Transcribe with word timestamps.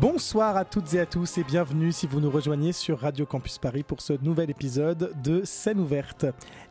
Bonsoir 0.00 0.56
à 0.56 0.64
toutes 0.64 0.94
et 0.94 1.00
à 1.00 1.06
tous 1.06 1.38
et 1.38 1.44
bienvenue 1.44 1.90
si 1.90 2.06
vous 2.06 2.20
nous 2.20 2.30
rejoignez 2.30 2.72
sur 2.72 3.00
Radio 3.00 3.26
Campus 3.26 3.58
Paris 3.58 3.82
pour 3.82 4.00
ce 4.00 4.12
nouvel 4.22 4.48
épisode 4.48 5.12
de 5.24 5.42
Scène 5.42 5.80
ouverte. 5.80 6.24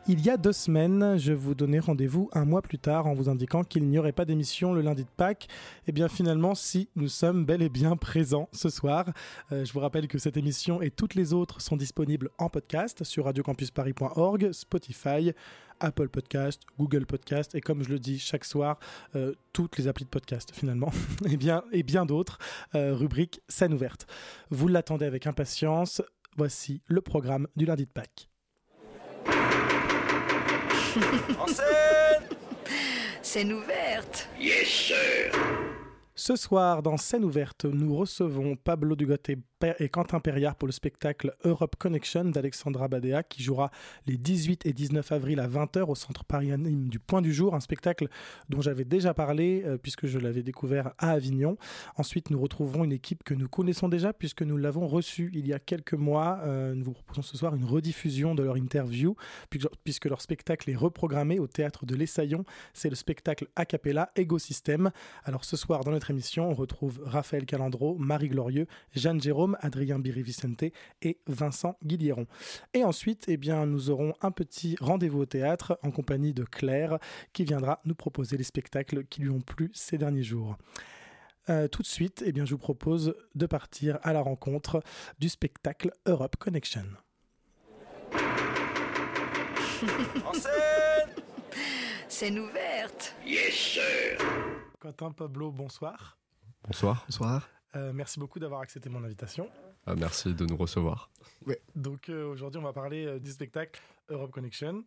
Il 0.06 0.24
y 0.24 0.30
a 0.30 0.38
deux 0.38 0.54
semaines, 0.54 1.18
je 1.18 1.34
vous 1.34 1.54
donnais 1.54 1.78
rendez-vous 1.78 2.30
un 2.32 2.46
mois 2.46 2.62
plus 2.62 2.78
tard 2.78 3.06
en 3.06 3.12
vous 3.12 3.28
indiquant 3.28 3.64
qu'il 3.64 3.86
n'y 3.86 3.98
aurait 3.98 4.12
pas 4.12 4.24
d'émission 4.24 4.72
le 4.72 4.80
lundi 4.80 5.04
de 5.04 5.10
Pâques. 5.14 5.46
Et 5.86 5.92
bien 5.92 6.08
finalement, 6.08 6.54
si, 6.54 6.88
nous 6.96 7.08
sommes 7.08 7.44
bel 7.44 7.60
et 7.60 7.68
bien 7.68 7.96
présents 7.96 8.48
ce 8.52 8.70
soir. 8.70 9.04
Euh, 9.52 9.66
je 9.66 9.74
vous 9.74 9.80
rappelle 9.80 10.08
que 10.08 10.18
cette 10.18 10.38
émission 10.38 10.80
et 10.80 10.90
toutes 10.90 11.14
les 11.14 11.34
autres 11.34 11.60
sont 11.60 11.76
disponibles 11.76 12.30
en 12.38 12.48
podcast 12.48 13.04
sur 13.04 13.26
radiocampusparis.org, 13.26 14.52
Spotify, 14.52 15.34
Apple 15.80 16.08
Podcast, 16.08 16.62
Google 16.78 17.06
Podcast 17.06 17.54
et 17.54 17.60
comme 17.60 17.82
je 17.82 17.90
le 17.90 17.98
dis 17.98 18.18
chaque 18.18 18.44
soir, 18.44 18.78
euh, 19.16 19.34
toutes 19.52 19.76
les 19.78 19.88
applis 19.88 20.04
de 20.04 20.10
podcast 20.10 20.52
finalement 20.54 20.92
et 21.30 21.36
bien, 21.36 21.64
et 21.72 21.82
bien 21.82 22.06
d'autres, 22.06 22.38
euh, 22.74 22.94
rubrique 22.94 23.40
scène 23.48 23.74
ouverte. 23.74 24.06
Vous 24.50 24.68
l'attendez 24.68 25.06
avec 25.06 25.26
impatience, 25.26 26.02
voici 26.36 26.82
le 26.86 27.00
programme 27.00 27.48
du 27.56 27.64
lundi 27.64 27.86
de 27.86 27.90
Pâques. 27.90 28.28
En 31.38 31.46
scène 31.46 32.36
Scène 33.22 33.52
ouverte. 33.52 34.28
Yes, 34.40 34.66
sir. 34.66 35.32
Ce 36.14 36.34
soir, 36.34 36.82
dans 36.82 36.96
scène 36.96 37.24
ouverte, 37.24 37.66
nous 37.66 37.94
recevons 37.94 38.56
Pablo 38.56 38.96
Dugot 38.96 39.16
et, 39.78 39.88
Quentin 39.88 40.20
Perriard 40.20 40.54
pour 40.54 40.66
le 40.66 40.72
spectacle 40.72 41.34
Europe 41.44 41.76
Connection 41.76 42.24
d'Alexandra 42.24 42.88
Badea 42.88 43.22
qui 43.22 43.42
jouera 43.42 43.70
les 44.06 44.16
18 44.16 44.66
et 44.66 44.72
19 44.72 45.10
avril 45.12 45.40
à 45.40 45.48
20h 45.48 45.84
au 45.88 45.94
centre 45.94 46.24
Paris 46.24 46.52
Anime 46.52 46.88
du 46.88 46.98
Point 46.98 47.22
du 47.22 47.32
Jour, 47.32 47.54
un 47.54 47.60
spectacle 47.60 48.08
dont 48.48 48.60
j'avais 48.60 48.84
déjà 48.84 49.14
parlé 49.14 49.62
euh, 49.64 49.76
puisque 49.76 50.06
je 50.06 50.18
l'avais 50.18 50.42
découvert 50.42 50.92
à 50.98 51.10
Avignon. 51.10 51.56
Ensuite, 51.96 52.30
nous 52.30 52.40
retrouverons 52.40 52.84
une 52.84 52.92
équipe 52.92 53.24
que 53.24 53.34
nous 53.34 53.48
connaissons 53.48 53.88
déjà 53.88 54.12
puisque 54.12 54.42
nous 54.42 54.56
l'avons 54.56 54.86
reçue 54.86 55.30
il 55.34 55.46
y 55.46 55.52
a 55.52 55.58
quelques 55.58 55.94
mois. 55.94 56.40
Euh, 56.44 56.74
nous 56.74 56.84
vous 56.84 56.92
proposons 56.92 57.22
ce 57.22 57.36
soir 57.36 57.54
une 57.54 57.64
rediffusion 57.64 58.34
de 58.34 58.42
leur 58.42 58.56
interview 58.56 59.16
puisque- 59.50 60.06
leur 60.08 60.22
spectacle 60.22 60.70
est 60.70 60.76
reprogrammé 60.76 61.38
au 61.38 61.46
théâtre 61.46 61.84
de 61.84 61.94
l'Essaillon. 61.94 62.44
C'est 62.72 62.88
le 62.88 62.94
spectacle 62.94 63.48
a 63.56 63.66
cappella 63.66 64.10
Ecosystème. 64.18 64.90
Alors 65.24 65.44
ce 65.44 65.56
soir, 65.56 65.84
dans 65.84 65.90
notre 65.90 66.10
émission, 66.10 66.48
on 66.48 66.54
retrouve 66.54 67.00
Raphaël 67.04 67.44
Calandro, 67.44 67.96
Marie 67.98 68.28
Glorieux, 68.28 68.66
Jeanne 68.94 69.20
Jérôme, 69.20 69.47
Adrien 69.60 69.98
Biri-Vicente 69.98 70.64
et 71.02 71.18
Vincent 71.26 71.76
Guillieron. 71.84 72.26
Et 72.74 72.84
ensuite, 72.84 73.24
eh 73.28 73.36
bien, 73.36 73.66
nous 73.66 73.90
aurons 73.90 74.14
un 74.20 74.30
petit 74.30 74.76
rendez-vous 74.80 75.20
au 75.20 75.26
théâtre 75.26 75.78
en 75.82 75.90
compagnie 75.90 76.34
de 76.34 76.44
Claire 76.44 76.98
qui 77.32 77.44
viendra 77.44 77.80
nous 77.84 77.94
proposer 77.94 78.36
les 78.36 78.44
spectacles 78.44 79.04
qui 79.04 79.22
lui 79.22 79.30
ont 79.30 79.40
plu 79.40 79.70
ces 79.74 79.98
derniers 79.98 80.22
jours. 80.22 80.56
Euh, 81.48 81.66
tout 81.68 81.82
de 81.82 81.86
suite, 81.86 82.22
eh 82.26 82.32
bien, 82.32 82.44
je 82.44 82.52
vous 82.52 82.58
propose 82.58 83.14
de 83.34 83.46
partir 83.46 83.98
à 84.02 84.12
la 84.12 84.20
rencontre 84.20 84.82
du 85.18 85.28
spectacle 85.28 85.90
Europe 86.06 86.36
Connection. 86.36 86.84
En 90.24 90.32
scène 90.32 91.24
Scène 92.08 92.38
ouverte. 92.38 93.14
Yes, 93.24 93.54
sir. 93.54 94.18
Quentin 94.80 95.12
Pablo, 95.12 95.52
bonsoir. 95.52 96.18
Bonsoir. 96.64 97.04
Bonsoir. 97.06 97.48
Euh, 97.76 97.92
merci 97.92 98.18
beaucoup 98.18 98.38
d'avoir 98.38 98.60
accepté 98.60 98.88
mon 98.88 99.04
invitation. 99.04 99.48
Ah, 99.86 99.94
merci 99.94 100.34
de 100.34 100.46
nous 100.46 100.56
recevoir. 100.56 101.10
Donc 101.74 102.08
euh, 102.08 102.26
aujourd'hui, 102.26 102.60
on 102.60 102.64
va 102.64 102.72
parler 102.72 103.06
euh, 103.06 103.18
du 103.18 103.30
spectacle 103.30 103.80
Europe 104.08 104.30
Connection, 104.30 104.84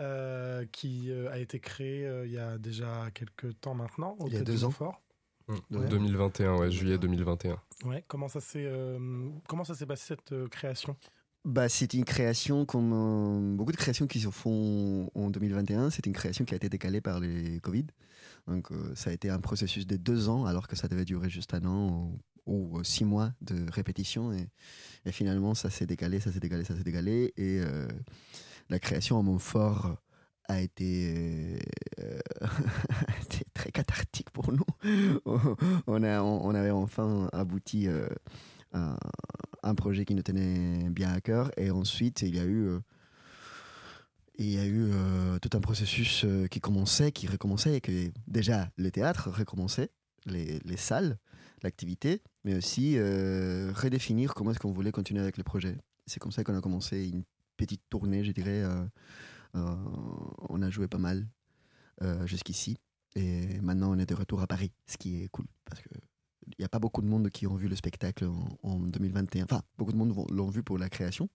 euh, 0.00 0.64
qui 0.72 1.10
euh, 1.10 1.30
a 1.30 1.38
été 1.38 1.58
créé 1.60 2.06
euh, 2.06 2.26
il 2.26 2.32
y 2.32 2.38
a 2.38 2.58
déjà 2.58 3.10
quelques 3.14 3.58
temps 3.60 3.74
maintenant. 3.74 4.16
au 4.20 4.26
Il 4.28 4.34
y 4.34 4.36
a 4.36 4.42
deux 4.42 4.64
ans. 4.64 4.68
Montfort. 4.68 5.00
Ouais. 5.48 5.58
2021, 5.88 6.56
ouais, 6.56 6.70
juillet 6.70 6.98
2021. 6.98 7.60
Ouais. 7.84 8.04
Comment 8.06 8.28
ça 8.28 8.40
s'est 8.40 8.64
euh, 8.64 9.28
comment 9.48 9.64
ça 9.64 9.74
s'est 9.74 9.86
passé 9.86 10.14
cette 10.14 10.32
euh, 10.32 10.48
création? 10.48 10.96
Bah, 11.44 11.68
c'est 11.68 11.92
une 11.94 12.04
création 12.04 12.64
comme 12.64 12.92
euh, 12.92 13.56
beaucoup 13.56 13.72
de 13.72 13.76
créations 13.76 14.06
qui 14.06 14.20
se 14.20 14.30
font 14.30 15.10
en 15.14 15.30
2021. 15.30 15.90
C'est 15.90 16.06
une 16.06 16.12
création 16.12 16.44
qui 16.44 16.54
a 16.54 16.56
été 16.56 16.68
décalée 16.68 17.00
par 17.00 17.18
les 17.18 17.58
Covid. 17.60 17.86
Donc, 18.46 18.72
euh, 18.72 18.94
ça 18.94 19.10
a 19.10 19.12
été 19.12 19.30
un 19.30 19.40
processus 19.40 19.86
de 19.86 19.96
deux 19.96 20.28
ans, 20.28 20.46
alors 20.46 20.68
que 20.68 20.76
ça 20.76 20.88
devait 20.88 21.04
durer 21.04 21.30
juste 21.30 21.54
un 21.54 21.64
an 21.64 21.88
ou, 21.90 22.20
ou 22.46 22.82
six 22.84 23.04
mois 23.04 23.32
de 23.40 23.70
répétition. 23.70 24.32
Et, 24.32 24.48
finalement, 25.12 25.54
ça 25.54 25.70
s'est 25.70 25.86
décalé, 25.86 26.20
ça 26.20 26.32
s'est 26.32 26.40
décalé, 26.40 26.64
ça 26.64 26.76
s'est 26.76 26.84
décalé. 26.84 27.32
Et 27.36 27.60
euh, 27.60 27.88
la 28.68 28.78
création 28.78 29.18
à 29.18 29.22
Montfort 29.22 29.96
a 30.48 30.60
été, 30.60 31.58
euh, 32.00 32.18
très 33.54 33.70
cathartique 33.70 34.30
pour 34.30 34.52
nous. 34.52 34.64
on, 35.86 36.02
a, 36.02 36.22
on, 36.22 36.54
avait 36.54 36.70
enfin 36.70 37.28
abouti 37.32 37.86
euh, 37.86 38.08
à 38.72 38.98
un 39.62 39.74
projet 39.74 40.04
qui 40.04 40.14
nous 40.14 40.22
tenait 40.22 40.90
bien 40.90 41.12
à 41.12 41.20
cœur. 41.20 41.50
Et 41.56 41.70
ensuite, 41.70 42.22
il 42.22 42.34
y 42.34 42.40
a 42.40 42.44
eu, 42.44 42.70
il 44.42 44.52
y 44.52 44.58
a 44.58 44.64
eu 44.64 44.90
euh, 44.92 45.38
tout 45.38 45.50
un 45.56 45.60
processus 45.60 46.24
euh, 46.24 46.46
qui 46.46 46.60
commençait, 46.60 47.12
qui 47.12 47.26
recommençait, 47.26 47.76
et 47.76 47.80
que 47.80 48.10
déjà 48.26 48.70
le 48.76 48.90
théâtre 48.90 49.30
recommençait, 49.30 49.90
les, 50.26 50.58
les 50.64 50.76
salles, 50.76 51.18
l'activité, 51.62 52.22
mais 52.44 52.56
aussi 52.56 52.94
euh, 52.96 53.72
redéfinir 53.74 54.34
comment 54.34 54.50
est-ce 54.50 54.58
qu'on 54.58 54.72
voulait 54.72 54.92
continuer 54.92 55.20
avec 55.20 55.36
le 55.36 55.44
projet. 55.44 55.76
C'est 56.06 56.18
comme 56.18 56.32
ça 56.32 56.44
qu'on 56.44 56.56
a 56.56 56.60
commencé 56.60 57.08
une 57.08 57.22
petite 57.56 57.82
tournée, 57.88 58.24
je 58.24 58.32
dirais. 58.32 58.64
on 59.54 60.62
a 60.62 60.70
joué 60.70 60.88
pas 60.88 60.98
mal 60.98 61.28
jusqu'ici. 62.24 62.76
Et 63.14 63.60
maintenant, 63.60 63.92
on 63.92 63.98
est 63.98 64.06
de 64.06 64.14
retour 64.14 64.40
à 64.40 64.48
Paris, 64.48 64.72
ce 64.86 64.96
qui 64.96 65.22
est 65.22 65.28
cool, 65.28 65.46
parce 65.64 65.80
que 65.80 65.90
il 66.48 66.54
n'y 66.58 66.64
a 66.64 66.68
pas 66.68 66.80
beaucoup 66.80 67.02
de 67.02 67.06
monde 67.06 67.30
qui 67.30 67.46
ont 67.46 67.54
vu 67.54 67.68
le 67.68 67.76
spectacle 67.76 68.24
en, 68.24 68.58
en 68.64 68.78
2021. 68.80 69.44
Enfin, 69.44 69.62
beaucoup 69.78 69.92
de 69.92 69.96
monde 69.96 70.12
l'ont 70.30 70.50
vu 70.50 70.64
pour 70.64 70.76
la 70.76 70.88
création. 70.88 71.28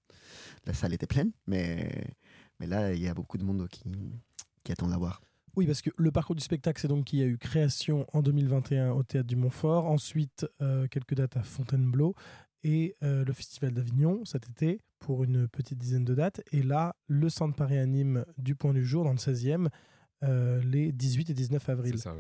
La 0.66 0.74
salle 0.74 0.94
était 0.94 1.07
pleine, 1.07 1.31
mais, 1.47 2.18
mais 2.59 2.68
là, 2.68 2.94
il 2.94 3.01
y 3.01 3.07
a 3.07 3.13
beaucoup 3.13 3.38
de 3.38 3.44
monde 3.44 3.68
qui, 3.69 3.84
qui 4.63 4.72
attendent 4.72 4.91
la 4.91 4.97
voir. 4.97 5.22
Oui, 5.56 5.66
parce 5.66 5.81
que 5.81 5.90
le 5.97 6.12
parcours 6.12 6.35
du 6.35 6.44
spectacle, 6.44 6.79
c'est 6.79 6.88
donc 6.88 7.06
qu'il 7.06 7.19
y 7.19 7.23
a 7.23 7.25
eu 7.25 7.38
création 7.38 8.06
en 8.13 8.22
2021 8.22 8.91
au 8.91 9.01
Théâtre 9.03 9.28
du 9.28 9.35
Montfort, 9.35 9.88
ensuite 9.88 10.45
euh, 10.62 10.88
quelques 10.88 11.16
dates 11.16 11.35
à 11.35 11.41
Fontainebleau 11.44 12.13
et 12.63 12.95
euh, 13.03 13.23
le 13.25 13.34
Festival 13.34 13.73
d'Avignon 13.73 14.23
cet 14.25 14.50
été 14.50 14.81
pour 15.00 15.23
une 15.23 15.47
petite 15.47 15.78
dizaine 15.79 16.06
de 16.06 16.13
dates. 16.13 16.41
Et 16.51 16.62
là, 16.62 16.95
le 17.07 17.29
Centre 17.29 17.56
Paris 17.56 17.78
Anime 17.78 18.23
du 18.38 18.56
Point 18.56 18.74
du 18.74 18.85
Jour 18.85 19.03
dans 19.03 19.12
le 19.12 19.18
16e, 19.18 19.69
euh, 20.24 20.62
les 20.63 20.91
18 20.91 21.29
et 21.29 21.34
19 21.34 21.63
C'est 21.66 21.72
avril. 21.72 21.97
ça. 22.00 22.16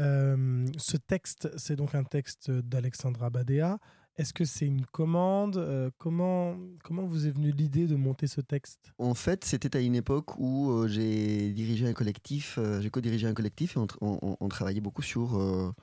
Euh, 0.00 0.66
ce 0.76 0.96
texte, 0.96 1.50
c'est 1.58 1.76
donc 1.76 1.94
un 1.94 2.04
texte 2.04 2.50
d'Alexandra 2.50 3.30
Badea. 3.30 3.78
Est-ce 4.22 4.32
que 4.32 4.44
c'est 4.44 4.66
une 4.66 4.86
commande 4.86 5.56
Euh, 5.56 5.90
comment, 5.98 6.56
comment 6.84 7.02
vous 7.04 7.26
est 7.26 7.32
venue 7.32 7.50
l'idée 7.50 7.88
de 7.88 7.96
monter 7.96 8.28
ce 8.28 8.40
texte? 8.40 8.92
En 8.98 9.14
fait, 9.14 9.44
c'était 9.44 9.76
à 9.76 9.80
une 9.80 9.96
époque 9.96 10.38
où 10.38 10.70
euh, 10.70 10.86
j'ai 10.86 11.50
dirigé 11.52 11.88
un 11.88 11.92
collectif, 11.92 12.56
euh, 12.56 12.80
j'ai 12.80 12.88
co-dirigé 12.88 13.26
un 13.26 13.34
collectif 13.34 13.74
et 13.76 13.80
on, 13.80 13.86
tra- 13.86 13.96
on- 14.00 14.20
on- 14.22 14.36
on 14.38 14.48
travaillait 14.48 14.80
beaucoup 14.80 15.02
sur, 15.02 15.74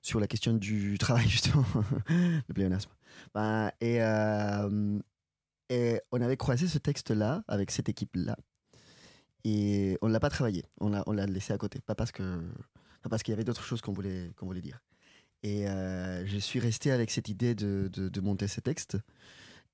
sur 0.00 0.18
la 0.18 0.26
question 0.26 0.54
du 0.54 0.96
travail, 1.04 1.28
justement, 1.28 1.66
le 2.08 2.54
pléonasme. 2.54 2.90
Ben, 3.34 3.70
et, 3.82 4.00
on 6.10 6.20
avait 6.22 6.38
croisé 6.38 6.66
ce 6.68 6.78
texte-là 6.78 7.44
avec 7.48 7.70
cette 7.70 7.90
équipe-là. 7.90 8.38
Et 9.44 9.98
on 10.00 10.08
ne 10.08 10.12
l'a 10.14 10.20
pas 10.20 10.30
travaillé, 10.30 10.64
on 10.80 10.88
l'a 10.88 11.26
laissé 11.26 11.52
à 11.52 11.58
côté. 11.58 11.82
Pas 11.84 11.94
parce 11.94 12.12
que 12.12 12.40
parce 13.10 13.22
qu'il 13.22 13.32
y 13.32 13.34
avait 13.34 13.44
d'autres 13.44 13.62
choses 13.64 13.82
qu'on 13.82 13.92
voulait, 13.92 14.32
qu'on 14.38 14.46
voulait 14.46 14.62
dire. 14.62 14.80
Et 15.44 15.68
euh, 15.68 16.26
je 16.26 16.38
suis 16.38 16.58
resté 16.58 16.90
avec 16.90 17.10
cette 17.10 17.28
idée 17.28 17.54
de, 17.54 17.90
de, 17.92 18.20
monter 18.22 18.48
ce 18.48 18.60
texte. 18.60 18.96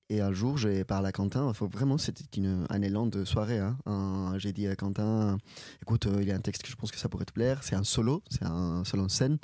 Et 0.08 0.20
un 0.20 0.32
jour, 0.32 0.58
j'ai 0.58 0.82
parlé 0.84 1.06
à 1.08 1.12
Quentin. 1.12 1.52
Faut 1.54 1.68
vraiment, 1.68 1.96
c'était 1.96 2.24
une- 2.36 2.66
un 2.68 2.82
élan 2.82 3.06
de 3.06 3.24
soirée. 3.24 3.60
hein. 3.60 4.34
J'ai 4.36 4.52
dit 4.52 4.66
à 4.66 4.74
Quentin, 4.74 5.38
écoute, 5.80 6.06
euh, 6.06 6.18
il 6.20 6.26
y 6.26 6.32
a 6.32 6.34
un 6.34 6.40
texte 6.40 6.62
que 6.64 6.68
je 6.68 6.74
pense 6.74 6.90
que 6.90 6.98
ça 6.98 7.08
pourrait 7.08 7.24
te 7.24 7.32
plaire. 7.32 7.62
C'est 7.62 7.76
un 7.76 7.84
solo, 7.84 8.20
c'est 8.28 8.42
un 8.44 8.82
solo 8.84 9.04
en 9.04 9.08
scène. 9.08 9.38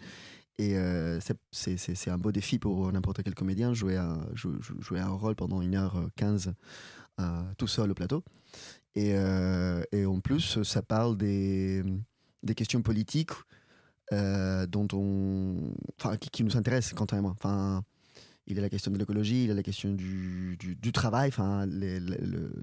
Et 0.59 0.77
euh, 0.77 1.21
c'est- 1.21 1.39
c'est 1.53 1.77
c'est- 1.77 2.11
un 2.11 2.19
beau 2.19 2.33
défi 2.33 2.59
pour 2.59 2.91
n'importe 2.91 3.23
quel 3.23 3.35
comédien, 3.37 3.73
jouer, 3.73 3.97
un- 3.97 4.27
jou- 4.35 4.61
jou- 4.61 4.81
jouer 4.83 4.99
un 4.99 5.11
rôle 5.11 5.37
pendant 5.37 5.61
1h15 5.63 6.53
euh, 7.21 7.43
tout 7.57 7.69
seul 7.69 7.91
au 7.93 7.95
plateau. 7.95 8.25
Et, 8.97 9.11
et 9.93 10.07
en 10.07 10.21
plus, 10.21 10.63
ça 10.65 10.83
parle 10.83 11.17
des, 11.19 11.85
des 12.43 12.55
questions 12.55 12.83
politiques 12.83 13.31
euh, 14.13 14.67
dont 14.67 14.89
on, 14.93 15.75
enfin, 15.99 16.17
qui, 16.17 16.45
nous 16.45 16.57
intéressent, 16.57 16.95
Quentin 16.95 17.19
et 17.19 17.21
moi. 17.21 17.33
Enfin, 17.33 17.83
il 18.47 18.57
y 18.57 18.59
a 18.59 18.63
la 18.63 18.71
question 18.71 18.91
de 18.93 18.99
l'écologie, 18.99 19.45
il 19.45 19.49
y 19.49 19.51
a 19.51 19.55
la 19.55 19.63
question 19.63 19.93
du, 19.93 20.57
du, 20.59 20.93
travail, 20.93 21.29
enfin, 21.29 21.67
les, 21.67 22.01
les, 22.01 22.19
le- 22.19 22.27
le- 22.27 22.63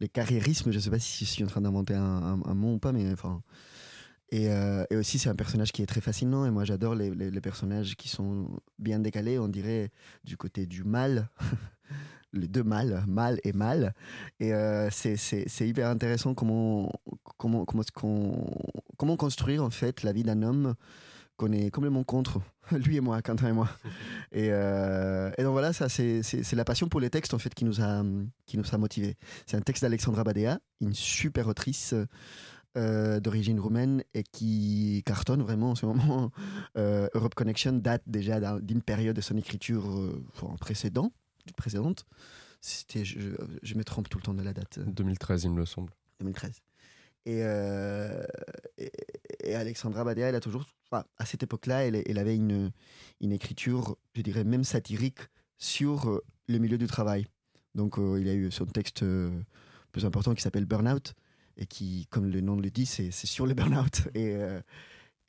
les 0.00 0.08
carriérismes, 0.08 0.70
je 0.72 0.76
ne 0.76 0.82
sais 0.82 0.90
pas 0.90 0.98
si 0.98 1.24
je 1.24 1.30
suis 1.30 1.44
en 1.44 1.48
train 1.48 1.60
d'inventer 1.60 1.94
un, 1.94 2.40
un- 2.44 2.54
mot 2.54 2.74
ou 2.74 2.78
pas, 2.78 2.92
mais 2.92 3.10
enfin. 3.12 3.42
Et, 4.30 4.50
euh, 4.50 4.84
et 4.90 4.96
aussi, 4.96 5.18
c'est 5.18 5.28
un 5.28 5.36
personnage 5.36 5.72
qui 5.72 5.82
est 5.82 5.86
très 5.86 6.00
fascinant, 6.00 6.46
et 6.46 6.50
moi 6.50 6.64
j'adore 6.64 6.94
les- 6.94 7.14
les 7.14 7.40
personnages 7.40 7.96
qui 7.96 8.08
sont 8.08 8.48
bien 8.78 8.98
décalés, 8.98 9.38
on 9.38 9.48
dirait 9.48 9.90
du 10.24 10.36
côté 10.36 10.66
du 10.66 10.84
mal, 10.84 11.30
les 12.34 12.48
deux 12.48 12.62
mâles, 12.64 13.02
mal 13.06 13.38
et 13.44 13.52
mal. 13.52 13.94
Et 14.40 14.52
euh, 14.54 14.88
c'est- 14.90 15.16
hyper 15.66 15.88
intéressant 15.88 16.34
comment, 16.34 16.90
comment, 17.38 17.64
comment, 17.64 17.82
comment 18.96 19.16
construire 19.16 19.62
en 19.64 19.70
fait 19.70 20.02
la 20.02 20.12
vie 20.12 20.22
d'un 20.24 20.42
homme 20.42 20.74
qu'on 21.36 21.50
est 21.52 21.70
complètement 21.70 22.04
contre, 22.04 22.40
lui 22.72 22.96
et 22.96 23.00
moi, 23.00 23.20
Quentin 23.22 23.48
et 23.48 23.52
moi. 23.52 23.68
Et, 24.32 24.48
euh, 24.50 25.30
et 25.38 25.42
donc 25.44 25.52
voilà, 25.52 25.72
ça 25.72 25.88
c'est 25.88 26.22
la 26.54 26.64
passion 26.64 26.88
pour 26.88 26.98
les 27.00 27.08
textes 27.10 27.34
en 27.34 27.38
fait 27.38 27.54
qui 27.54 27.64
nous 27.64 27.80
a, 27.80 28.02
qui 28.46 28.58
nous 28.58 28.64
a 28.72 28.78
motivés. 28.78 29.16
C'est 29.46 29.56
un 29.56 29.60
texte 29.60 29.82
d'Alexandra 29.82 30.24
Badea, 30.24 30.58
une 30.80 30.92
super 30.94 31.46
autrice 31.46 31.94
euh, 32.76 33.20
d'origine 33.20 33.60
roumaine 33.60 34.02
et 34.14 34.24
qui 34.24 35.04
cartonne 35.06 35.42
vraiment 35.42 35.70
en 35.70 35.74
ce 35.76 35.86
moment. 35.86 36.30
Euh, 36.76 37.06
Europe 37.14 37.36
Connection 37.36 37.74
date 37.74 38.02
déjà 38.08 38.40
d'un- 38.40 38.58
d'une 38.58 38.82
période 38.82 39.14
de 39.14 39.20
son 39.20 39.36
écriture 39.36 39.88
euh, 39.88 40.24
enfin, 40.34 40.52
précédent, 40.58 41.12
précédente. 41.52 42.06
C'était, 42.60 43.04
je, 43.04 43.18
je 43.62 43.74
me 43.74 43.84
trompe 43.84 44.08
tout 44.08 44.18
le 44.18 44.22
temps 44.22 44.34
de 44.34 44.42
la 44.42 44.52
date. 44.52 44.78
2013, 44.78 45.44
il 45.44 45.50
me 45.50 45.58
le 45.58 45.66
semble. 45.66 45.92
2013. 46.20 46.62
Et, 47.26 47.40
euh, 47.42 48.22
et, 48.78 48.90
et 49.42 49.54
Alexandra 49.54 50.04
Badea, 50.04 50.28
elle 50.28 50.34
a 50.34 50.40
toujours, 50.40 50.66
enfin, 50.90 51.04
à 51.18 51.26
cette 51.26 51.42
époque-là, 51.42 51.84
elle, 51.86 52.02
elle 52.06 52.18
avait 52.18 52.36
une, 52.36 52.70
une 53.20 53.32
écriture, 53.32 53.96
je 54.14 54.22
dirais 54.22 54.44
même 54.44 54.64
satirique, 54.64 55.20
sur 55.58 56.08
euh, 56.10 56.24
le 56.48 56.58
milieu 56.58 56.78
du 56.78 56.86
travail. 56.86 57.26
Donc, 57.74 57.98
euh, 57.98 58.20
il 58.20 58.28
a 58.28 58.34
eu 58.34 58.50
son 58.50 58.66
texte 58.66 59.02
euh, 59.02 59.30
plus 59.92 60.04
important 60.04 60.34
qui 60.34 60.42
s'appelle 60.42 60.66
Burnout, 60.66 61.14
et 61.56 61.66
qui, 61.66 62.06
comme 62.10 62.26
le 62.26 62.40
nom 62.40 62.56
le 62.56 62.70
dit, 62.70 62.86
c'est 62.86 63.10
c'est 63.10 63.26
sur 63.28 63.46
le 63.46 63.54
burnout. 63.54 64.08
Et, 64.14 64.36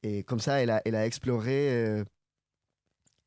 et 0.01 0.23
comme 0.23 0.39
ça, 0.39 0.61
elle 0.61 0.71
a, 0.71 0.81
elle 0.85 0.95
a 0.95 1.05
exploré 1.05 2.03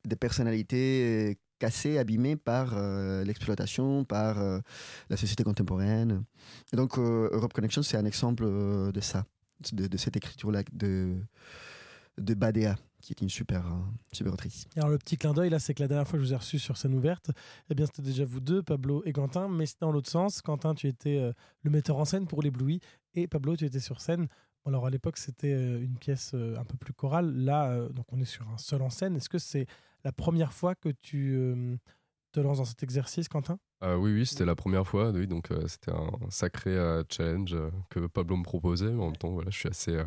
des 0.05 0.15
personnalités 0.17 1.37
cassées, 1.59 1.97
abîmées 1.97 2.35
par 2.35 2.71
euh, 2.73 3.23
l'exploitation, 3.23 4.05
par 4.05 4.39
euh, 4.39 4.59
la 5.09 5.17
société 5.17 5.43
contemporaine. 5.43 6.23
Et 6.73 6.75
donc, 6.75 6.97
euh, 6.97 7.29
Europe 7.31 7.53
Connection, 7.53 7.83
c'est 7.83 7.97
un 7.97 8.05
exemple 8.05 8.45
de 8.45 8.99
ça, 9.01 9.25
de, 9.73 9.97
cette 9.97 10.17
écriture-là 10.17 10.63
de, 10.71 11.17
de 12.17 12.33
Badea, 12.33 12.75
qui 13.01 13.13
est 13.13 13.21
une 13.21 13.29
super, 13.29 13.65
super 14.11 14.33
autrice. 14.33 14.67
Alors 14.75 14.89
le 14.89 14.97
petit 14.97 15.17
clin 15.17 15.33
d'œil 15.33 15.49
là, 15.49 15.59
c'est 15.59 15.73
que 15.73 15.81
la 15.81 15.87
dernière 15.87 16.07
fois 16.07 16.17
que 16.17 16.23
je 16.23 16.29
vous 16.29 16.33
ai 16.33 16.37
reçu 16.37 16.59
sur 16.59 16.77
scène 16.77 16.93
ouverte, 16.93 17.31
eh 17.69 17.75
bien 17.75 17.85
c'était 17.85 18.01
déjà 18.01 18.25
vous 18.25 18.39
deux, 18.39 18.63
Pablo 18.63 19.03
et 19.05 19.13
Quentin, 19.13 19.47
mais 19.47 19.65
c'était 19.65 19.85
dans 19.85 19.91
l'autre 19.91 20.09
sens. 20.09 20.41
Quentin, 20.41 20.73
tu 20.73 20.87
étais 20.87 21.31
le 21.61 21.71
metteur 21.71 21.97
en 21.97 22.05
scène 22.05 22.25
pour 22.25 22.41
l'ébloui 22.41 22.81
et 23.13 23.27
Pablo, 23.27 23.55
tu 23.55 23.65
étais 23.65 23.79
sur 23.79 24.01
scène. 24.01 24.27
Alors 24.65 24.85
à 24.85 24.89
l'époque, 24.89 25.17
c'était 25.17 25.79
une 25.79 25.97
pièce 25.97 26.33
un 26.33 26.65
peu 26.65 26.77
plus 26.77 26.93
chorale. 26.93 27.33
Là, 27.33 27.87
donc 27.89 28.05
on 28.11 28.19
est 28.19 28.25
sur 28.25 28.47
un 28.49 28.57
seul 28.57 28.81
en 28.81 28.89
scène. 28.89 29.15
Est-ce 29.15 29.29
que 29.29 29.39
c'est 29.39 29.65
la 30.03 30.11
première 30.11 30.53
fois 30.53 30.75
que 30.75 30.89
tu 30.89 31.35
euh, 31.35 31.77
te 32.31 32.39
lances 32.39 32.57
dans 32.59 32.65
cet 32.65 32.83
exercice, 32.83 33.27
Quentin? 33.27 33.59
Euh, 33.83 33.95
oui, 33.95 34.13
oui, 34.13 34.25
c'était 34.25 34.45
la 34.45 34.55
première 34.55 34.85
fois. 34.87 35.11
Oui, 35.11 35.27
donc 35.27 35.51
euh, 35.51 35.67
c'était 35.67 35.91
un 35.91 36.11
sacré 36.29 36.71
euh, 36.75 37.03
challenge 37.09 37.53
euh, 37.53 37.71
que 37.89 38.07
Pablo 38.07 38.35
me 38.37 38.43
proposait. 38.43 38.91
Mais 38.91 39.01
en 39.01 39.07
même 39.07 39.17
temps, 39.17 39.31
voilà, 39.31 39.49
je 39.51 39.57
suis 39.57 39.69
assez. 39.69 39.95
euh, 39.95 40.05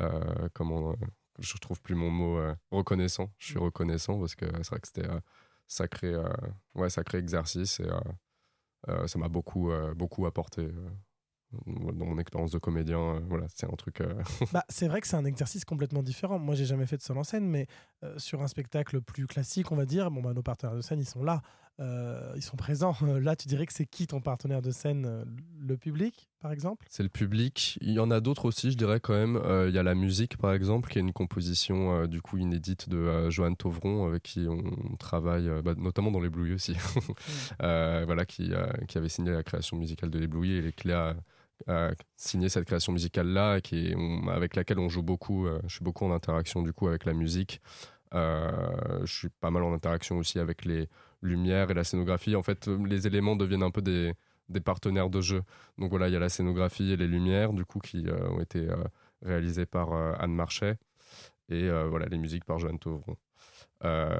euh, 0.00 0.48
comment. 0.54 0.92
euh, 0.92 0.96
je 1.40 1.56
trouve 1.58 1.80
plus 1.80 1.94
mon 1.94 2.10
mot 2.10 2.38
euh, 2.38 2.54
reconnaissant. 2.70 3.30
Je 3.38 3.46
suis 3.48 3.58
reconnaissant 3.58 4.18
parce 4.18 4.34
que 4.34 4.46
c'est 4.46 4.68
vrai 4.70 4.80
que 4.80 4.88
c'était 4.88 5.06
un 5.08 5.22
sacré, 5.68 6.12
euh, 6.14 6.28
ouais, 6.74 6.90
sacré 6.90 7.18
exercice 7.18 7.80
et 7.80 7.84
euh, 7.84 8.00
euh, 8.88 9.06
ça 9.06 9.18
m'a 9.18 9.28
beaucoup, 9.28 9.70
euh, 9.70 9.94
beaucoup 9.94 10.26
apporté. 10.26 10.68
Dans 11.66 12.04
mon 12.04 12.18
expérience 12.18 12.50
de 12.50 12.58
comédien, 12.58 12.98
euh, 12.98 13.20
voilà, 13.28 13.46
c'est 13.54 13.66
un 13.66 13.76
truc. 13.76 14.00
euh, 14.00 14.14
bah, 14.52 14.64
C'est 14.68 14.88
vrai 14.88 15.00
que 15.00 15.06
c'est 15.06 15.16
un 15.16 15.24
exercice 15.24 15.64
complètement 15.64 16.02
différent. 16.02 16.38
Moi, 16.38 16.54
j'ai 16.54 16.66
jamais 16.66 16.86
fait 16.86 16.96
de 16.96 17.02
seul 17.02 17.16
en 17.16 17.24
scène, 17.24 17.46
mais 17.46 17.66
euh, 18.04 18.18
sur 18.18 18.42
un 18.42 18.48
spectacle 18.48 19.00
plus 19.00 19.26
classique, 19.26 19.72
on 19.72 19.76
va 19.76 19.86
dire, 19.86 20.10
bon, 20.10 20.20
bah, 20.20 20.34
nos 20.34 20.42
partenaires 20.42 20.76
de 20.76 20.82
scène, 20.82 21.00
ils 21.00 21.08
sont 21.08 21.24
là, 21.24 21.42
ils 22.34 22.42
sont 22.42 22.56
présents. 22.56 22.96
là, 23.20 23.36
tu 23.36 23.46
dirais 23.46 23.64
que 23.64 23.72
c'est 23.72 23.86
qui 23.86 24.08
ton 24.08 24.20
partenaire 24.20 24.60
de 24.60 24.72
scène 24.72 25.24
Le 25.60 25.76
public, 25.76 26.28
par 26.40 26.50
exemple? 26.50 26.84
C'est 26.90 27.04
le 27.04 27.08
public. 27.08 27.78
Il 27.80 27.92
y 27.92 28.00
en 28.00 28.10
a 28.10 28.20
d'autres 28.20 28.46
aussi, 28.46 28.72
je 28.72 28.76
dirais 28.76 28.98
quand 28.98 29.14
même. 29.14 29.40
Il 29.68 29.72
y 29.72 29.78
a 29.78 29.84
la 29.84 29.94
musique, 29.94 30.36
par 30.38 30.52
exemple, 30.52 30.90
qui 30.90 30.98
est 30.98 31.02
une 31.02 31.12
composition 31.12 32.06
du 32.06 32.20
coup 32.20 32.36
inédite 32.36 32.88
de 32.88 33.30
Johan 33.30 33.54
Tovron, 33.54 34.08
avec 34.08 34.24
qui 34.24 34.48
on 34.48 34.96
travaille, 34.96 35.48
bah, 35.62 35.74
notamment 35.76 36.10
dans 36.10 36.20
l'éblouis 36.20 36.52
aussi. 36.52 36.74
Euh, 37.62 38.04
voilà, 38.06 38.24
qui, 38.24 38.50
qui 38.88 38.98
avait 38.98 39.08
signé 39.08 39.30
la 39.32 39.42
création 39.42 39.76
musicale 39.76 40.10
de 40.10 40.18
l'éblouis 40.18 40.52
et 40.52 40.60
les 40.60 40.72
clés 40.72 41.12
à 41.66 41.90
signer 42.16 42.48
cette 42.48 42.64
création 42.64 42.92
musicale 42.92 43.28
là, 43.28 43.60
qui 43.60 43.94
avec 44.30 44.56
laquelle 44.56 44.78
on 44.78 44.88
joue 44.88 45.02
beaucoup. 45.02 45.46
euh, 45.46 45.60
je 45.66 45.76
suis 45.76 45.84
beaucoup 45.84 46.04
en 46.04 46.12
interaction 46.12 46.62
du 46.62 46.72
coup 46.72 46.88
avec 46.88 47.04
la 47.04 47.12
musique. 47.12 47.60
Euh, 48.14 49.00
je 49.04 49.12
suis 49.12 49.28
pas 49.28 49.50
mal 49.50 49.62
en 49.62 49.72
interaction 49.72 50.16
aussi 50.18 50.38
avec 50.38 50.64
les 50.64 50.88
lumières 51.22 51.70
et 51.70 51.74
la 51.74 51.84
scénographie. 51.84 52.36
En 52.36 52.42
fait, 52.42 52.68
euh, 52.68 52.78
les 52.86 53.06
éléments 53.06 53.36
deviennent 53.36 53.62
un 53.62 53.70
peu 53.70 53.82
des, 53.82 54.14
partenaires 54.64 55.10
de 55.10 55.20
jeu. 55.20 55.42
Donc 55.76 55.90
voilà, 55.90 56.08
il 56.08 56.12
y 56.12 56.16
a 56.16 56.20
la 56.20 56.30
scénographie 56.30 56.92
et 56.92 56.96
les 56.96 57.06
lumières, 57.06 57.52
du 57.52 57.64
coup, 57.64 57.80
qui 57.80 58.06
ont 58.30 58.40
été 58.40 58.66
réalisées 59.22 59.66
par 59.66 59.92
Anne 59.92 60.32
Marchais. 60.32 60.78
Et 61.50 61.68
voilà, 61.70 62.06
les 62.06 62.16
musiques 62.18 62.44
par 62.44 62.58
Joanne. 62.58 62.78
Euh, 63.84 64.18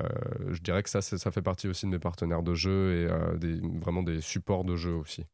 je 0.51 0.61
dirais 0.61 0.83
que 0.83 0.91
ça, 0.91 1.01
ça 1.03 1.31
fait 1.31 1.43
partie 1.43 1.69
aussi 1.69 1.87
de 1.87 1.91
mes 1.91 1.99
partenaires 1.99 2.43
de 2.43 2.55
jeu 2.55 2.95
et 2.95 3.61
vraiment 3.81 4.03
des 4.03 4.21
supports 4.21 4.65
de 4.65 4.77
jeu 4.77 4.93
aussi. 4.93 5.25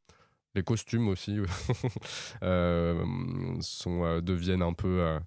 Les 0.55 0.63
costumes 0.63 1.09
aussi 1.09 1.39
euh, 2.43 3.05
sont, 3.61 4.05
euh, 4.05 4.21
deviennent 4.21 4.63
un 4.63 4.73
peu. 4.73 5.01
euh, 5.03 5.19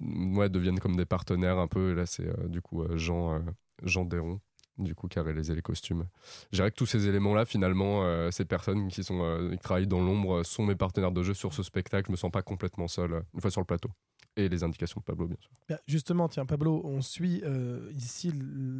ouais, 0.00 0.48
deviennent 0.48 0.78
comme 0.80 0.96
des 0.96 1.06
partenaires 1.06 1.58
un 1.58 1.68
peu. 1.68 1.92
Là, 1.94 2.06
c'est 2.06 2.26
euh, 2.26 2.48
du 2.48 2.60
coup 2.62 2.82
euh, 2.82 2.96
Jean, 2.96 3.34
euh, 3.34 3.40
Jean 3.82 4.04
Déron, 4.04 4.40
du 4.78 4.94
coup, 4.94 5.08
qui 5.08 5.18
a 5.18 5.22
réalisé 5.22 5.54
les 5.54 5.62
costumes. 5.62 6.06
Je 6.52 6.56
dirais 6.58 6.70
que 6.70 6.76
tous 6.76 6.86
ces 6.86 7.06
éléments-là, 7.06 7.44
finalement, 7.44 8.04
euh, 8.04 8.30
ces 8.30 8.44
personnes 8.44 8.88
qui, 8.88 9.04
sont, 9.04 9.22
euh, 9.22 9.52
qui 9.52 9.58
travaillent 9.58 9.86
dans 9.86 10.00
l'ombre 10.00 10.40
euh, 10.40 10.44
sont 10.44 10.64
mes 10.64 10.74
partenaires 10.74 11.12
de 11.12 11.22
jeu 11.22 11.34
sur 11.34 11.52
ce 11.52 11.62
spectacle. 11.62 12.06
Je 12.08 12.12
me 12.12 12.16
sens 12.16 12.30
pas 12.30 12.42
complètement 12.42 12.88
seul 12.88 13.22
une 13.34 13.40
fois 13.40 13.50
sur 13.50 13.60
le 13.60 13.66
plateau. 13.66 13.90
Et 14.36 14.48
les 14.48 14.64
indications 14.64 14.98
de 14.98 15.04
Pablo, 15.04 15.28
bien 15.28 15.36
sûr. 15.40 15.50
Bah, 15.68 15.78
Justement, 15.86 16.28
tiens, 16.28 16.44
Pablo, 16.44 16.80
on 16.84 17.02
suit 17.02 17.40
euh, 17.44 17.88
ici 17.94 18.32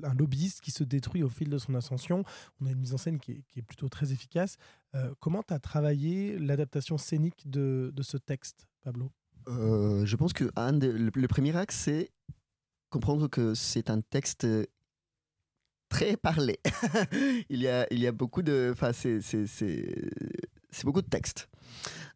un 0.03 0.15
lobbyiste 0.15 0.61
qui 0.61 0.73
se 0.73 0.83
détruit 0.83 1.23
au 1.23 1.29
fil 1.29 1.49
de 1.49 1.59
son 1.59 1.75
ascension. 1.77 2.25
On 2.61 2.67
a 2.67 2.73
une 2.73 2.81
mise 2.81 2.93
en 2.93 2.99
scène 2.99 3.21
qui 3.21 3.33
est, 3.33 3.43
qui 3.47 3.61
est 3.61 3.63
plutôt 3.63 3.89
très 3.89 4.13
efficace. 4.13 4.57
Euh, 4.97 5.15
comment 5.21 5.45
tu 5.45 5.55
as 5.55 5.61
travaillé 5.61 6.39
l'adaptation 6.41 6.99
scénique 6.99 7.49
de, 7.49 7.93
de 7.95 8.03
ce 8.03 8.17
texte, 8.17 8.67
Pablo? 8.83 9.13
Euh, 9.47 10.05
je 10.05 10.17
pense 10.17 10.33
que 10.33 10.51
un 10.57 10.73
le, 10.73 11.11
le 11.15 11.29
premier 11.29 11.55
axe, 11.55 11.77
c'est 11.77 12.11
comprendre 12.91 13.29
que 13.29 13.55
c'est 13.55 13.91
un 13.91 14.01
texte 14.01 14.47
très 15.95 16.17
parlé. 16.17 16.59
il, 17.51 17.63
y 17.63 17.69
a, 17.69 17.87
il 17.93 18.01
y 18.01 18.09
a 18.09 18.13
beaucoup 18.13 18.43
de. 18.43 18.71
Enfin, 18.73 18.93
c'est, 18.93 19.21
c'est, 19.21 19.47
c'est, 19.47 20.85
beaucoup 20.85 21.03
de 21.03 21.09
texte. 21.09 21.49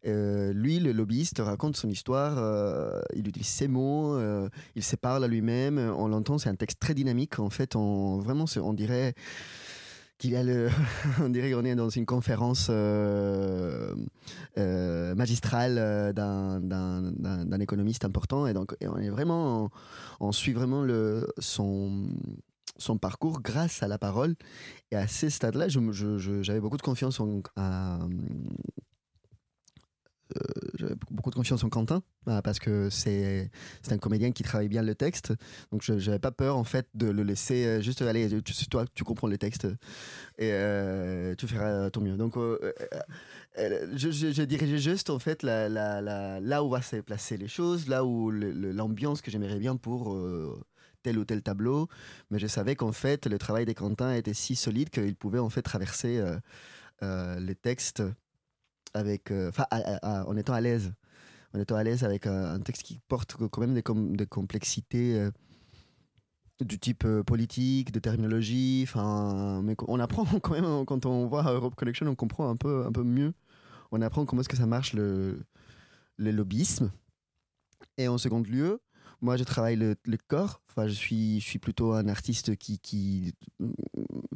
Euh, 0.05 0.51
lui, 0.51 0.79
le 0.79 0.91
lobbyiste, 0.91 1.39
raconte 1.39 1.77
son 1.77 1.87
histoire, 1.89 2.35
euh, 2.37 2.99
il 3.15 3.27
utilise 3.27 3.47
ses 3.47 3.69
mots, 3.69 4.15
euh, 4.15 4.49
il 4.75 4.83
se 4.83 4.97
parle 4.97 5.23
à 5.23 5.27
lui-même, 5.27 5.77
on 5.77 6.07
l'entend, 6.09 6.37
c'est 6.37 6.49
un 6.49 6.55
texte 6.55 6.79
très 6.79 6.93
dynamique. 6.93 7.39
En 7.39 7.49
fait, 7.49 7.77
on, 7.77 8.19
vraiment, 8.19 8.45
on 8.61 8.73
dirait 8.73 9.13
qu'il 10.17 10.35
a 10.35 10.43
le, 10.43 10.69
on 11.21 11.29
dirait 11.29 11.51
qu'on 11.51 11.63
est 11.63 11.75
dans 11.75 11.89
une 11.89 12.05
conférence 12.05 12.69
magistrale 14.57 16.13
d'un, 16.13 16.59
d'un, 16.59 17.13
d'un- 17.13 17.59
économiste 17.61 18.03
important, 18.03 18.45
et 18.45 18.53
donc 18.53 18.75
on 18.81 18.97
est 18.97 19.09
vraiment, 19.09 19.69
on 20.19 20.33
suit 20.33 20.53
vraiment 20.53 20.83
le, 20.83 21.27
son, 21.37 22.09
son 22.79 22.97
parcours 22.97 23.41
grâce 23.41 23.83
à 23.83 23.87
la 23.87 23.97
parole. 23.97 24.35
Et 24.91 24.95
à 24.95 25.07
ces 25.07 25.29
stades-là, 25.29 25.67
j'avais 25.69 26.59
beaucoup 26.59 26.77
de 26.77 26.81
confiance 26.81 27.19
en, 27.19 27.41
euh, 30.37 30.95
beaucoup 31.09 31.31
de 31.31 31.35
confiance 31.35 31.63
en 31.63 31.69
Quentin 31.69 32.03
euh, 32.27 32.41
parce 32.43 32.59
que 32.59 32.89
c'est 32.91 33.49
c'est 33.81 33.93
un 33.93 33.97
comédien 33.97 34.31
qui 34.31 34.43
travaille 34.43 34.67
bien 34.67 34.83
le 34.83 34.93
texte 34.93 35.33
donc 35.71 35.81
je 35.81 35.97
j'avais 35.97 36.19
pas 36.19 36.31
peur 36.31 36.55
en 36.55 36.63
fait 36.63 36.87
de 36.93 37.07
le 37.07 37.23
laisser 37.23 37.65
euh, 37.65 37.81
juste 37.81 38.03
aller 38.03 38.29
tu, 38.43 38.53
toi 38.67 38.85
tu 38.93 39.03
comprends 39.03 39.27
le 39.27 39.39
texte 39.39 39.65
et 40.37 40.51
euh, 40.53 41.33
tu 41.35 41.47
feras 41.47 41.89
ton 41.89 42.01
mieux 42.01 42.15
donc 42.15 42.35
je, 43.57 44.43
dirigeais 44.43 44.77
juste 44.77 45.09
en 45.09 45.17
fait 45.17 45.41
la, 45.41 45.67
la, 45.67 46.39
là 46.39 46.63
où 46.63 46.69
va 46.69 46.83
se 46.83 46.97
placer 46.97 47.35
les 47.35 47.47
choses 47.47 47.87
là 47.87 48.05
où 48.05 48.29
l'ambiance 48.29 49.23
que 49.23 49.31
j'aimerais 49.31 49.57
bien 49.57 49.77
pour 49.77 50.15
tel 51.03 51.17
ou 51.17 51.25
tel 51.25 51.41
tableau 51.41 51.87
mais 52.29 52.39
je 52.39 52.47
savais 52.47 52.75
qu'en 52.75 52.91
fait 52.91 53.25
le 53.25 53.37
travail 53.37 53.65
des 53.65 53.73
Quentin 53.73 54.13
était 54.13 54.33
si 54.33 54.55
solide 54.55 54.89
qu'il 54.89 55.15
pouvait 55.15 55.39
en 55.39 55.49
fait 55.49 55.61
traverser 55.61 56.17
euh, 56.17 56.37
euh, 57.03 57.39
les 57.39 57.55
textes 57.55 58.03
avec, 58.93 59.31
euh, 59.31 59.51
en 59.71 60.35
étant 60.35 60.53
à 60.53 60.61
l'aise, 60.61 60.93
en 61.53 61.59
étant 61.59 61.75
à 61.75 61.83
l'aise 61.83 62.03
avec 62.03 62.25
un, 62.25 62.59
texte 62.59 62.83
qui 62.83 62.99
porte 63.07 63.35
quand 63.35 63.61
même 63.61 63.75
des, 63.75 63.83
des 64.15 64.25
complexités 64.25 65.29
du 66.59 66.79
type 66.79 67.07
politique, 67.25 67.91
de 67.91 67.99
terminologie. 67.99 68.81
Enfin, 68.87 69.61
mais 69.63 69.75
on 69.87 69.99
apprend 69.99 70.25
quand 70.41 70.59
même 70.59 70.85
quand 70.85 71.05
on 71.05 71.27
voit 71.27 71.43
Europe 71.43 71.75
Connection, 71.75 72.07
on 72.07 72.15
comprend 72.15 72.49
un 72.49 72.55
peu, 72.55 72.85
un 72.85 72.91
peu 72.91 73.03
mieux. 73.03 73.33
On 73.91 74.01
apprend 74.01 74.25
comment 74.25 74.41
est-ce 74.41 74.49
que 74.49 74.57
ça 74.57 74.65
marche 74.65 74.93
le, 74.93 75.39
le 76.17 76.31
lobbyisme. 76.31 76.91
Et 77.97 78.07
en 78.07 78.17
second 78.17 78.41
lieu, 78.41 78.81
moi, 79.21 79.37
je 79.37 79.43
travaille 79.43 79.75
le, 79.75 79.95
corps. 80.27 80.61
Enfin, 80.69 80.87
je 80.87 80.93
suis, 80.93 81.39
je 81.39 81.45
suis 81.45 81.59
plutôt 81.59 81.93
un 81.93 82.07
artiste 82.07 82.55
qui, 82.55 82.79
qui, 82.79 83.33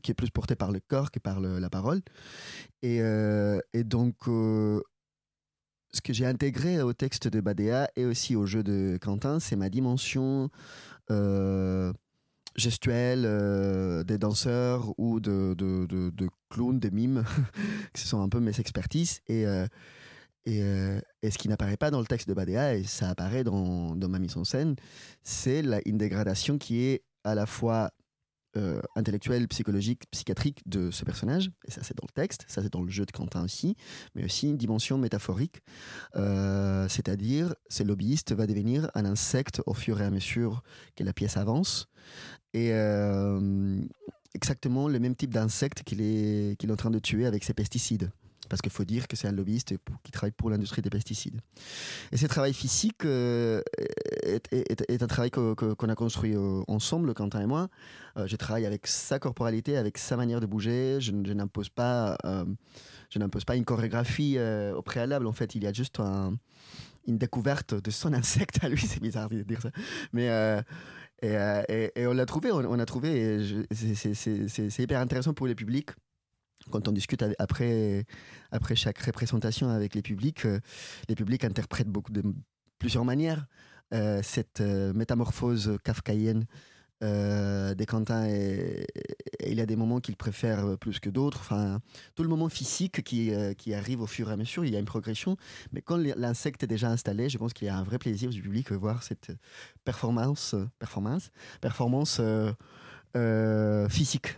qui 0.02 0.12
est 0.12 0.16
plus 0.16 0.30
porté 0.30 0.56
par 0.56 0.72
le 0.72 0.80
corps 0.80 1.12
que 1.12 1.20
par 1.20 1.40
le- 1.40 1.60
la 1.60 1.70
parole. 1.70 2.02
Et, 2.82 3.02
euh, 3.02 3.60
et 3.74 3.84
donc, 3.84 4.16
euh, 4.28 4.82
ce 5.94 6.02
que 6.02 6.14
j'ai 6.14 6.26
intégré 6.26 6.82
au 6.82 6.94
texte 6.94 7.28
de 7.28 7.40
Badea 7.40 7.88
et 7.96 8.06
aussi 8.06 8.36
au 8.36 8.46
jeu 8.46 8.64
de 8.64 8.98
Quentin, 9.02 9.40
c'est 9.40 9.56
ma 9.56 9.70
dimension 9.70 10.50
euh, 11.12 11.94
gestuelle 12.56 13.24
des 14.06 14.18
danseurs 14.18 14.94
ou 14.98 15.20
de, 15.20 15.54
de, 15.58 15.86
de, 15.86 16.30
clowns, 16.50 16.80
de 16.80 16.90
mimes, 16.90 17.24
ce 17.96 18.08
sont 18.08 18.22
un 18.22 18.30
peu 18.30 18.40
mes 18.40 18.60
expertises. 18.60 19.22
Et, 19.28 19.46
et, 20.46 20.62
euh, 20.62 21.00
et 21.22 21.32
ce 21.32 21.38
qui 21.38 21.48
n'apparaît 21.48 21.78
pas 21.78 21.92
dans 21.92 22.00
le 22.00 22.06
texte 22.06 22.28
de 22.28 22.34
Badea, 22.34 22.76
et 22.76 22.84
ça 22.84 23.10
apparaît 23.10 23.44
dans, 23.44 23.96
dans 23.96 24.10
ma 24.10 24.20
mise 24.20 24.38
en 24.38 24.44
scène, 24.44 24.76
c'est 25.24 25.62
la- 25.62 25.82
une 25.86 25.98
dégradation 25.98 26.58
qui 26.58 26.82
est 26.84 27.04
à 27.24 27.36
la 27.36 27.46
fois 27.46 27.92
euh, 28.56 28.80
intellectuelle, 28.96 29.48
psychologique, 29.48 30.04
psychiatrique 30.12 30.62
de 30.68 30.92
ce 30.92 31.04
personnage. 31.06 31.50
Et 31.68 31.72
ça, 31.72 31.82
c'est 31.82 31.98
dans 31.98 32.06
le 32.08 32.14
texte, 32.14 32.46
ça, 32.48 32.62
c'est 32.62 32.72
dans 32.72 32.84
le 32.84 32.92
jeu 32.92 33.04
de 33.04 33.12
Quentin 33.12 33.44
aussi, 33.44 33.76
mais 34.14 34.24
aussi 34.26 34.48
une 34.48 34.58
dimension 34.58 35.00
métaphorique. 35.00 35.64
Euh, 36.16 36.88
C'est-à-dire, 36.88 37.56
ce 37.68 37.82
lobbyiste 37.82 38.32
va 38.34 38.46
devenir 38.46 38.92
un 38.94 39.06
insecte 39.06 39.64
au 39.66 39.74
fur 39.74 40.00
et 40.00 40.06
à 40.06 40.12
mesure 40.12 40.62
que 40.96 41.04
la 41.04 41.14
pièce 41.14 41.36
avance. 41.36 41.88
Et 42.54 42.72
exactement 44.36 44.88
le 44.88 45.00
même 45.00 45.16
type 45.16 45.34
d'insecte 45.34 45.82
qu'il 45.82 46.02
est, 46.02 46.56
qu'il 46.60 46.70
est 46.70 46.74
en 46.74 46.76
train 46.76 46.92
de 46.92 47.00
tuer 47.00 47.26
avec 47.26 47.44
ses 47.44 47.56
pesticides. 47.56 48.12
Parce 48.54 48.62
qu'il 48.62 48.72
faut 48.72 48.86
dire 48.86 49.08
que 49.08 49.16
c'est 49.16 49.28
un 49.28 49.32
lobbyiste 49.32 49.74
qui 50.04 50.12
travaille 50.12 50.30
pour 50.30 50.52
l'industrie 50.52 50.84
des 50.84 50.92
pesticides. 50.92 51.42
Et 52.12 52.18
ce 52.18 52.28
travail 52.28 52.54
physique 52.54 53.04
euh, 53.04 53.64
est, 54.28 55.02
un 55.02 55.08
travail 55.08 55.32
qu'on 55.32 55.90
a 55.90 55.96
construit 55.96 56.36
euh, 56.36 56.62
ensemble, 56.68 57.16
Quentin 57.16 57.42
et 57.42 57.48
moi. 57.48 57.70
Euh, 58.16 58.28
je 58.28 58.36
travaille 58.36 58.68
avec 58.68 58.86
sa 58.86 59.18
corporalité, 59.18 59.76
avec 59.76 59.98
sa 59.98 60.18
manière 60.18 60.40
de 60.40 60.46
bouger. 60.46 60.98
Je, 61.00 61.12
n'impose 61.12 61.70
pas, 61.70 62.16
je 63.10 63.18
n'impose 63.18 63.44
pas 63.44 63.56
une 63.56 63.66
chorégraphie 63.66 64.38
au 64.38 64.84
préalable. 64.84 65.26
En 65.26 65.34
fait, 65.34 65.56
il 65.56 65.64
y 65.64 65.66
a 65.68 65.74
juste 65.74 66.00
un- 66.00 66.38
une 67.08 67.18
découverte 67.18 67.74
de 67.74 67.90
son 67.90 68.14
insecte 68.14 68.64
à 68.64 68.70
lui. 68.70 68.82
C'est 68.82 69.02
bizarre 69.02 69.30
de 69.30 69.42
dire 69.42 69.64
ça, 69.64 69.72
mais 70.12 70.28
et, 71.24 72.06
on 72.06 72.14
l'a 72.14 72.28
trouvé. 72.28 72.52
On, 72.52 72.78
a 72.78 72.86
trouvé. 72.86 73.66
c'est- 73.72 74.78
hyper 74.78 75.00
intéressant 75.00 75.34
pour 75.34 75.48
les 75.48 75.56
publics. 75.56 75.90
Quand 76.72 76.88
on 76.88 76.92
discute 76.92 77.24
après, 77.40 78.06
après 78.52 78.76
chaque 78.76 79.00
représentation 79.00 79.70
avec 79.70 79.96
les 79.96 80.02
publics, 80.02 80.46
euh, 80.46 80.60
les 81.10 81.16
publics 81.16 81.44
interprètent 81.44 81.90
beaucoup 81.90 82.12
de 82.12 82.24
plusieurs 82.80 83.06
manières 83.06 83.46
euh, 83.94 84.22
cette 84.24 84.62
euh, 84.62 84.92
métamorphose 84.94 85.78
kafkaïenne 85.84 86.48
euh, 87.04 87.76
des 87.76 87.86
Quentin. 87.86 88.28
Il 88.28 89.54
y 89.54 89.62
a 89.62 89.66
des 89.68 89.76
moments 89.76 90.00
qu'il 90.00 90.16
préfère 90.16 90.78
plus 90.80 91.00
que 91.00 91.10
d'autres. 91.10 91.40
Enfin, 91.42 91.80
tout 92.16 92.24
le 92.24 92.30
moment 92.30 92.50
physique 92.50 93.04
qui, 93.04 93.32
qui 93.58 93.74
arrive 93.74 94.02
au 94.02 94.08
fur 94.08 94.30
et 94.30 94.34
à 94.34 94.38
mesure, 94.38 94.66
il 94.66 94.74
y 94.74 94.76
a 94.76 94.80
une 94.80 94.86
progression. 94.86 95.38
Mais 95.74 95.82
quand 95.82 95.98
l'insecte 95.98 96.64
est 96.64 96.68
déjà 96.68 96.90
installé, 96.90 97.30
je 97.30 97.38
pense 97.38 97.54
qu'il 97.54 97.68
y 97.68 97.70
a 97.70 97.78
un 97.78 97.84
vrai 97.84 98.00
plaisir 98.00 98.30
du 98.30 98.42
public 98.42 98.72
de 98.72 98.78
voir 98.78 99.04
cette 99.04 99.32
performance, 99.84 100.56
performance, 100.80 101.30
performance 101.62 102.22
physique 103.90 104.38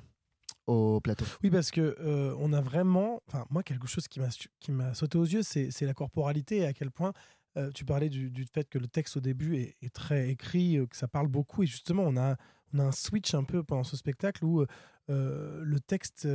au 0.68 1.00
plateau. 1.00 1.26
Oui, 1.44 1.50
parce 1.50 1.72
que 1.72 1.96
euh, 2.00 2.36
on 2.40 2.54
a 2.54 2.62
vraiment, 2.62 3.22
enfin 3.28 3.46
moi 3.50 3.64
quelque 3.64 3.88
chose 3.88 4.08
qui 4.08 4.20
m'a 4.20 4.30
qui 4.60 4.72
m'a 4.72 4.94
sauté 4.94 5.18
aux 5.18 5.26
yeux, 5.26 5.44
c'est 5.44 5.82
la 5.82 5.94
corporalité 5.94 6.58
et 6.58 6.66
à 6.66 6.74
quel 6.74 6.92
point 6.92 7.14
euh, 7.58 7.72
tu 7.72 7.86
parlais 7.86 8.10
du, 8.10 8.30
du 8.30 8.46
fait 8.46 8.68
que 8.70 8.78
le 8.78 8.88
texte 8.88 9.18
au 9.18 9.22
début 9.22 9.56
est, 9.82 9.94
très 9.94 10.30
écrit, 10.30 10.78
euh, 10.78 10.88
que 10.88 10.98
ça 10.98 11.08
parle 11.08 11.28
beaucoup 11.28 11.64
et 11.64 11.68
justement 11.68 12.04
on 12.04 12.18
a 12.18 12.36
on 12.74 12.80
a 12.80 12.84
un 12.84 12.92
switch 12.92 13.34
un 13.34 13.44
peu 13.44 13.64
pendant 13.64 13.84
ce 13.84 13.96
spectacle 13.96 14.44
où 14.44 14.66
le 15.08 15.80
texte 15.80 16.28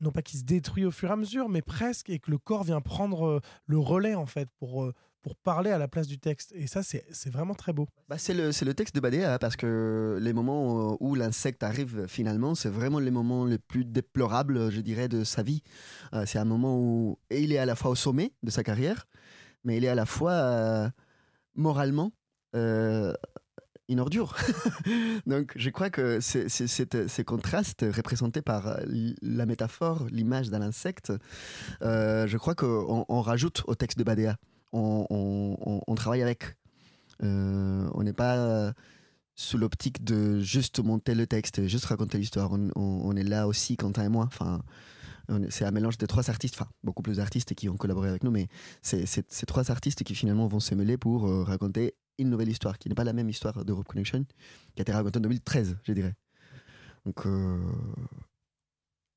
non 0.00 0.10
pas 0.10 0.22
qu'il 0.22 0.38
se 0.38 0.44
détruit 0.44 0.84
au 0.84 0.90
fur 0.90 1.08
et 1.08 1.12
à 1.12 1.16
mesure, 1.16 1.48
mais 1.48 1.62
presque 1.62 2.10
et 2.10 2.18
que 2.18 2.30
le 2.30 2.38
corps 2.38 2.64
vient 2.64 2.80
prendre 2.80 3.40
le 3.66 3.78
relais 3.78 4.14
en 4.14 4.26
fait 4.26 4.48
pour 4.58 4.92
pour 5.22 5.36
parler 5.36 5.70
à 5.70 5.78
la 5.78 5.88
place 5.88 6.08
du 6.08 6.18
texte 6.18 6.52
et 6.54 6.66
ça 6.66 6.82
c'est 6.82 7.30
vraiment 7.30 7.54
très 7.54 7.72
beau. 7.72 7.88
Bah, 8.08 8.18
c'est 8.18 8.34
le, 8.34 8.50
le 8.64 8.74
texte 8.74 8.94
de 8.94 9.00
Badea, 9.00 9.38
parce 9.38 9.56
que 9.56 10.18
les 10.20 10.32
moments 10.32 10.92
euh, 10.92 10.96
où 11.00 11.14
l'insecte 11.14 11.62
arrive 11.62 12.06
finalement, 12.08 12.54
c'est 12.54 12.68
vraiment 12.68 12.98
les 12.98 13.10
moments 13.10 13.44
les 13.44 13.58
plus 13.58 13.84
déplorables, 13.84 14.70
je 14.70 14.80
dirais, 14.80 15.08
de 15.08 15.24
sa 15.24 15.42
vie. 15.42 15.62
Euh, 16.12 16.24
c'est 16.26 16.38
un 16.38 16.44
moment 16.44 16.76
où 16.78 17.18
il 17.30 17.52
est 17.52 17.58
à 17.58 17.66
la 17.66 17.76
fois 17.76 17.92
au 17.92 17.94
sommet 17.94 18.32
de 18.42 18.50
sa 18.50 18.64
carrière, 18.64 19.06
mais 19.64 19.76
il 19.76 19.84
est 19.84 19.88
à 19.88 19.94
la 19.94 20.06
fois 20.06 20.32
euh, 20.32 20.90
moralement 21.54 22.12
euh, 22.56 23.14
une 23.88 24.00
ordure. 24.00 24.36
Donc 25.26 25.52
je 25.54 25.70
crois 25.70 25.90
que 25.90 26.18
ces 26.20 27.24
contrastes 27.24 27.84
représentés 27.94 28.42
par 28.42 28.80
la 28.86 29.46
métaphore, 29.46 30.06
l'image 30.10 30.50
d'un 30.50 30.62
insecte, 30.62 31.12
je 31.80 32.36
crois 32.36 32.54
qu'on 32.54 33.04
on 33.08 33.20
rajoute 33.20 33.62
au 33.66 33.74
texte 33.76 33.98
de 33.98 34.04
Badea. 34.04 34.36
On, 34.72 35.94
travaille 35.94 36.22
avec. 36.22 36.56
Euh, 37.22 37.88
on 37.94 38.02
n'est 38.02 38.12
pas 38.12 38.36
euh, 38.36 38.72
sous 39.34 39.58
l'optique 39.58 40.02
de 40.02 40.40
juste 40.40 40.80
monter 40.80 41.14
le 41.14 41.26
texte, 41.26 41.66
juste 41.66 41.84
raconter 41.84 42.18
l'histoire. 42.18 42.50
On, 42.52 43.16
est 43.16 43.22
là 43.22 43.46
aussi, 43.46 43.76
Quentin 43.76 44.04
et 44.04 44.08
moi. 44.08 44.24
Enfin, 44.26 44.62
c'est 45.50 45.64
un 45.64 45.70
mélange 45.70 45.98
de 45.98 46.06
trois 46.06 46.30
artistes, 46.30 46.54
enfin 46.58 46.70
beaucoup 46.82 47.02
plus 47.02 47.18
d'artistes 47.18 47.54
qui 47.54 47.68
ont 47.68 47.76
collaboré 47.76 48.08
avec 48.08 48.24
nous, 48.24 48.30
mais 48.30 48.48
c'est 48.82 49.06
ces 49.06 49.46
trois 49.46 49.70
artistes 49.70 50.02
qui 50.02 50.14
finalement 50.14 50.46
vont 50.46 50.60
se 50.60 50.74
mêler 50.74 50.96
pour 50.96 51.26
euh, 51.26 51.42
raconter 51.44 51.94
une 52.18 52.30
nouvelle 52.30 52.48
histoire, 52.48 52.78
qui 52.78 52.88
n'est 52.88 52.94
pas 52.94 53.04
la 53.04 53.12
même 53.12 53.28
histoire 53.28 53.64
d'Europe 53.64 53.86
Connection, 53.88 54.24
qui 54.74 54.80
a 54.80 54.82
été 54.82 54.92
racontée 54.92 55.18
en 55.18 55.22
2013, 55.22 55.78
je 55.82 55.92
dirais. 55.92 56.14
Donc, 57.04 57.24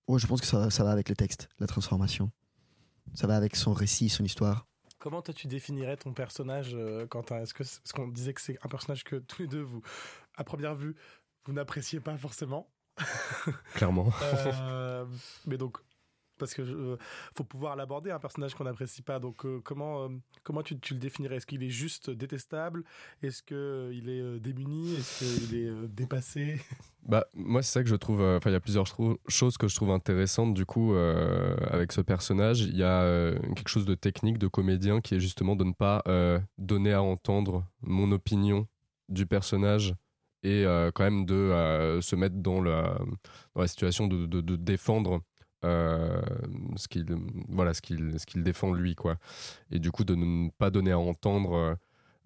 ouais, 0.07 0.19
je 0.19 0.27
pense 0.27 0.41
que 0.41 0.47
ça, 0.47 0.69
ça 0.69 0.83
va 0.83 0.91
avec 0.91 1.09
le 1.09 1.15
texte, 1.15 1.49
la 1.59 1.67
transformation. 1.67 2.31
Ça 3.13 3.27
va 3.27 3.35
avec 3.35 3.55
son 3.55 3.73
récit, 3.73 4.09
son 4.09 4.23
histoire. 4.23 4.65
Comment 5.05 5.21
toi 5.21 5.35
tu 5.35 5.45
définirais 5.45 5.97
ton 5.97 6.13
personnage, 6.13 6.71
euh, 6.73 7.05
Quentin? 7.05 7.37
Est-ce 7.39 7.53
que 7.53 7.63
c'est- 7.63 7.79
parce 7.83 7.93
qu'on 7.93 8.07
disait 8.07 8.33
que 8.33 8.41
c'est 8.41 8.57
un 8.65 8.67
personnage 8.67 9.03
que 9.03 9.17
tous 9.17 9.43
les 9.43 9.47
deux 9.47 9.61
vous, 9.61 9.83
à 10.35 10.43
première 10.43 10.73
vue, 10.73 10.95
vous 11.45 11.53
n'appréciez 11.53 11.99
pas 11.99 12.17
forcément. 12.17 12.67
Clairement. 13.75 14.11
Euh, 14.23 15.05
mais 15.45 15.57
donc, 15.57 15.77
parce 16.37 16.53
que 16.53 16.61
euh, 16.61 16.97
faut 17.35 17.43
pouvoir 17.43 17.75
l'aborder 17.75 18.11
un 18.11 18.19
personnage 18.19 18.55
qu'on 18.55 18.63
n'apprécie 18.63 19.01
pas. 19.01 19.19
Donc 19.19 19.45
euh, 19.45 19.61
comment 19.63 20.03
euh, 20.03 20.09
comment 20.43 20.61
tu, 20.61 20.75
le 20.91 20.99
définirais? 20.99 21.37
Est-ce 21.37 21.45
qu'il 21.45 21.63
est 21.63 21.69
juste 21.69 22.09
détestable? 22.09 22.83
Est-ce 23.21 23.43
que 23.43 23.91
il 23.93 24.09
est 24.09 24.39
démuni? 24.39 24.95
Est-ce 24.95 25.19
qu'il 25.19 25.57
est 25.57 25.87
dépassé? 25.87 26.59
Bah, 27.07 27.23
moi, 27.35 27.61
c'est 27.61 27.71
ça 27.71 27.83
que 27.83 27.89
je 27.89 27.95
trouve. 27.95 28.19
Enfin, 28.23 28.49
il 28.49 28.53
y 28.53 28.55
a 28.55 28.59
plusieurs 28.59 28.87
choses 29.27 29.57
que 29.59 29.67
je 29.67 29.75
trouve 29.75 29.91
intéressantes, 29.91 30.55
du 30.55 30.65
coup, 30.65 30.95
avec 30.95 31.91
ce 31.91 32.01
personnage. 32.01 32.61
Il 32.61 32.75
y 32.75 32.81
a 32.81 33.31
quelque 33.55 33.67
chose 33.67 33.85
de 33.85 33.93
technique, 33.93 34.39
de 34.39 34.47
comédien, 34.47 35.01
qui 35.01 35.13
est 35.13 35.19
justement 35.19 35.55
de 35.55 35.65
ne 35.65 35.71
pas 35.71 36.01
donner 36.57 36.93
à 36.93 37.03
entendre 37.03 37.63
mon 37.83 38.11
opinion 38.11 38.67
du 39.07 39.27
personnage 39.27 39.93
et 40.41 40.65
quand 40.95 41.03
même 41.03 41.27
de 41.27 41.99
se 42.01 42.15
mettre 42.15 42.37
dans 42.37 42.59
la, 42.59 42.97
dans 43.53 43.61
la 43.61 43.67
situation 43.67 44.07
de 44.07 44.55
défendre. 44.55 45.21
Euh, 45.65 46.21
ce 46.77 46.87
qu'il 46.87 47.05
voilà 47.49 47.73
ce 47.73 47.81
qu'il 47.81 48.19
ce 48.19 48.25
qu'il 48.25 48.43
défend 48.43 48.71
lui 48.73 48.95
quoi 48.95 49.17
et 49.71 49.79
du 49.79 49.91
coup 49.91 50.03
de 50.05 50.15
ne 50.15 50.49
pas 50.57 50.69
donner 50.69 50.91
à 50.91 50.99
entendre 50.99 51.53
euh, 51.53 51.75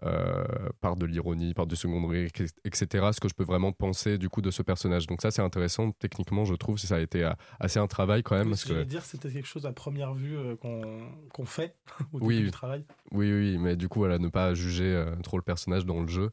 euh, 0.03 0.46
par 0.79 0.96
de 0.96 1.05
l'ironie, 1.05 1.53
par 1.53 1.67
du 1.67 1.75
secondaire, 1.75 2.29
etc. 2.63 3.10
Ce 3.12 3.19
que 3.19 3.27
je 3.27 3.34
peux 3.34 3.43
vraiment 3.43 3.74
penser 3.74 4.17
du 4.17 4.29
coup 4.29 4.41
de 4.41 4.50
ce 4.50 4.62
personnage. 4.63 5.08
Donc 5.08 5.22
ça 5.22 5.29
c'est 5.29 5.41
intéressant 5.41 5.91
techniquement 5.91 6.46
je 6.46 6.53
trouve, 6.55 6.77
ça 6.77 6.96
a 6.96 7.00
été 7.00 7.29
assez 7.60 7.79
un 7.79 7.88
travail 7.88 8.24
quand 8.24 8.38
même. 8.38 8.53
Ce 8.53 8.65
que 8.65 8.84
dire, 8.84 9.03
c'était 9.03 9.29
quelque 9.29 9.46
chose 9.46 9.65
à 9.65 9.74
première 9.74 10.13
vue 10.13 10.38
euh, 10.38 10.55
qu'on 10.55 11.01
qu'on 11.34 11.43
fait 11.43 11.75
au 12.13 12.19
Oui, 12.22 12.36
début 12.36 12.46
du 12.46 12.51
travail. 12.51 12.86
oui, 13.12 13.29
oui, 13.34 13.58
mais 13.58 13.75
du 13.75 13.89
coup 13.89 14.00
voilà, 14.00 14.19
ne 14.19 14.29
pas 14.29 14.53
juger 14.53 15.03
trop 15.22 15.36
le 15.36 15.43
personnage 15.43 15.86
dans 15.86 16.00
le 16.00 16.08
jeu. 16.08 16.31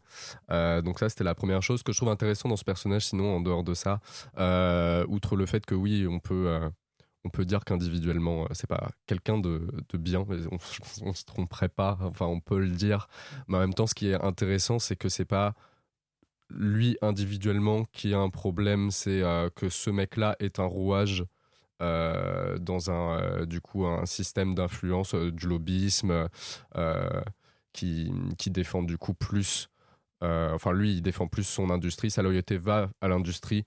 Donc 0.48 1.00
ça 1.00 1.08
c'était 1.08 1.24
la 1.24 1.34
première 1.34 1.62
chose 1.64 1.82
que 1.82 1.90
je 1.92 1.96
trouve 1.98 2.10
intéressant 2.10 2.48
dans 2.48 2.56
ce 2.56 2.64
personnage. 2.64 3.06
Sinon 3.06 3.34
en 3.34 3.40
dehors 3.40 3.64
de 3.64 3.74
ça, 3.74 3.98
outre 5.08 5.34
le 5.34 5.44
fait 5.44 5.66
que 5.66 5.74
oui 5.74 6.06
on 6.08 6.20
peut 6.20 6.60
on 7.26 7.30
peut 7.30 7.44
dire 7.44 7.64
qu'individuellement, 7.64 8.44
euh, 8.44 8.46
c'est 8.52 8.68
pas 8.68 8.90
quelqu'un 9.06 9.38
de, 9.38 9.66
de 9.88 9.98
bien, 9.98 10.24
mais 10.28 10.36
on, 10.46 10.58
qu'on 11.04 11.12
se 11.12 11.24
tromperait 11.24 11.68
pas, 11.68 11.98
enfin 12.02 12.26
on 12.26 12.40
peut 12.40 12.60
le 12.60 12.70
dire. 12.70 13.08
Mais 13.48 13.56
en 13.56 13.60
même 13.60 13.74
temps, 13.74 13.86
ce 13.86 13.94
qui 13.94 14.08
est 14.08 14.14
intéressant, 14.14 14.78
c'est 14.78 14.96
que 14.96 15.08
c'est 15.08 15.24
pas 15.24 15.54
lui 16.48 16.96
individuellement 17.02 17.84
qui 17.92 18.14
a 18.14 18.20
un 18.20 18.30
problème, 18.30 18.90
c'est 18.92 19.22
euh, 19.22 19.50
que 19.54 19.68
ce 19.68 19.90
mec-là 19.90 20.36
est 20.38 20.60
un 20.60 20.66
rouage 20.66 21.24
euh, 21.82 22.56
dans 22.58 22.90
un, 22.90 23.44
du 23.44 23.60
coup, 23.60 23.84
un 23.86 24.06
système 24.06 24.54
d'influence, 24.54 25.14
du 25.14 25.48
lobbyisme, 25.48 26.28
qui, 27.72 28.10
qui 28.38 28.50
défend 28.50 28.82
du 28.82 28.96
coup 28.96 29.12
plus 29.12 29.68
enfin 30.22 30.72
lui, 30.72 30.94
il 30.94 31.02
défend 31.02 31.26
plus 31.28 31.44
son 31.44 31.70
industrie, 31.70 32.10
sa 32.10 32.22
loyauté 32.22 32.56
va 32.56 32.90
à 33.00 33.08
l'industrie 33.08 33.66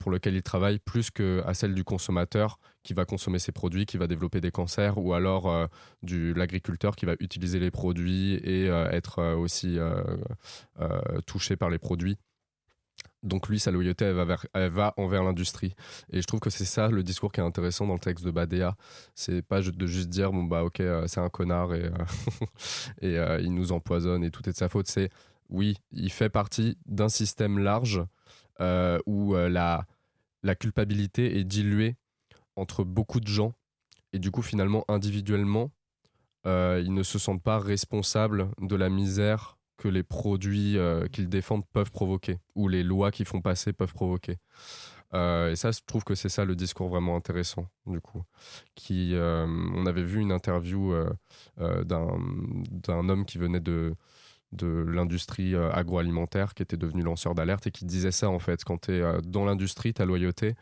pour 0.00 0.10
lequel 0.10 0.34
il 0.34 0.42
travaille 0.42 0.78
plus 0.78 1.10
qu'à 1.10 1.54
celle 1.54 1.74
du 1.74 1.84
consommateur 1.84 2.58
qui 2.82 2.94
va 2.94 3.04
consommer 3.04 3.38
ses 3.38 3.52
produits, 3.52 3.84
qui 3.84 3.98
va 3.98 4.06
développer 4.06 4.40
des 4.40 4.50
cancers, 4.50 4.98
ou 4.98 5.12
alors 5.12 5.48
euh, 5.48 5.66
de 6.02 6.32
l'agriculteur 6.34 6.96
qui 6.96 7.04
va 7.04 7.12
utiliser 7.20 7.60
les 7.60 7.70
produits 7.70 8.34
et 8.42 8.68
euh, 8.68 8.90
être 8.90 9.18
euh, 9.18 9.36
aussi 9.36 9.76
euh, 9.78 10.02
touché 11.26 11.56
par 11.56 11.68
les 11.68 11.78
produits. 11.78 12.16
Donc 13.22 13.48
lui, 13.48 13.60
sa 13.60 13.70
loyauté, 13.70 14.06
elle 14.54 14.70
va, 14.70 14.94
envers 14.96 15.22
l'industrie. 15.22 15.74
Et 16.10 16.22
je 16.22 16.26
trouve 16.26 16.40
que 16.40 16.48
c'est 16.48 16.64
ça 16.64 16.88
le 16.88 17.02
discours 17.02 17.30
qui 17.30 17.40
est 17.40 17.44
intéressant 17.44 17.86
dans 17.86 17.94
le 17.94 17.98
texte 17.98 18.24
de 18.24 18.30
Badea. 18.30 18.74
C'est 19.14 19.42
pas 19.42 19.60
de 19.60 19.86
juste 19.86 20.08
dire, 20.08 20.32
bon 20.32 20.44
bah 20.44 20.64
ok, 20.64 20.82
c'est 21.06 21.20
un 21.20 21.28
connard 21.28 21.74
et, 21.74 21.90
et 23.02 23.18
il 23.40 23.54
nous 23.54 23.72
empoisonne 23.72 24.24
et 24.24 24.30
tout 24.30 24.46
est 24.48 24.52
de 24.52 24.56
sa 24.56 24.70
faute. 24.70 24.86
C'est, 24.86 25.10
oui, 25.50 25.76
il 25.92 26.10
fait 26.10 26.30
partie 26.30 26.78
d'un 26.86 27.10
système 27.10 27.58
large 27.58 28.02
où 29.06 29.34
euh, 29.34 29.48
la, 29.48 29.86
culpabilité 30.54 31.38
est 31.38 31.44
diluée 31.44 31.96
entre 32.56 32.84
beaucoup 32.84 33.20
de 33.20 33.28
gens. 33.28 33.54
Et 34.12 34.18
du 34.18 34.30
coup, 34.30 34.42
finalement, 34.42 34.84
individuellement, 34.88 35.70
euh, 36.46 36.82
ils 36.84 36.94
ne 36.94 37.02
se 37.02 37.18
sentent 37.18 37.42
pas 37.42 37.58
responsables 37.58 38.50
de 38.60 38.76
la 38.76 38.88
misère 38.88 39.58
que 39.76 39.88
les 39.88 40.02
produits 40.02 40.76
euh, 40.76 41.06
qu'ils 41.08 41.28
défendent 41.28 41.66
peuvent 41.72 41.90
provoquer, 41.90 42.38
ou 42.54 42.68
les 42.68 42.82
lois 42.82 43.10
qu'ils 43.10 43.26
font 43.26 43.40
passer 43.40 43.72
peuvent 43.72 43.94
provoquer. 43.94 44.36
Euh, 45.14 45.50
et 45.50 45.56
ça, 45.56 45.70
je 45.72 45.80
trouve 45.86 46.04
que 46.04 46.14
c'est 46.14 46.28
ça 46.28 46.44
le 46.44 46.54
discours 46.54 46.88
vraiment 46.88 47.16
intéressant, 47.16 47.66
du 47.86 48.00
coup. 48.00 48.22
Qui, 48.74 49.14
euh, 49.14 49.46
on 49.74 49.86
avait 49.86 50.04
vu 50.04 50.20
une 50.20 50.32
interview 50.32 50.92
euh, 50.92 51.10
euh, 51.60 51.82
d'un 51.84 53.08
homme 53.08 53.24
qui 53.24 53.38
venait 53.38 53.60
de, 53.60 53.94
de 54.52 54.66
l'industrie 54.66 55.54
euh, 55.54 55.70
agroalimentaire, 55.72 56.54
qui 56.54 56.62
était 56.62 56.76
devenu 56.76 57.02
lanceur 57.02 57.34
d'alerte, 57.34 57.66
et 57.66 57.70
qui 57.70 57.84
disait 57.84 58.12
ça, 58.12 58.28
en 58.28 58.38
fait. 58.38 58.64
Quand 58.64 58.78
tu 58.82 58.92
es 58.94 59.22
dans 59.22 59.44
l'industrie, 59.44 59.94
ta 59.94 60.04
loyauté, 60.04 60.54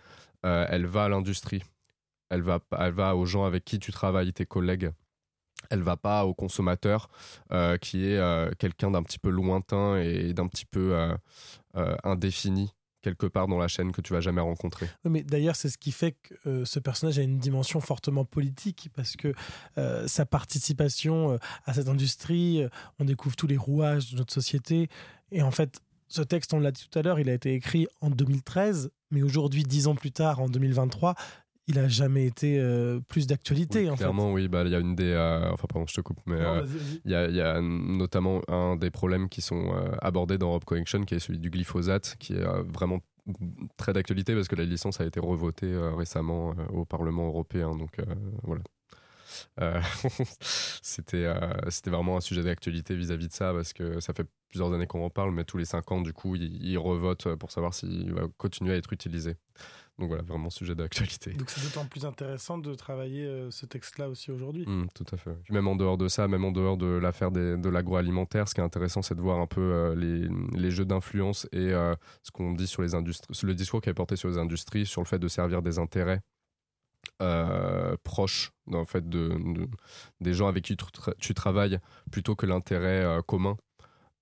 euh, 0.45 0.67
elle 0.69 0.87
va 0.87 1.05
à 1.05 1.09
l'industrie. 1.09 1.63
Elle 2.31 2.43
va, 2.43 3.17
aux 3.17 3.25
gens 3.25 3.45
avec 3.45 3.65
qui 3.65 3.79
tu 3.79 3.93
travailles, 3.93 4.33
tes 4.33 4.47
collègues. 4.47 4.91
Elle 5.71 5.83
va 5.83 5.97
pas 5.97 6.25
au 6.25 6.35
consommateur 6.35 7.09
euh, 7.53 7.77
qui 7.79 8.07
est 8.07 8.19
euh, 8.19 8.51
quelqu'un 8.59 8.91
d'un 8.91 9.03
petit 9.03 9.19
peu 9.19 9.31
lointain 9.31 9.97
et 9.97 10.33
d'un 10.33 10.47
petit 10.47 10.67
peu 10.67 10.95
euh, 10.95 11.17
euh, 11.77 11.97
indéfini 12.05 12.73
quelque 13.03 13.27
part 13.27 13.49
dans 13.49 13.59
la 13.59 13.69
chaîne 13.69 13.93
que 13.93 14.01
tu 14.01 14.13
vas 14.13 14.21
jamais 14.21 14.41
rencontrer. 14.41 14.87
Oui, 15.05 15.11
Mais 15.11 15.23
d'ailleurs, 15.23 15.57
c'est 15.57 15.69
ce 15.69 15.79
qui 15.79 15.93
fait 15.93 16.13
que 16.13 16.35
euh, 16.49 16.65
ce 16.65 16.79
personnage 16.79 17.19
a 17.19 17.23
une 17.23 17.39
dimension 17.39 17.81
fortement 17.81 18.25
politique 18.25 18.91
parce 18.95 19.17
que 19.17 19.33
euh, 19.77 20.07
sa 20.07 20.27
participation 20.27 21.33
euh, 21.33 21.39
à 21.65 21.75
cette 21.75 21.89
industrie, 21.89 22.63
on 22.99 23.05
découvre 23.05 23.37
tous 23.37 23.47
les 23.47 23.57
rouages 23.57 24.13
de 24.13 24.17
notre 24.17 24.33
société. 24.33 24.89
Et 25.31 25.43
en 25.43 25.51
fait, 25.51 25.81
ce 26.09 26.23
texte, 26.23 26.55
on 26.55 26.61
l'a 26.61 26.73
dit 26.73 26.89
tout 26.91 26.99
à 26.99 27.03
l'heure, 27.03 27.21
il 27.21 27.29
a 27.29 27.35
été 27.35 27.55
écrit 27.55 27.87
en 28.01 28.11
2013, 28.11 28.91
mais 29.11 29.23
aujourd'hui, 29.23 29.63
dix 29.63 29.87
ans 29.87 29.95
plus 29.95 30.13
tard, 30.13 30.41
en 30.41 30.49
2023, 30.49 31.15
il 31.69 31.75
n'a 31.75 31.87
jamais 31.87 32.25
été 32.25 32.59
euh, 32.59 32.99
plus 33.09 33.27
d'actualité. 33.27 33.81
Oui, 33.81 33.91
en 33.91 33.97
fait. 33.97 34.05
clairement, 34.05 34.33
oui, 34.33 34.49
bah, 34.49 34.63
il 34.65 34.71
y 34.71 34.75
a 34.75 34.79
une 34.79 34.97
des. 34.97 35.13
euh, 35.13 35.51
enfin, 35.53 35.67
pardon, 35.69 35.87
je 35.87 35.95
te 35.95 36.01
coupe, 36.01 36.19
mais 36.27 36.41
euh, 36.41 36.67
il 37.05 37.11
y, 37.11 37.15
a, 37.15 37.29
il 37.29 37.37
y 37.37 37.43
a 37.43 37.61
notamment 37.61 38.41
un 38.49 38.77
des 38.77 38.91
problèmes 38.91 39.29
qui 39.29 39.43
sont 39.43 39.71
abordés 40.01 40.39
dans 40.39 40.49
Europe 40.49 40.65
Connection, 40.65 41.03
qui 41.05 41.15
est 41.15 41.19
celui 41.19 41.39
du 41.39 41.51
glyphosate, 41.51 42.17
qui 42.19 42.33
est 42.33 42.45
vraiment 42.73 43.01
très 43.77 43.93
d'actualité 43.93 44.35
parce 44.35 44.49
que 44.49 44.57
la 44.57 44.65
licence 44.65 45.03
a 45.03 45.05
été 45.05 45.21
revotée 45.21 45.77
récemment 45.95 46.55
au 46.73 46.87
Parlement 46.87 47.27
européen. 47.29 47.77
Donc 47.77 47.99
voilà. 48.43 48.63
C'était 50.41 51.31
c'était 51.69 51.91
vraiment 51.91 52.17
un 52.17 52.21
sujet 52.21 52.43
d'actualité 52.43 52.97
vis-à-vis 52.97 53.29
de 53.29 53.33
ça 53.33 53.53
parce 53.53 53.75
que 53.75 54.01
ça 54.01 54.15
fait 54.15 54.27
plusieurs 54.49 54.73
années 54.73 54.87
qu'on 54.87 55.05
en 55.05 55.11
parle, 55.11 55.33
mais 55.33 55.45
tous 55.45 55.59
les 55.59 55.67
cinq 55.67 55.93
ans, 55.93 56.01
du 56.01 56.15
coup, 56.15 56.35
ils, 56.35 56.65
ils 56.65 56.79
revotent 56.79 57.35
pour 57.35 57.51
savoir 57.51 57.75
s'il 57.75 58.15
va 58.15 58.23
continuer 58.39 58.73
à 58.73 58.77
être 58.77 58.93
utilisé. 58.95 59.37
Donc 59.99 60.09
voilà, 60.09 60.23
vraiment 60.23 60.49
sujet 60.51 60.75
d'actualité. 60.77 61.33
Donc 61.33 61.51
c'est 61.51 61.61
d'autant 61.63 61.85
plus 61.87 62.05
intéressant 62.07 62.57
de 62.59 62.73
travailler 62.75 63.25
euh, 63.27 63.51
ce 63.51 63.67
texte-là 63.67 64.09
aussi 64.09 64.31
aujourd'hui. 64.31 64.65
Mm, 64.67 64.87
tout 64.95 65.05
à 65.13 65.17
fait. 65.17 65.37
Même 65.51 65.67
en 65.67 65.75
dehors 65.75 65.99
de 65.99 66.07
ça, 66.07 66.29
même 66.29 66.45
en 66.45 66.53
dehors 66.53 66.77
de 66.77 66.87
l'affaire 66.87 67.33
de 67.33 67.69
l'agroalimentaire, 67.69 68.47
ce 68.49 68.55
qui 68.55 68.61
est 68.61 68.65
intéressant, 68.65 69.03
c'est 69.03 69.17
de 69.17 69.21
voir 69.21 69.41
un 69.41 69.47
peu 69.49 69.61
euh, 69.61 69.95
les, 69.97 70.29
les 70.59 70.71
jeux 70.71 70.85
d'influence 70.85 71.49
et 71.53 71.73
euh, 71.73 71.95
ce 72.23 72.31
qu'on 72.31 72.53
dit 72.53 72.67
sur 72.69 72.83
les 72.83 72.95
industries, 72.95 73.35
le 73.43 73.55
discours 73.55 73.81
qui 73.81 73.91
est 73.91 73.95
porté 73.95 74.15
sur 74.15 74.29
les 74.29 74.39
industries, 74.39 74.87
sur 74.87 75.01
le 75.01 75.07
fait 75.07 75.19
de 75.19 75.27
servir 75.29 75.63
des 75.63 75.79
intérêts 75.81 76.21
proches, 78.05 78.53
en 78.73 78.85
fait, 78.85 79.09
de, 79.09 79.29
de- 79.55 79.69
des 80.21 80.33
gens 80.35 80.47
avec 80.47 80.65
qui 80.65 80.77
tu, 80.77 80.85
tra- 80.85 81.15
tu 81.19 81.35
travailles, 81.35 81.79
plutôt 82.13 82.37
que 82.37 82.47
l'intérêt 82.47 83.05
commun. 83.27 83.57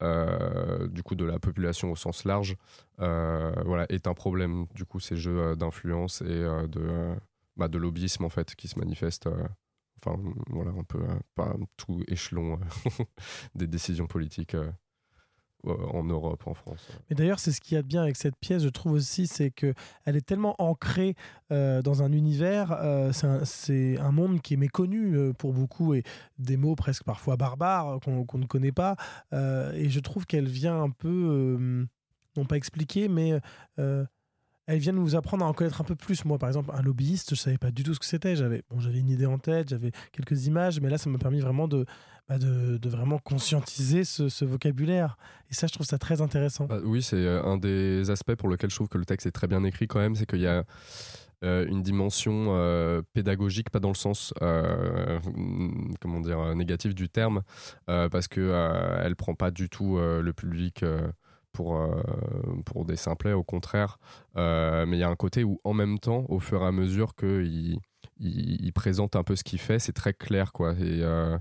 Euh, 0.02 0.88
du 0.88 1.02
coup 1.02 1.14
de 1.14 1.24
la 1.24 1.38
population 1.38 1.90
au 1.90 1.96
sens 1.96 2.24
large. 2.24 2.56
Euh, 3.00 3.52
voilà 3.64 3.87
est 3.88 4.06
un 4.06 4.14
problème 4.14 4.66
du 4.74 4.85
coup 4.85 5.00
ces 5.00 5.16
jeux 5.16 5.38
euh, 5.38 5.56
d'influence 5.56 6.20
et 6.22 6.44
de 6.68 7.14
bah, 7.56 7.68
de 7.68 7.78
lobbyisme 7.78 8.24
en 8.24 8.28
fait 8.28 8.54
qui 8.54 8.68
se 8.68 8.78
manifeste 8.78 9.28
enfin 9.98 10.20
voilà 10.50 10.70
un 10.72 10.85
peu 10.85 11.00
pas 11.35 11.54
tout 11.78 12.02
échelon 12.09 12.61
des 13.54 13.66
décisions 13.66 14.06
politiques 14.06 14.56
en 15.66 16.05
Europe, 16.05 16.42
en 16.46 16.55
France. 16.55 16.88
Mais 17.09 17.16
d'ailleurs, 17.16 17.38
c'est 17.38 17.52
ce 17.52 17.61
qu'il 17.61 17.74
y 17.74 17.79
a 17.79 17.83
de 17.83 17.87
bien 17.87 18.02
avec 18.02 18.16
cette 18.16 18.37
pièce, 18.37 18.62
je 18.62 18.68
trouve 18.68 18.92
aussi, 18.92 19.26
c'est 19.26 19.50
que 19.50 19.74
elle 20.05 20.16
est 20.16 20.26
tellement 20.26 20.55
ancrée 20.59 21.14
euh, 21.52 21.83
dans 21.83 22.02
un 22.02 22.12
univers, 22.12 22.72
euh, 22.72 23.12
c'est 23.44 23.98
un, 23.98 24.12
monde 24.12 24.40
qui 24.40 24.55
est 24.55 24.57
méconnu 24.57 25.14
euh, 25.14 25.33
pour 25.33 25.52
beaucoup 25.52 25.94
et 25.94 26.02
des 26.38 26.57
mots 26.57 26.74
presque 26.74 27.05
parfois 27.05 27.37
barbares 27.37 27.98
euh, 28.07 28.24
qu'on 28.24 28.38
ne 28.38 28.46
connaît 28.46 28.72
pas. 28.72 28.96
Euh, 29.33 29.72
et 29.72 29.88
je 29.88 30.00
trouve 30.00 30.26
qu'elle 30.26 30.48
vient 30.48 30.83
un 30.83 30.90
peu, 30.90 31.09
euh, 31.59 31.87
non 32.37 32.44
pas 32.44 32.57
expliquer, 32.57 33.09
mais 33.09 33.38
euh, 33.79 34.05
elle 34.66 34.79
vient 34.79 34.92
nous 34.92 35.16
apprendre 35.16 35.44
à 35.44 35.48
en 35.48 35.52
connaître 35.52 35.81
un 35.81 35.85
peu 35.85 35.94
plus. 35.94 36.24
Moi, 36.24 36.38
par 36.38 36.48
exemple, 36.48 36.70
un 36.74 36.83
lobbyiste, 36.83 37.35
je 37.35 37.40
savais 37.40 37.59
pas 37.59 37.70
du 37.70 37.83
tout 37.83 37.94
ce 37.94 38.00
que 38.00 38.07
c'était. 38.07 38.37
J'avais 38.37 38.62
bon, 38.70 38.81
une 38.81 39.09
idée 39.09 39.26
en 39.26 39.38
tête, 39.38 39.68
j'avais 39.68 39.92
quelques 40.12 40.46
images, 40.46 40.81
mais 40.81 40.90
là, 40.90 40.98
ça 40.98 41.09
m'a 41.11 41.18
permis 41.18 41.40
vraiment 41.40 41.68
de, 41.68 41.87
bah, 42.29 42.38
de, 42.38 42.88
vraiment 42.88 43.18
conscientiser 43.18 44.05
ce, 44.05 44.44
vocabulaire. 44.44 45.16
Et 45.50 45.55
ça, 45.55 45.66
je 45.66 45.72
trouve 45.72 45.87
ça 45.87 45.98
très 45.98 46.20
intéressant. 46.20 46.66
Bah, 46.66 46.81
oui, 46.85 47.02
c'est 47.02 47.16
euh, 47.16 47.42
un 47.44 47.59
des 47.59 48.11
aspects 48.11 48.35
pour 48.35 48.48
lequel 48.48 48.70
je 48.70 48.76
trouve 48.76 48.88
que 48.88 48.98
le 48.98 49.05
texte 49.05 49.26
est 49.26 49.33
très 49.33 49.46
bien 49.46 49.62
écrit 49.64 49.87
quand 49.87 50.00
même, 50.00 50.16
c'est 50.16 50.26
qu'il 50.26 50.40
y 50.40 50.48
a 50.48 50.64
euh, 51.44 51.66
une 51.68 51.83
dimension 51.83 52.46
euh, 52.57 53.02
pédagogique, 53.12 53.68
pas 53.68 53.79
dans 53.79 53.90
le 53.90 53.94
sens 53.94 54.33
euh, 54.40 55.20
comment 56.00 56.20
dire 56.20 56.55
négatif 56.55 56.94
du 56.94 57.11
terme, 57.11 57.42
parce 57.87 58.29
que 58.29 59.00
elle 59.02 59.16
prend 59.16 59.35
pas 59.35 59.50
du 59.50 59.68
tout 59.68 59.98
le 59.98 60.33
public 60.33 60.85
pour 61.56 61.80
euh, 61.80 62.02
pour 62.66 62.84
des 62.84 62.96
simplets, 62.96 63.32
au 63.32 63.42
contraire. 63.42 63.98
Euh, 64.36 64.84
mais 64.86 64.98
il 64.98 65.00
y 65.00 65.04
a 65.04 65.08
un 65.08 65.16
côté 65.16 65.42
où 65.42 65.58
en 65.64 65.72
même 65.72 65.98
temps, 65.98 66.26
au 66.28 66.38
fur 66.38 66.62
et 66.62 66.66
à 66.66 66.72
mesure 66.72 67.14
que 67.14 67.42
il, 67.44 67.78
il- 68.20 68.72
présente 68.74 69.16
un 69.16 69.22
peu 69.24 69.36
ce 69.36 69.42
qu'il 69.44 69.58
fait, 69.58 69.78
c'est 69.78 69.92
très 69.94 70.12
clair 70.12 70.52
quoi. 70.52 70.72
Et 70.74 71.00
euh, 71.02 71.38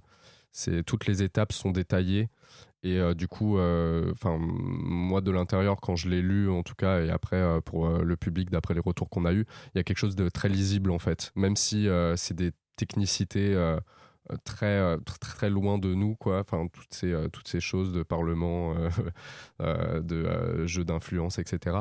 toutes 0.86 1.06
les 1.08 1.22
étapes 1.22 1.52
sont 1.52 1.72
détaillées. 1.72 2.30
Et 2.84 3.00
du 3.16 3.28
coup, 3.28 3.58
moi 3.58 5.22
de 5.22 5.32
l'intérieur, 5.32 5.82
quand 5.82 5.96
je 5.96 6.08
l'ai 6.08 6.22
lu, 6.22 6.50
en 6.52 6.62
tout 6.64 6.76
cas, 6.76 7.02
et 7.02 7.10
après 7.10 7.44
pour 7.66 7.90
le 7.90 8.16
public, 8.16 8.52
d'après 8.52 8.76
les 8.76 8.80
retours 8.80 9.10
qu'on 9.10 9.26
a 9.26 9.34
eu, 9.34 9.46
il 9.74 9.78
y 9.78 9.80
a 9.80 9.84
quelque 9.84 9.98
chose 9.98 10.16
de 10.16 10.30
très 10.30 10.50
lisible 10.50 10.92
en 10.92 11.00
fait. 11.00 11.32
Même 11.36 11.56
si 11.56 11.88
c'est 12.16 12.36
des 12.36 12.52
technicités 12.76 13.56
très, 14.44 14.66
euh, 14.80 14.98
très 14.98 15.18
très 15.18 15.50
loin 15.50 15.78
de 15.78 15.94
nous, 15.94 16.16
quoi. 16.16 16.40
Enfin, 16.40 16.68
toutes 16.72 16.94
ces 16.94 17.12
euh, 17.12 17.28
toutes 17.30 17.48
ces 17.48 17.60
choses 17.60 17.92
de 17.94 18.04
parlement, 18.04 18.76
euh, 18.76 18.90
euh, 19.62 20.02
de 20.02 20.16
euh, 20.16 20.68
jeux 20.68 20.84
d'influence, 20.86 21.40
etc. 21.40 21.78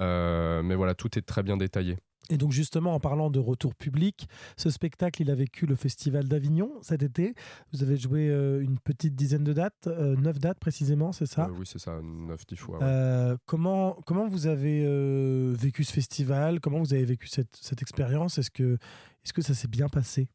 Euh, 0.00 0.62
mais 0.62 0.74
voilà, 0.74 0.94
tout 0.94 1.18
est 1.18 1.22
très 1.22 1.42
bien 1.42 1.56
détaillé. 1.56 1.96
Et 2.32 2.36
donc 2.36 2.52
justement, 2.52 2.94
en 2.94 3.00
parlant 3.00 3.28
de 3.28 3.40
retour 3.40 3.74
public, 3.74 4.28
ce 4.56 4.70
spectacle, 4.70 5.20
il 5.20 5.32
a 5.32 5.34
vécu 5.34 5.66
le 5.66 5.74
Festival 5.74 6.28
d'Avignon 6.28 6.70
cet 6.80 7.02
été. 7.02 7.34
Vous 7.72 7.82
avez 7.82 7.96
joué 7.96 8.28
euh, 8.28 8.62
une 8.62 8.78
petite 8.78 9.16
dizaine 9.16 9.42
de 9.42 9.52
dates, 9.52 9.88
euh, 9.88 10.14
neuf 10.14 10.38
dates 10.38 10.60
précisément, 10.60 11.10
c'est 11.10 11.26
ça? 11.26 11.46
Euh, 11.46 11.54
oui, 11.58 11.66
c'est 11.66 11.80
ça, 11.80 11.98
9-10 12.00 12.56
fois. 12.56 12.78
ouais. 12.78 12.84
Euh, 12.84 13.36
comment, 13.46 13.98
comment 14.06 14.28
vous 14.28 14.46
avez 14.46 14.84
euh, 14.84 15.52
vécu 15.58 15.82
ce 15.82 15.92
festival? 15.92 16.60
Comment 16.60 16.78
vous 16.78 16.94
avez 16.94 17.04
vécu 17.04 17.26
cette, 17.26 17.56
cette 17.60 17.82
expérience? 17.82 18.38
Est-ce 18.38 18.52
que, 18.52 18.78
est 19.24 19.32
que 19.32 19.42
ça 19.42 19.54
s'est 19.54 19.66
bien 19.68 19.88
passé? 19.88 20.28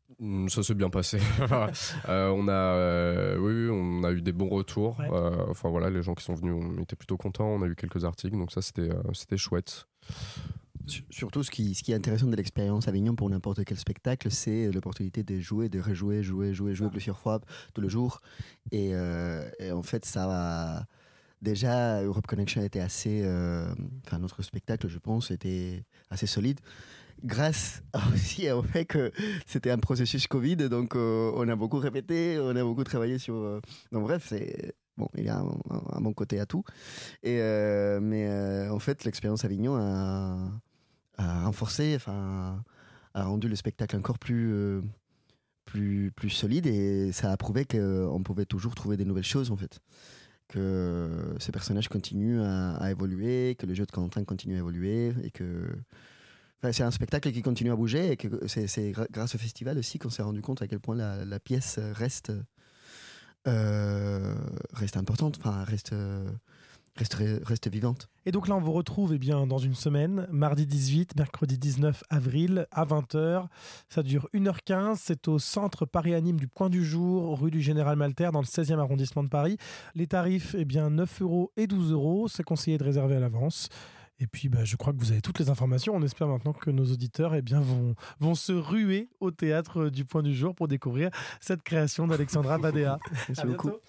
Ça 0.48 0.64
s'est 0.64 0.74
bien 0.76 0.90
passé. 0.90 1.20
Euh, 2.08 2.30
on 2.30 2.48
a, 2.48 2.52
euh, 2.52 3.38
oui, 3.38 3.70
on 3.72 4.04
a 4.04 4.12
eu 4.12 4.22
des 4.22 4.32
bons 4.32 4.48
retours. 4.50 4.98
Ouais. 5.00 5.10
Euh, 5.12 5.46
enfin 5.50 5.70
voilà, 5.70 5.90
les 5.90 6.02
gens 6.04 6.14
qui 6.14 6.24
sont 6.24 6.36
venus, 6.36 6.54
on 6.54 6.82
était 6.82 6.96
plutôt 6.96 7.18
contents. 7.18 7.48
On 7.48 7.62
a 7.62 7.68
eu 7.68 7.76
quelques 7.76 8.06
articles, 8.06 8.38
donc 8.38 8.52
ça 8.52 8.62
c'était, 8.62 8.90
euh, 8.92 9.02
c'était 9.14 9.38
chouette. 9.38 9.88
Sur- 10.88 11.04
Surtout, 11.10 11.42
ce 11.44 11.50
qui, 11.52 11.74
ce 11.74 11.82
qui 11.84 11.92
est 11.92 11.96
intéressant 11.96 12.28
de 12.28 12.36
l'expérience 12.36 12.88
Avignon 12.88 13.16
pour 13.16 13.30
n'importe 13.30 13.66
quel 13.66 13.78
spectacle, 13.78 14.30
c'est 14.32 14.72
l'opportunité 14.72 15.24
de 15.24 15.40
jouer, 15.40 15.68
de 15.68 15.80
rejouer, 15.82 16.22
jouer, 16.24 16.54
jouer, 16.54 16.76
jouer 16.76 16.90
plusieurs 16.90 17.18
fois 17.20 17.42
tous 17.74 17.82
les 17.82 17.90
jours. 17.90 18.22
Et, 18.72 18.92
euh, 18.94 19.50
et 19.60 19.72
en 19.72 19.82
fait, 19.84 20.06
ça 20.06 20.28
va. 20.28 20.86
Déjà, 21.42 22.02
Europe 22.04 22.28
Connection 22.28 22.62
était 22.62 22.80
assez. 22.80 23.22
euh, 23.24 23.74
Enfin, 24.06 24.20
notre 24.20 24.42
spectacle, 24.44 24.88
je 24.88 24.98
pense, 25.00 25.32
était 25.32 25.84
assez 26.10 26.28
solide. 26.28 26.60
Grâce 27.24 27.82
aussi 28.14 28.50
au 28.52 28.62
fait 28.62 28.86
que 28.86 29.12
c'était 29.46 29.72
un 29.72 29.78
processus 29.80 30.28
Covid, 30.28 30.58
donc 30.70 30.96
euh, 30.96 31.32
on 31.36 31.48
a 31.48 31.56
beaucoup 31.56 31.78
répété, 31.80 32.38
on 32.40 32.56
a 32.56 32.64
beaucoup 32.64 32.84
travaillé 32.84 33.18
sur. 33.18 33.36
euh, 33.36 33.62
Donc, 33.92 34.04
bref, 34.04 34.26
c'est 34.28 34.76
bon, 34.98 35.08
il 35.18 35.24
y 35.26 35.30
a 35.30 35.40
un, 35.40 35.58
un- 35.94 36.02
bon 36.02 36.14
côté 36.14 36.40
à 36.40 36.46
tout. 36.46 36.64
Et, 37.24 37.40
euh, 37.42 38.00
mais 38.02 38.70
en 38.70 38.80
fait, 38.80 39.04
l'expérience 39.06 39.44
Avignon 39.46 39.76
a, 39.76 40.38
renforcé, 41.18 41.94
enfin, 41.96 42.64
a 43.14 43.24
rendu 43.24 43.48
le 43.48 43.56
spectacle 43.56 43.96
encore 43.96 44.20
plus, 44.20 44.82
plus, 45.66 46.12
plus 46.16 46.30
solide 46.30 46.68
et 46.68 47.12
ça 47.12 47.32
a 47.32 47.38
prouvé 47.38 47.66
qu'on 47.66 48.22
pouvait 48.24 48.46
toujours 48.46 48.76
trouver 48.76 48.98
des 48.98 49.06
nouvelles 49.06 49.24
choses 49.24 49.52
en 49.52 49.58
fait. 49.58 49.80
Que 50.48 51.10
ces 51.40 51.52
personnages 51.52 51.88
continuent 51.90 52.42
à, 52.42 52.76
à 52.76 52.92
évoluer, 52.92 53.56
que 53.58 53.66
le 53.66 53.74
jeu 53.74 53.86
de 53.86 53.92
Quentin 53.92 54.24
continue 54.26 54.56
à 54.56 54.60
évoluer 54.60 55.14
et 55.24 55.32
que. 55.32 55.68
C'est 56.72 56.84
un 56.84 56.92
spectacle 56.92 57.32
qui 57.32 57.42
continue 57.42 57.72
à 57.72 57.76
bouger 57.76 58.12
et 58.12 58.18
c'est 58.48 58.92
grâce 59.12 59.36
au 59.36 59.38
festival 59.38 59.78
aussi 59.78 60.00
qu'on 60.00 60.10
s'est 60.10 60.24
rendu 60.24 60.42
compte 60.42 60.62
à 60.62 60.68
quel 60.68 60.80
point 60.80 60.96
la, 60.96 61.40
pièce 61.40 61.80
reste, 61.80 62.32
euh, 63.48 64.36
importante, 64.96 65.40
reste, 65.68 65.94
vivante. 67.68 68.10
Et 68.26 68.32
donc 68.32 68.48
là, 68.48 68.56
on 68.56 68.62
vous 68.62 68.72
retrouve 68.72 69.14
eh 69.14 69.18
bien, 69.18 69.46
dans 69.46 69.58
une 69.58 69.76
semaine, 69.76 70.28
mardi 70.32 70.66
18, 70.66 71.16
mercredi 71.18 71.58
19 71.58 72.04
avril, 72.10 72.68
à 72.72 72.86
20h. 72.86 73.48
Ça 73.90 74.02
dure 74.02 74.28
1h15. 74.34 74.96
C'est 75.00 75.28
au 75.28 75.38
centre 75.40 75.86
Paris 75.86 76.16
Anime 76.16 76.40
du 76.40 76.48
Point 76.48 76.70
du 76.70 76.86
Jour, 76.86 77.40
rue 77.40 77.52
du 77.52 77.62
Général 77.62 77.98
Malter, 77.98 78.30
dans 78.32 78.42
le 78.42 78.46
16e 78.46 78.80
arrondissement 78.80 79.24
de 79.24 79.30
Paris. 79.30 79.58
Les 79.94 80.08
tarifs, 80.08 80.56
eh 80.58 80.66
bien, 80.66 80.90
9 80.90 81.22
euros 81.22 81.52
et 81.58 81.68
12 81.68 81.92
euros. 81.92 82.28
C'est 82.28 82.44
conseillé 82.44 82.78
de 82.78 82.84
réserver 82.84 83.18
à 83.18 83.20
l'avance. 83.20 83.70
Et 84.20 84.28
puis, 84.28 84.48
bah, 84.48 84.64
je 84.64 84.78
crois 84.78 84.94
que 84.94 84.98
vous 84.98 85.12
avez 85.12 85.22
toutes 85.22 85.40
les 85.40 85.50
informations. 85.50 85.94
On 85.94 86.02
espère 86.02 86.28
maintenant 86.28 86.54
que 86.54 86.70
nos 86.72 86.86
auditeurs 86.86 87.36
eh 87.36 87.42
bien, 87.42 87.60
vont, 87.60 87.96
vont 88.20 88.36
se 88.36 88.54
ruer 88.54 89.10
au 89.20 89.32
théâtre 89.32 89.90
du 89.90 90.06
Point 90.06 90.24
du 90.24 90.34
Jour 90.34 90.56
pour 90.56 90.68
découvrir 90.70 91.10
cette 91.42 91.64
création 91.64 92.08
d'Alexandra 92.08 92.58
Badea. 92.58 92.98
Merci 93.28 93.42
À 93.42 93.46
beaucoup. 93.46 93.68
bientôt. 93.68 93.82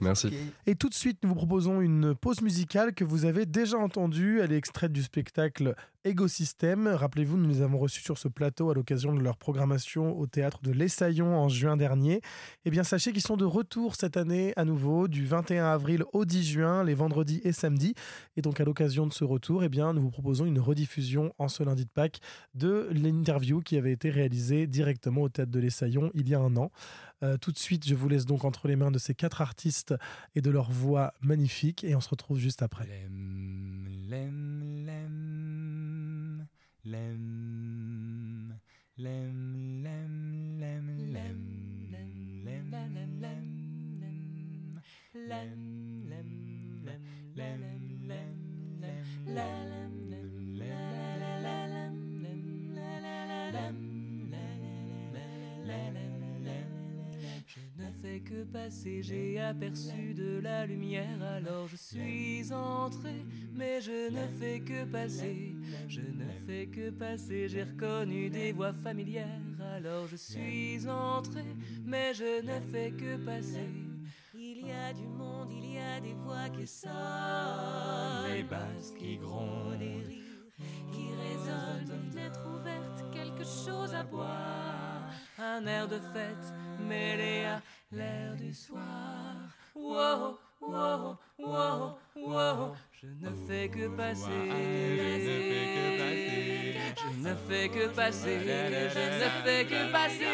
Merci. 0.00 0.32
Et 0.66 0.76
tout 0.76 0.88
de 0.88 0.94
suite, 0.94 1.18
nous 1.24 1.30
vous 1.30 1.34
proposons 1.34 1.80
une 1.80 2.14
pause 2.14 2.42
musicale 2.42 2.94
que 2.94 3.04
vous 3.04 3.24
avez 3.24 3.44
déjà 3.44 3.76
entendue. 3.76 4.40
Elle 4.40 4.52
est 4.52 4.56
extraite 4.56 4.92
du 4.92 5.02
spectacle 5.02 5.74
Égosystème. 6.04 6.88
Rappelez-vous, 6.88 7.36
nous 7.36 7.48
les 7.48 7.62
avons 7.62 7.78
reçus 7.78 8.02
sur 8.02 8.18
ce 8.18 8.26
plateau 8.26 8.70
à 8.70 8.74
l'occasion 8.74 9.14
de 9.14 9.20
leur 9.20 9.36
programmation 9.36 10.18
au 10.18 10.26
théâtre 10.26 10.58
de 10.60 10.72
l'Essaillon 10.72 11.36
en 11.36 11.48
juin 11.48 11.76
dernier. 11.76 12.22
Eh 12.64 12.70
bien, 12.70 12.82
sachez 12.82 13.12
qu'ils 13.12 13.22
sont 13.22 13.36
de 13.36 13.44
retour 13.44 13.94
cette 13.94 14.16
année 14.16 14.52
à 14.56 14.64
nouveau, 14.64 15.06
du 15.06 15.24
21 15.24 15.64
avril 15.64 16.02
au 16.12 16.24
10 16.24 16.44
juin, 16.44 16.82
les 16.82 16.94
vendredis 16.94 17.40
et 17.44 17.52
samedis. 17.52 17.94
Et 18.36 18.42
donc, 18.42 18.60
à 18.60 18.64
l'occasion 18.64 19.06
de 19.06 19.12
ce 19.12 19.22
retour, 19.22 19.62
eh 19.62 19.68
nous 19.68 20.02
vous 20.02 20.10
proposons 20.10 20.44
une 20.44 20.58
rediffusion 20.58 21.32
en 21.38 21.46
ce 21.46 21.62
lundi 21.62 21.84
de 21.84 21.90
Pâques 21.90 22.18
de 22.54 22.88
l'interview 22.90 23.60
qui 23.60 23.76
avait 23.76 23.92
été 23.92 24.10
réalisée 24.10 24.66
directement 24.66 25.22
au 25.22 25.28
théâtre 25.28 25.52
de 25.52 25.60
l'Essaillon 25.60 26.10
il 26.14 26.28
y 26.28 26.34
a 26.34 26.40
un 26.40 26.56
an. 26.56 26.72
Euh, 27.22 27.36
tout 27.36 27.52
de 27.52 27.58
suite, 27.58 27.86
je 27.86 27.94
vous 27.94 28.08
laisse 28.08 28.26
donc 28.26 28.44
entre 28.44 28.68
les 28.68 28.76
mains 28.76 28.90
de 28.90 28.98
ces 28.98 29.14
quatre 29.14 29.40
artistes 29.40 29.94
et 30.34 30.40
de 30.40 30.50
leur 30.50 30.70
voix 30.70 31.14
magnifique. 31.20 31.84
Et 31.84 31.94
on 31.94 32.00
se 32.00 32.08
retrouve 32.08 32.38
juste 32.38 32.62
après. 32.62 32.88
Que 58.20 58.44
passer, 58.44 59.02
j'ai 59.02 59.40
aperçu 59.40 60.14
de 60.14 60.40
la 60.40 60.66
lumière, 60.66 61.22
alors 61.22 61.66
je 61.68 61.76
suis 61.76 62.52
entré, 62.52 63.24
mais 63.54 63.80
je 63.80 64.10
ne 64.10 64.26
fais 64.38 64.60
que 64.60 64.84
passer, 64.84 65.54
je 65.88 66.00
ne 66.00 66.30
fais 66.46 66.66
que 66.66 66.90
passer, 66.90 67.48
j'ai 67.48 67.62
reconnu 67.62 68.30
des 68.30 68.52
voix 68.52 68.72
familières, 68.72 69.26
alors 69.74 70.06
je 70.06 70.16
suis 70.16 70.88
entré, 70.88 71.44
mais 71.84 72.12
je 72.14 72.42
ne 72.44 72.60
fais 72.72 72.90
que 72.92 73.16
passer. 73.24 73.68
Il 74.34 74.66
y 74.66 74.72
a 74.72 74.92
du 74.92 75.06
monde, 75.06 75.50
il 75.50 75.74
y 75.74 75.78
a 75.78 76.00
des 76.00 76.14
voix 76.14 76.48
qui 76.50 76.66
sortent, 76.66 76.92
les 78.28 78.42
basses 78.42 78.92
qui 78.98 79.16
grondent, 79.16 79.78
des 79.78 80.02
rires 80.06 80.22
qui 80.92 81.08
résonnent, 81.14 81.84
des 81.86 82.10
fenêtres 82.10 82.46
ouvertes, 82.54 83.04
quelque 83.12 83.44
chose 83.44 83.94
à 83.94 84.02
boire, 84.02 84.81
un 85.42 85.66
air 85.66 85.88
de 85.88 85.98
fête 85.98 86.52
mêlé 86.88 87.44
à 87.44 87.60
l'air 87.90 88.36
du 88.36 88.54
soir. 88.54 88.80
Wow, 89.74 90.38
wow, 90.60 91.16
wow, 91.38 91.98
wow, 92.16 92.74
je 92.92 93.06
ne 93.06 93.32
fais 93.46 93.68
que 93.68 93.88
passer. 93.88 94.30
Je 94.30 95.28
ne 95.28 95.34
fais 95.48 95.68
que 95.68 95.96
passer. 95.98 96.78
Je 96.96 97.28
ne 97.28 97.34
fais 97.34 97.68
que 97.68 97.86
passer. 97.88 98.38
Je 98.40 99.24
ne 99.24 99.28
fais 99.44 99.64
que 99.64 99.92
passer, 99.92 100.26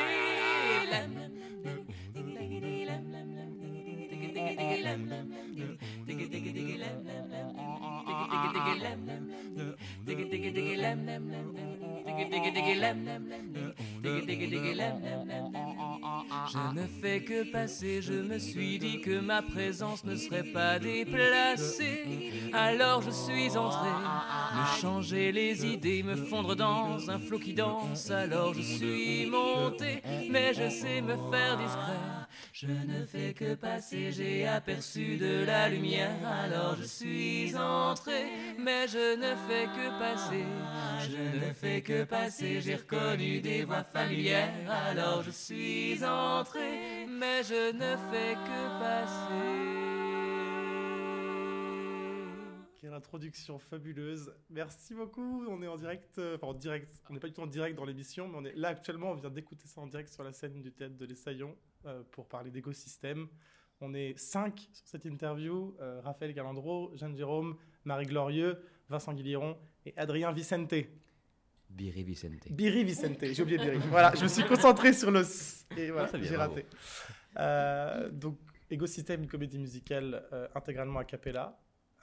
je 18.01 18.12
me 18.12 18.38
suis 18.38 18.79
dit 18.79 19.01
que 19.01 19.21
ma 19.21 19.42
présence 19.42 20.05
ne 20.05 20.16
serait 20.16 20.44
pas 20.44 20.79
déplacée. 20.79 22.33
Alors 22.53 23.03
je 23.03 23.11
suis 23.11 23.57
entré, 23.57 23.88
me 23.88 24.81
changer 24.81 25.33
les 25.33 25.66
idées, 25.66 26.03
me 26.03 26.16
fondre 26.16 26.55
dans 26.57 27.11
un 27.11 27.18
flot 27.18 27.38
qui 27.38 27.55
danse. 27.55 28.11
Alors 28.11 28.55
je 28.55 28.62
suis 28.62 29.27
monté, 29.27 30.03
mais 30.31 30.53
je 30.55 30.68
sais 30.68 31.01
me 31.01 31.16
faire 31.31 31.57
discret. 31.59 32.28
Je 32.53 32.66
ne 32.66 33.05
fais 33.05 33.35
que 33.35 33.55
passer, 33.55 34.11
j'ai 34.11 34.46
aperçu 34.46 35.16
de 35.16 35.44
la 35.44 35.68
lumière. 35.68 36.16
Alors 36.27 36.77
je 36.77 36.85
suis 36.85 37.57
entré, 37.57 38.24
mais 38.59 38.88
je 38.88 39.16
ne 39.16 39.35
fais 39.46 39.66
que 39.66 39.98
passer. 39.98 40.44
Je 41.09 41.46
ne 41.46 41.53
fais 41.53 41.81
que 41.83 42.05
passer, 42.05 42.61
j'ai 42.61 42.77
reconnu 42.77 43.40
des 43.40 43.64
voix 43.64 43.85
familières. 43.85 44.53
Alors 44.88 45.22
je 45.22 45.31
suis 45.31 46.05
entré, 46.05 47.07
mais 47.09 47.42
je 47.42 47.72
ne 47.72 47.96
fais 48.11 48.35
que 48.35 48.81
passer. 48.81 49.88
Quelle 52.88 52.96
introduction 52.96 53.59
fabuleuse. 53.59 54.33
Merci 54.48 54.94
beaucoup. 54.94 55.44
On 55.46 55.62
est 55.62 55.66
en 55.66 55.77
direct, 55.77 56.16
euh, 56.16 56.37
enfin 56.37 56.46
en 56.46 56.55
direct, 56.55 57.03
on 57.11 57.12
n'est 57.12 57.20
pas 57.20 57.27
du 57.27 57.35
tout 57.35 57.42
en 57.42 57.46
direct 57.46 57.77
dans 57.77 57.85
l'émission, 57.85 58.29
mais 58.29 58.38
on 58.38 58.44
est 58.46 58.57
là 58.57 58.68
actuellement, 58.68 59.11
on 59.11 59.14
vient 59.14 59.29
d'écouter 59.29 59.68
ça 59.68 59.83
en 59.83 59.87
direct 59.87 60.09
sur 60.09 60.24
la 60.24 60.33
scène 60.33 60.62
du 60.62 60.72
théâtre 60.72 60.96
de 60.96 61.05
l'Essaillon 61.05 61.55
euh, 61.85 62.03
pour 62.12 62.29
parler 62.29 62.51
d'écosystème. 62.51 63.29
On 63.83 63.92
est 63.92 64.18
cinq 64.18 64.70
sur 64.72 64.88
cette 64.88 65.05
interview, 65.05 65.77
euh, 65.83 66.01
Raphaël 66.03 66.33
Galandro, 66.33 66.90
Jeanne 66.94 67.14
Jérôme, 67.14 67.59
Marie 67.85 68.07
Glorieux, 68.07 68.59
Vincent 68.88 69.12
Guilliron 69.12 69.59
et 69.85 69.92
Adrien 69.98 70.33
Vicente. 70.33 70.72
Biri 71.68 72.05
Vicente. 72.05 72.51
Biri 72.51 72.85
Vicente, 72.85 73.18
j'ai 73.22 73.42
oublié 73.42 73.59
Biri. 73.59 73.77
voilà, 73.90 74.14
je 74.14 74.22
me 74.22 74.29
suis 74.29 74.46
concentré 74.46 74.94
sur 74.94 75.11
le 75.11 75.20
s 75.20 75.66
et 75.77 75.90
voilà, 75.90 76.09
Ah, 76.11 76.18
j'ai 76.22 76.37
raté. 76.37 76.64
Euh, 77.37 78.09
donc, 78.09 78.38
Égosystème, 78.70 79.22
une 79.22 79.29
comédie 79.29 79.59
musicale 79.59 80.27
euh, 80.33 80.46
intégralement 80.55 80.98
a 80.98 81.05
cappella. 81.05 81.59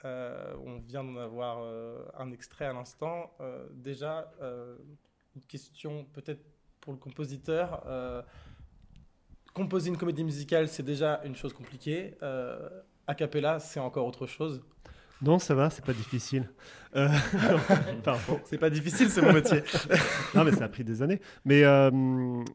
Euh, 0.06 0.54
on 0.64 0.78
vient 0.78 1.02
d'en 1.02 1.16
avoir 1.16 1.58
euh, 1.60 2.04
un 2.16 2.30
extrait 2.30 2.66
à 2.66 2.72
l'instant. 2.72 3.32
Euh, 3.40 3.66
déjà, 3.72 4.30
une 5.34 5.42
question 5.42 6.06
peut-être 6.12 6.42
pour 6.80 6.92
le 6.92 6.98
compositeur. 6.98 7.84
Composer 9.52 9.88
une 9.88 9.96
comédie 9.96 10.24
musicale, 10.24 10.68
c'est 10.68 10.82
déjà 10.82 11.20
une 11.24 11.34
chose 11.34 11.52
compliquée. 11.52 12.14
A 13.08 13.14
cappella, 13.14 13.58
c'est 13.58 13.80
encore 13.80 14.06
autre 14.06 14.26
chose. 14.26 14.62
Non, 15.22 15.38
ça 15.38 15.54
va, 15.54 15.70
c'est 15.70 15.84
pas 15.84 15.94
difficile. 15.94 16.50
Euh. 16.94 17.08
C'est 18.44 18.58
pas 18.58 18.70
difficile, 18.70 19.08
c'est 19.10 19.22
mon 19.22 19.32
métier. 19.32 19.62
non, 20.34 20.44
mais 20.44 20.52
ça 20.52 20.64
a 20.64 20.68
pris 20.68 20.84
des 20.84 21.02
années. 21.02 21.20
Mais 21.44 21.64
euh, 21.64 21.90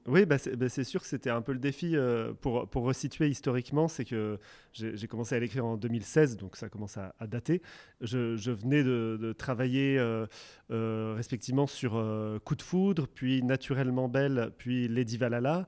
oui, 0.07 0.25
bah, 0.25 0.37
c'est 0.37 0.55
bah, 0.55 0.69
c'est 0.69 0.83
sûr 0.83 1.01
que 1.01 1.07
c'était 1.07 1.29
un 1.29 1.41
peu 1.41 1.51
le 1.51 1.59
défi 1.59 1.95
euh, 1.95 2.33
pour, 2.39 2.67
pour 2.69 2.83
resituer 2.83 3.27
historiquement. 3.27 3.87
C'est 3.87 4.05
que 4.05 4.39
j'ai 4.73 5.07
commencé 5.07 5.35
à 5.35 5.39
l'écrire 5.39 5.65
en 5.65 5.75
2016, 5.75 6.37
donc 6.37 6.55
ça 6.55 6.69
commence 6.69 6.97
à, 6.97 7.13
à 7.19 7.27
dater. 7.27 7.61
Je, 7.99 8.37
je 8.37 8.51
venais 8.51 8.83
de, 8.83 9.17
de 9.21 9.33
travailler 9.33 10.01
respectivement 10.69 11.67
sur 11.67 12.01
Coup 12.45 12.55
de 12.55 12.61
foudre, 12.61 13.07
puis 13.13 13.43
Naturellement 13.43 14.07
belle, 14.07 14.51
puis 14.57 14.87
Lady 14.87 15.17
Valhalla, 15.17 15.67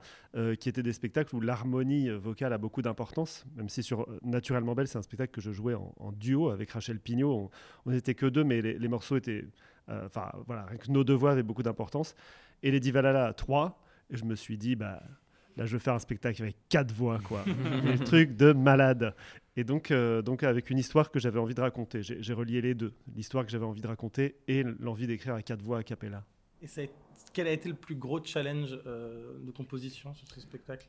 qui 0.58 0.70
étaient 0.70 0.84
des 0.84 0.94
spectacles 0.94 1.36
où 1.36 1.42
l'harmonie 1.42 2.10
vocale 2.12 2.54
a 2.54 2.58
beaucoup 2.58 2.82
d'importance. 2.82 3.46
Même 3.58 3.68
si 3.68 3.84
sur 3.84 4.08
Naturellement 4.24 4.74
belle, 4.74 4.88
c'est 4.88 4.98
un 4.98 5.02
spectacle 5.02 5.34
que 5.34 5.42
je 5.42 5.52
jouais 5.52 5.74
en, 5.74 5.94
en 5.98 6.14
duo 6.14 6.50
avec 6.50 6.72
Rachel 6.72 7.00
Pignot. 7.00 7.52
On 7.86 7.92
n'était 7.92 8.16
que 8.16 8.26
deux, 8.26 8.46
mais 8.46 8.53
les, 8.62 8.78
les 8.78 8.88
morceaux 8.88 9.18
étaient. 9.18 9.46
euh, 9.90 10.06
Enfin, 10.06 10.32
voilà, 10.48 10.66
rien 10.66 10.78
que 10.78 10.92
nos 10.92 11.04
deux 11.04 11.14
voix 11.14 11.32
avaient 11.32 11.44
beaucoup 11.44 11.64
d'importance. 11.64 12.16
Et 12.62 12.72
Lady 12.72 12.92
Valhalla, 12.92 13.34
trois. 13.34 13.80
Et 14.10 14.18
je 14.18 14.26
me 14.26 14.36
suis 14.36 14.58
dit, 14.58 14.76
bah, 14.76 15.02
là, 15.58 15.66
je 15.66 15.74
veux 15.74 15.80
faire 15.80 15.94
un 15.94 16.00
spectacle 16.00 16.42
avec 16.42 16.56
quatre 16.70 16.92
voix, 16.94 17.20
quoi. 17.20 17.44
des 17.84 18.00
trucs 18.04 18.36
de 18.38 18.54
malade. 18.54 19.14
Et 19.56 19.64
donc, 19.64 19.92
euh, 19.92 20.22
donc, 20.22 20.44
avec 20.44 20.70
une 20.70 20.78
histoire 20.80 21.12
que 21.12 21.20
j'avais 21.20 21.40
envie 21.40 21.54
de 21.56 21.62
raconter. 21.62 22.02
J'ai 22.04 22.22
j'ai 22.22 22.34
relié 22.34 22.62
les 22.62 22.74
deux. 22.74 22.94
L'histoire 23.16 23.46
que 23.46 23.52
j'avais 23.52 23.66
envie 23.66 23.82
de 23.82 23.88
raconter 23.88 24.36
et 24.48 24.64
l'envie 24.80 25.08
d'écrire 25.08 25.36
à 25.36 25.42
quatre 25.42 25.62
voix 25.62 25.80
a 25.80 25.84
cappella. 25.84 26.24
Et 26.62 26.68
ça 26.68 26.82
a- 26.82 26.86
quel 27.34 27.48
a 27.48 27.52
été 27.52 27.70
le 27.70 27.76
plus 27.76 27.96
gros 27.96 28.24
challenge 28.24 28.78
euh, 28.86 29.38
de 29.44 29.52
composition 29.52 30.14
sur 30.14 30.28
ce 30.30 30.40
spectacle? 30.42 30.88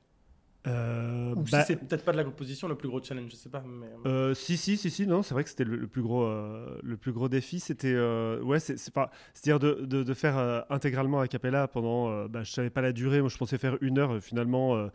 Euh, 0.67 1.35
Ou 1.35 1.43
bah- 1.51 1.61
si 1.61 1.67
c'est 1.67 1.77
peut-être 1.77 2.05
pas 2.07 2.13
de 2.13 2.17
la 2.17 2.25
composition 2.25 2.69
le 2.69 2.75
plus 2.75 2.89
gros 2.89 3.03
challenge, 3.03 3.31
je 3.31 3.37
sais 3.37 3.51
pas. 3.51 3.63
Mais... 3.67 3.87
Euh, 4.07 4.33
si 4.33 4.57
si 4.57 4.79
si 4.79 4.91
si 4.91 5.07
non 5.07 5.23
c'est 5.23 5.35
vrai 5.35 5.45
que 5.45 5.51
c'était 5.51 5.65
le, 5.65 5.77
le 5.77 5.87
plus 5.87 6.01
gros 6.01 6.23
euh, 6.25 6.79
le 6.83 6.97
plus 6.97 7.13
gros 7.13 7.29
défi 7.29 7.61
c'était 7.61 7.93
euh, 7.93 8.41
ouais 8.43 8.61
c'est 8.61 8.79
c'est 8.79 8.93
pas 8.95 9.11
c'est 9.35 9.51
à 9.51 9.59
dire 9.59 9.61
de, 9.61 9.85
de, 9.85 10.03
de 10.03 10.15
faire 10.15 10.39
euh, 10.39 10.63
intégralement 10.71 11.21
a 11.21 11.29
cappella 11.29 11.69
pendant 11.69 12.09
euh, 12.11 12.29
bah, 12.29 12.45
je 12.45 12.51
savais 12.53 12.71
pas 12.71 12.81
la 12.81 12.93
durée 12.93 13.21
moi 13.21 13.29
je 13.29 13.37
pensais 13.37 13.59
faire 13.59 13.77
une 13.83 13.99
heure 13.99 14.23
finalement 14.23 14.75
euh, 14.77 14.89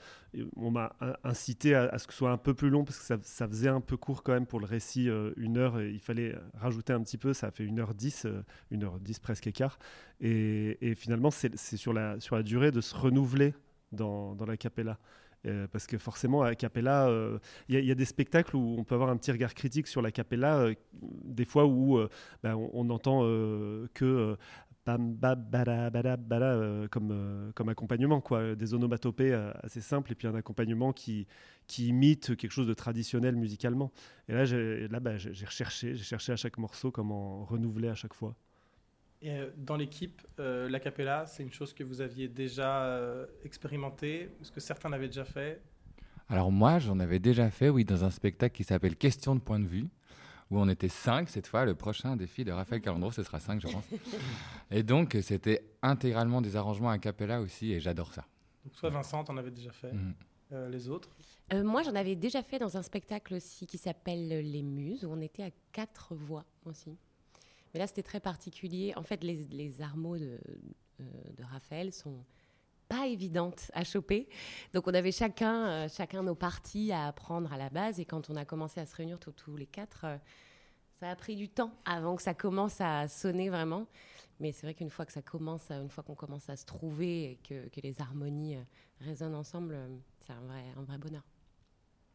on 0.56 0.72
m'a 0.72 0.96
in- 1.02 1.14
incité 1.24 1.76
à, 1.76 1.84
à 1.84 2.00
ce 2.00 2.08
que 2.08 2.14
ce 2.14 2.18
soit 2.20 2.32
un 2.32 2.38
peu 2.38 2.56
plus 2.56 2.72
long 2.72 2.84
parce 2.84 2.98
que 2.98 3.06
ça, 3.06 3.18
ça 3.22 3.48
faisait 3.48 3.70
un 3.70 3.82
peu 3.82 3.96
court 3.96 4.24
quand 4.24 4.34
même 4.34 4.48
pour 4.48 4.60
le 4.60 4.66
récit 4.66 5.08
euh, 5.08 5.32
une 5.38 5.58
heure 5.58 5.80
et 5.80 5.92
il 5.92 6.00
fallait 6.00 6.36
rajouter 6.56 6.94
un 6.94 7.02
petit 7.04 7.20
peu 7.20 7.34
ça 7.34 7.48
a 7.48 7.52
fait 7.52 7.64
une 7.64 7.80
heure 7.80 7.94
dix 7.94 8.26
euh, 8.26 8.44
une 8.72 8.84
heure 8.86 9.00
dix 9.00 9.20
presque 9.20 9.46
écart 9.46 9.78
et, 10.20 10.80
et 10.82 10.96
finalement 10.96 11.30
c'est 11.30 11.56
sur 11.58 11.94
la 11.94 12.20
sur 12.20 12.36
la 12.36 12.42
durée 12.42 12.72
de 12.72 12.82
se 12.82 12.96
renouveler 12.96 13.54
dans, 13.92 14.34
dans 14.36 14.46
la 14.46 14.58
cappella 14.58 14.98
euh, 15.46 15.68
parce 15.72 15.88
que 15.88 15.98
forcément, 15.98 16.44
à 16.44 16.56
Capella, 16.56 17.08
euh, 17.08 17.40
il 17.68 17.80
il 17.80 17.86
y 17.86 17.92
a 17.92 17.96
des 17.96 18.06
spectacles 18.06 18.56
où 18.56 18.76
on 18.78 18.84
peut 18.84 18.96
avoir 18.96 19.10
un 19.10 19.18
petit 19.18 19.32
regard 19.32 19.54
critique 19.54 19.88
sur 19.88 20.02
la 20.02 20.12
Capella, 20.12 20.60
euh, 20.60 20.76
des 21.02 21.46
fois 21.46 21.66
où 21.66 21.98
euh, 21.98 22.10
ben, 22.44 22.56
on, 22.56 22.70
on 22.74 22.90
entend 22.90 23.22
euh, 23.24 23.88
que 23.94 24.06
euh, 24.06 24.36
euh, 24.88 26.88
comme, 26.88 27.10
euh, 27.12 27.52
comme 27.54 27.70
accompagnement, 27.70 28.22
quoi. 28.22 28.56
des 28.56 28.74
onomatopées 28.74 29.34
euh, 29.34 29.52
assez 29.64 29.82
simples, 29.82 30.12
et 30.12 30.16
puis 30.16 30.28
un 30.28 30.36
accompagnement 30.36 30.94
qui, 30.94 31.28
qui 31.68 31.88
imite 31.88 32.36
quelque 32.36 32.52
chose 32.52 32.68
de 32.68 32.74
traditionnel 32.74 33.36
musicalement. 33.36 33.92
Et 34.28 34.34
là, 34.34 34.46
j'ai 34.46 34.88
j'ai 35.18 35.46
recherché, 35.46 35.96
j'ai 35.96 36.04
cherché 36.04 36.32
à 36.32 36.36
chaque 36.36 36.58
morceau 36.58 36.92
comment 36.92 37.46
renouveler 37.46 37.90
à 37.90 37.96
chaque 37.96 38.14
fois. 38.14 38.36
Et 39.22 39.32
euh, 39.32 39.50
dans 39.58 39.76
l'équipe, 39.76 40.22
euh, 40.40 40.70
la 40.70 40.80
cappella, 40.80 41.26
c'est 41.26 41.44
une 41.44 41.52
chose 41.52 41.74
que 41.74 41.84
vous 41.84 42.02
aviez 42.02 42.28
déjà 42.28 42.86
euh, 42.86 43.26
expérimenté 43.44 44.30
Est-ce 44.42 44.52
que 44.52 44.62
certains 44.62 44.90
l'avaient 44.90 45.08
déjà 45.08 45.26
fait? 45.26 45.62
Alors 46.30 46.52
moi, 46.52 46.80
j'en 46.80 47.00
avais 47.00 47.20
déjà 47.20 47.50
fait, 47.50 47.70
oui, 47.70 47.84
dans 47.84 48.06
un 48.06 48.12
spectacle 48.12 48.56
qui 48.56 48.64
s'appelle 48.64 48.96
Question 48.96 49.36
de 49.36 49.42
point 49.42 49.60
de 49.60 49.66
vue, 49.66 49.88
où 50.52 50.60
on 50.60 50.70
était 50.70 50.88
cinq 50.88 51.28
cette 51.28 51.48
fois. 51.48 51.66
Le 51.66 51.76
prochain 51.76 52.16
défi 52.16 52.46
de 52.46 52.52
Raphaël 52.52 52.82
Calandro, 52.82 53.12
ce 53.12 53.24
sera 53.24 53.40
cinq, 53.40 53.60
je 53.62 53.68
pense. 53.68 53.84
et 54.72 54.84
donc, 54.84 55.18
c'était 55.22 55.66
intégralement 55.82 56.42
des 56.42 56.56
arrangements 56.56 56.90
a 56.90 57.00
cappella 57.00 57.42
aussi, 57.42 57.74
et 57.74 57.80
j'adore 57.80 58.14
ça. 58.14 58.26
Donc, 58.64 58.76
soit 58.76 58.90
Vincent, 58.90 59.24
t'en 59.24 59.36
avais 59.38 59.52
déjà 59.52 59.72
fait. 59.72 59.92
Mhm. 59.92 60.14
Euh, 60.52 60.70
les 60.70 60.88
autres? 60.88 61.10
Euh, 61.54 61.64
moi, 61.64 61.84
j'en 61.84 61.96
avais 61.96 62.16
déjà 62.16 62.42
fait 62.42 62.60
dans 62.60 62.78
un 62.78 62.82
spectacle 62.82 63.36
aussi 63.36 63.68
qui 63.68 63.78
s'appelle 63.78 64.28
Les 64.28 64.64
Muses, 64.64 65.06
où 65.06 65.12
on 65.12 65.22
était 65.22 65.44
à 65.44 65.50
quatre 65.72 66.16
voix 66.16 66.46
aussi. 66.66 66.98
Mais 67.74 67.80
là, 67.80 67.88
c'était 67.88 68.04
très 68.04 68.20
particulier. 68.20 68.94
En 68.96 69.04
fait, 69.04 69.24
les, 69.24 69.44
les 69.48 69.82
armeaux 69.82 70.18
de, 70.18 70.40
euh, 71.02 71.04
de 71.38 71.44
Raphaël 71.44 71.94
sont 71.94 72.24
pas 72.88 73.08
évidentes 73.08 73.70
à 73.74 73.84
choper. 73.84 74.28
Donc, 74.74 74.88
on 74.88 74.94
avait 74.94 75.12
chacun, 75.12 75.68
euh, 75.68 75.88
chacun 75.90 76.24
nos 76.24 76.36
parties 76.36 76.92
à 76.92 77.08
apprendre 77.08 77.52
à 77.54 77.58
la 77.58 77.70
base. 77.70 78.00
Et 78.00 78.06
quand 78.06 78.30
on 78.30 78.36
a 78.36 78.46
commencé 78.46 78.80
à 78.80 78.86
se 78.86 78.96
réunir 78.96 79.20
tous, 79.20 79.56
les 79.56 79.68
quatre, 79.68 80.06
euh, 80.06 80.18
ça 81.00 81.12
a 81.12 81.16
pris 81.16 81.36
du 81.36 81.50
temps 81.50 81.72
avant 81.86 82.16
que 82.16 82.24
ça 82.24 82.34
commence 82.34 82.82
à 82.82 83.08
sonner 83.08 83.50
vraiment. 83.50 83.88
Mais 84.40 84.52
c'est 84.52 84.66
vrai 84.66 84.74
qu'une 84.74 84.90
fois 84.90 85.06
que 85.06 85.12
ça 85.12 85.22
commence, 85.22 85.70
une 85.70 85.90
fois 85.90 86.04
qu'on 86.04 86.16
commence 86.16 86.50
à 86.50 86.56
se 86.56 86.66
trouver 86.66 87.32
et 87.32 87.36
que, 87.48 87.68
que 87.70 87.82
les 87.82 88.02
harmonies 88.02 88.58
résonnent 89.02 89.36
ensemble, 89.36 89.78
c'est 90.26 90.34
un 90.34 90.40
vrai, 90.42 90.64
un 90.78 90.84
vrai 90.84 90.98
bonheur. 90.98 91.24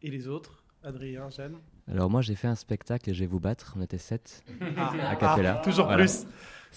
Et 0.01 0.11
les 0.11 0.27
autres 0.27 0.65
Adrien, 0.83 1.31
Jeanne? 1.31 1.59
Alors 1.91 2.09
moi 2.11 2.23
j'ai 2.23 2.35
fait 2.35 2.49
un 2.49 2.55
spectacle 2.55 3.11
et 3.11 3.15
je 3.15 3.21
vais 3.21 3.27
vous 3.27 3.41
battre, 3.41 3.75
on 3.77 3.83
était 3.83 3.99
7 3.99 4.45
Ah, 4.77 5.11
à 5.11 5.17
Capella. 5.17 5.59
ah, 5.61 5.65
toujours 5.65 5.89
plus. 5.89 6.25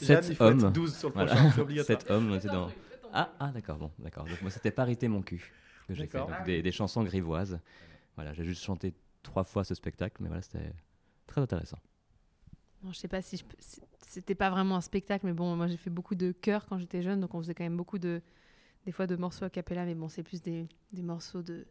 Jeanne, 0.02 0.22
7 0.24 0.28
il 0.30 0.36
faut 0.36 0.46
être 0.50 0.64
hommes. 0.64 0.74
12 0.74 0.96
sur 0.98 1.08
le 1.10 1.14
prochain, 1.14 1.52
c'est 1.56 1.62
obligatoire. 1.62 2.02
7 2.02 2.12
hommes, 2.12 2.32
on 2.32 2.36
était 2.36 2.48
dans... 2.50 2.70
Ah, 3.14 3.32
ah 3.40 3.52
d'accord, 3.52 3.78
bon, 3.78 3.92
d'accord. 4.00 4.26
Donc 4.26 4.42
moi 4.42 4.52
c'était 4.52 4.72
parité 4.72 5.08
mon 5.08 5.22
cul 5.22 5.52
que 5.88 5.94
j'ai 5.94 6.06
fait, 6.08 6.18
donc 6.20 6.44
des, 6.46 6.62
des 6.62 6.72
chansons 6.72 7.04
grivoises. 7.04 7.60
Voilà, 8.16 8.34
j'ai 8.34 8.44
juste 8.44 8.64
chanté 8.64 8.94
trois 9.24 9.44
fois 9.46 9.64
ce 9.64 9.74
spectacle, 9.76 10.18
mais 10.20 10.28
voilà, 10.28 10.42
c'était 10.42 10.74
très 11.26 11.42
intéressant. 11.42 11.78
Non, 12.84 12.92
je 12.92 13.00
sais 13.00 13.08
pas 13.08 13.22
si 13.22 13.38
je 13.38 13.44
c'était 14.08 14.36
pas 14.36 14.50
vraiment 14.50 14.76
un 14.78 14.82
spectacle, 14.82 15.26
mais 15.26 15.34
bon, 15.34 15.56
moi 15.56 15.68
j'ai 15.68 15.78
fait 15.78 15.90
beaucoup 15.90 16.16
de 16.16 16.32
chœurs 16.32 16.66
quand 16.68 16.78
j'étais 16.78 17.02
jeune, 17.02 17.20
donc 17.22 17.34
on 17.34 17.40
faisait 17.42 17.54
quand 17.54 17.64
même 17.64 17.78
beaucoup 17.78 18.00
de, 18.00 18.22
des 18.86 18.92
fois 18.92 19.06
de 19.08 19.16
morceaux 19.16 19.46
a 19.46 19.50
cappella, 19.50 19.86
mais 19.86 19.96
bon, 19.96 20.10
c'est 20.10 20.24
plus 20.24 20.42
des, 20.42 20.68
des 20.94 21.02
morceaux 21.02 21.42
de, 21.42 21.66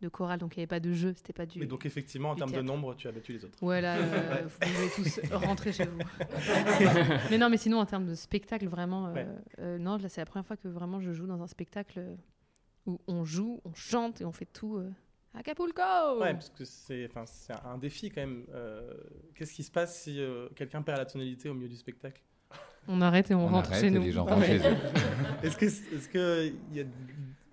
de 0.00 0.08
chorale, 0.08 0.38
donc 0.38 0.56
il 0.56 0.60
n'y 0.60 0.62
avait 0.62 0.68
pas 0.68 0.80
de 0.80 0.92
jeu, 0.92 1.12
c'était 1.16 1.32
pas 1.32 1.44
du. 1.46 1.58
Mais 1.58 1.66
donc, 1.66 1.84
effectivement, 1.86 2.30
en 2.30 2.34
termes 2.36 2.52
de 2.52 2.60
nombre, 2.62 2.94
tu 2.94 3.08
as 3.08 3.12
battu 3.12 3.32
les 3.32 3.44
autres. 3.44 3.60
Ouais, 3.62 3.80
là, 3.80 3.96
euh, 3.98 4.34
Ouais. 4.34 4.44
vous 4.44 4.58
pouvez 4.60 5.10
tous 5.10 5.20
rentrer 5.34 5.72
chez 5.72 5.84
vous. 5.86 5.98
mais 7.30 7.38
non, 7.38 7.48
mais 7.50 7.56
sinon, 7.56 7.78
en 7.78 7.86
termes 7.86 8.06
de 8.06 8.14
spectacle, 8.14 8.66
vraiment, 8.68 9.08
euh, 9.08 9.12
Ouais. 9.12 9.26
euh, 9.60 9.78
non, 9.78 9.96
là, 9.96 10.08
c'est 10.08 10.20
la 10.20 10.26
première 10.26 10.46
fois 10.46 10.56
que 10.56 10.68
vraiment 10.68 11.00
je 11.00 11.12
joue 11.12 11.26
dans 11.26 11.42
un 11.42 11.46
spectacle 11.46 12.00
où 12.86 13.00
on 13.08 13.24
joue, 13.24 13.60
on 13.64 13.74
chante 13.74 14.20
et 14.20 14.24
on 14.24 14.32
fait 14.32 14.46
tout. 14.46 14.76
euh, 14.76 14.90
Acapulco 15.34 15.82
Ouais, 16.20 16.32
parce 16.32 16.48
que 16.50 16.64
c'est 16.64 17.06
enfin, 17.10 17.24
c'est 17.26 17.52
un 17.64 17.76
défi 17.78 18.10
quand 18.10 18.22
même. 18.22 18.44
Euh, 18.54 18.94
Qu'est-ce 19.34 19.52
qui 19.52 19.62
se 19.62 19.70
passe 19.70 20.02
si 20.02 20.20
euh, 20.20 20.48
quelqu'un 20.56 20.80
perd 20.82 20.98
la 20.98 21.04
tonalité 21.06 21.48
au 21.48 21.54
milieu 21.54 21.68
du 21.68 21.76
spectacle? 21.76 22.22
On 22.90 23.02
arrête 23.02 23.30
et 23.30 23.34
on, 23.34 23.44
On 23.44 23.48
rentre 23.48 23.74
chez 23.74 23.90
nous. 23.90 24.00
les 24.00 24.10
gens 24.12 24.24
Non, 24.24 24.34
rentrent 24.36 24.48
mais- 24.48 24.58
chez 24.58 24.68
eux. 24.70 24.76
Est-ce 25.42 25.56
que 25.58 25.66
est-ce 25.66 26.08
que 26.08 26.50
il 26.70 26.76
y 26.76 26.80
a 26.80 26.84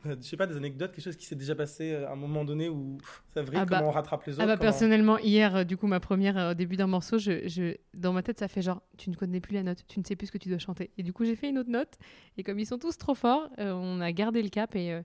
je 0.05 0.21
sais 0.21 0.37
pas 0.37 0.47
des 0.47 0.55
anecdotes, 0.57 0.91
quelque 0.91 1.03
chose 1.03 1.15
qui 1.15 1.25
s'est 1.25 1.35
déjà 1.35 1.55
passé 1.55 1.91
euh, 1.91 2.07
à 2.07 2.11
un 2.11 2.15
moment 2.15 2.45
donné 2.45 2.69
où 2.69 2.97
ça 3.33 3.41
vrille, 3.41 3.59
Ah 3.61 3.65
bah- 3.65 3.77
comment 3.79 3.89
on 3.89 3.93
rattrape 3.93 4.23
les 4.25 4.33
autres 4.33 4.41
Ah 4.43 4.45
bah 4.45 4.53
comment- 4.57 4.61
personnellement 4.71 5.17
hier 5.19 5.55
euh, 5.55 5.63
du 5.63 5.77
coup 5.77 5.87
ma 5.87 5.99
première 5.99 6.37
euh, 6.37 6.51
au 6.51 6.53
début 6.53 6.75
d'un 6.77 6.87
morceau 6.87 7.17
je, 7.17 7.47
je- 7.47 7.75
dans 7.93 8.13
ma 8.13 8.21
tête 8.23 8.39
ça 8.39 8.47
fait 8.47 8.61
genre 8.61 8.81
tu 8.97 9.09
ne 9.09 9.15
connais 9.15 9.39
plus 9.39 9.53
la 9.53 9.63
note 9.63 9.83
tu 9.87 9.99
ne 9.99 10.05
sais 10.05 10.15
plus 10.15 10.27
ce 10.27 10.31
que 10.31 10.37
tu 10.37 10.49
dois 10.49 10.59
chanter. 10.59 10.91
Et 10.97 11.03
du 11.03 11.13
coup 11.13 11.25
j'ai 11.25 11.35
fait 11.35 11.49
une 11.49 11.57
autre 11.57 11.69
note 11.71 11.97
et 12.37 12.43
comme 12.43 12.59
ils 12.59 12.65
sont 12.65 12.77
tous 12.77 12.97
trop 12.97 13.15
forts 13.15 13.49
euh, 13.59 13.71
on 13.73 13.99
a 14.01 14.11
gardé 14.11 14.41
le 14.43 14.49
cap 14.49 14.75
et, 14.75 14.91
euh, 14.93 15.01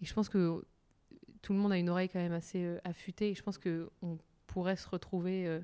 et 0.00 0.04
je 0.04 0.12
pense 0.14 0.28
que 0.28 0.62
tout 1.42 1.52
le 1.52 1.58
monde 1.58 1.72
a 1.72 1.78
une 1.78 1.88
oreille 1.88 2.08
quand 2.08 2.18
même 2.20 2.32
assez 2.32 2.76
affûtée 2.84 3.30
et 3.30 3.34
je 3.34 3.42
pense 3.42 3.56
que 3.58 3.88
on 4.02 4.18
pourrait 4.46 4.76
se 4.76 4.88
retrouver 4.88 5.60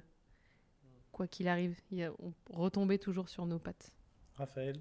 quoi 1.12 1.27
qu'il 1.27 1.49
arrive. 1.49 1.75
Y 1.90 2.05
a- 2.05 2.12
on 2.19 2.33
retomber 2.53 2.99
toujours 2.99 3.29
sur 3.29 3.47
nos 3.47 3.59
pattes 3.59 3.92
Raphaël. 4.37 4.77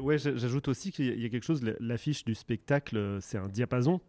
Ouais, 0.00 0.18
j'a- 0.18 0.36
j'ajoute 0.36 0.68
aussi 0.68 0.92
qu'il 0.92 1.06
y 1.18 1.24
a- 1.24 1.26
a 1.26 1.28
quelque 1.30 1.44
chose, 1.44 1.62
la- 1.62 1.72
l'affiche 1.80 2.24
du 2.24 2.34
spectacle, 2.34 2.96
euh, 2.96 3.18
c'est 3.20 3.38
un 3.38 3.48
diapason. 3.48 4.00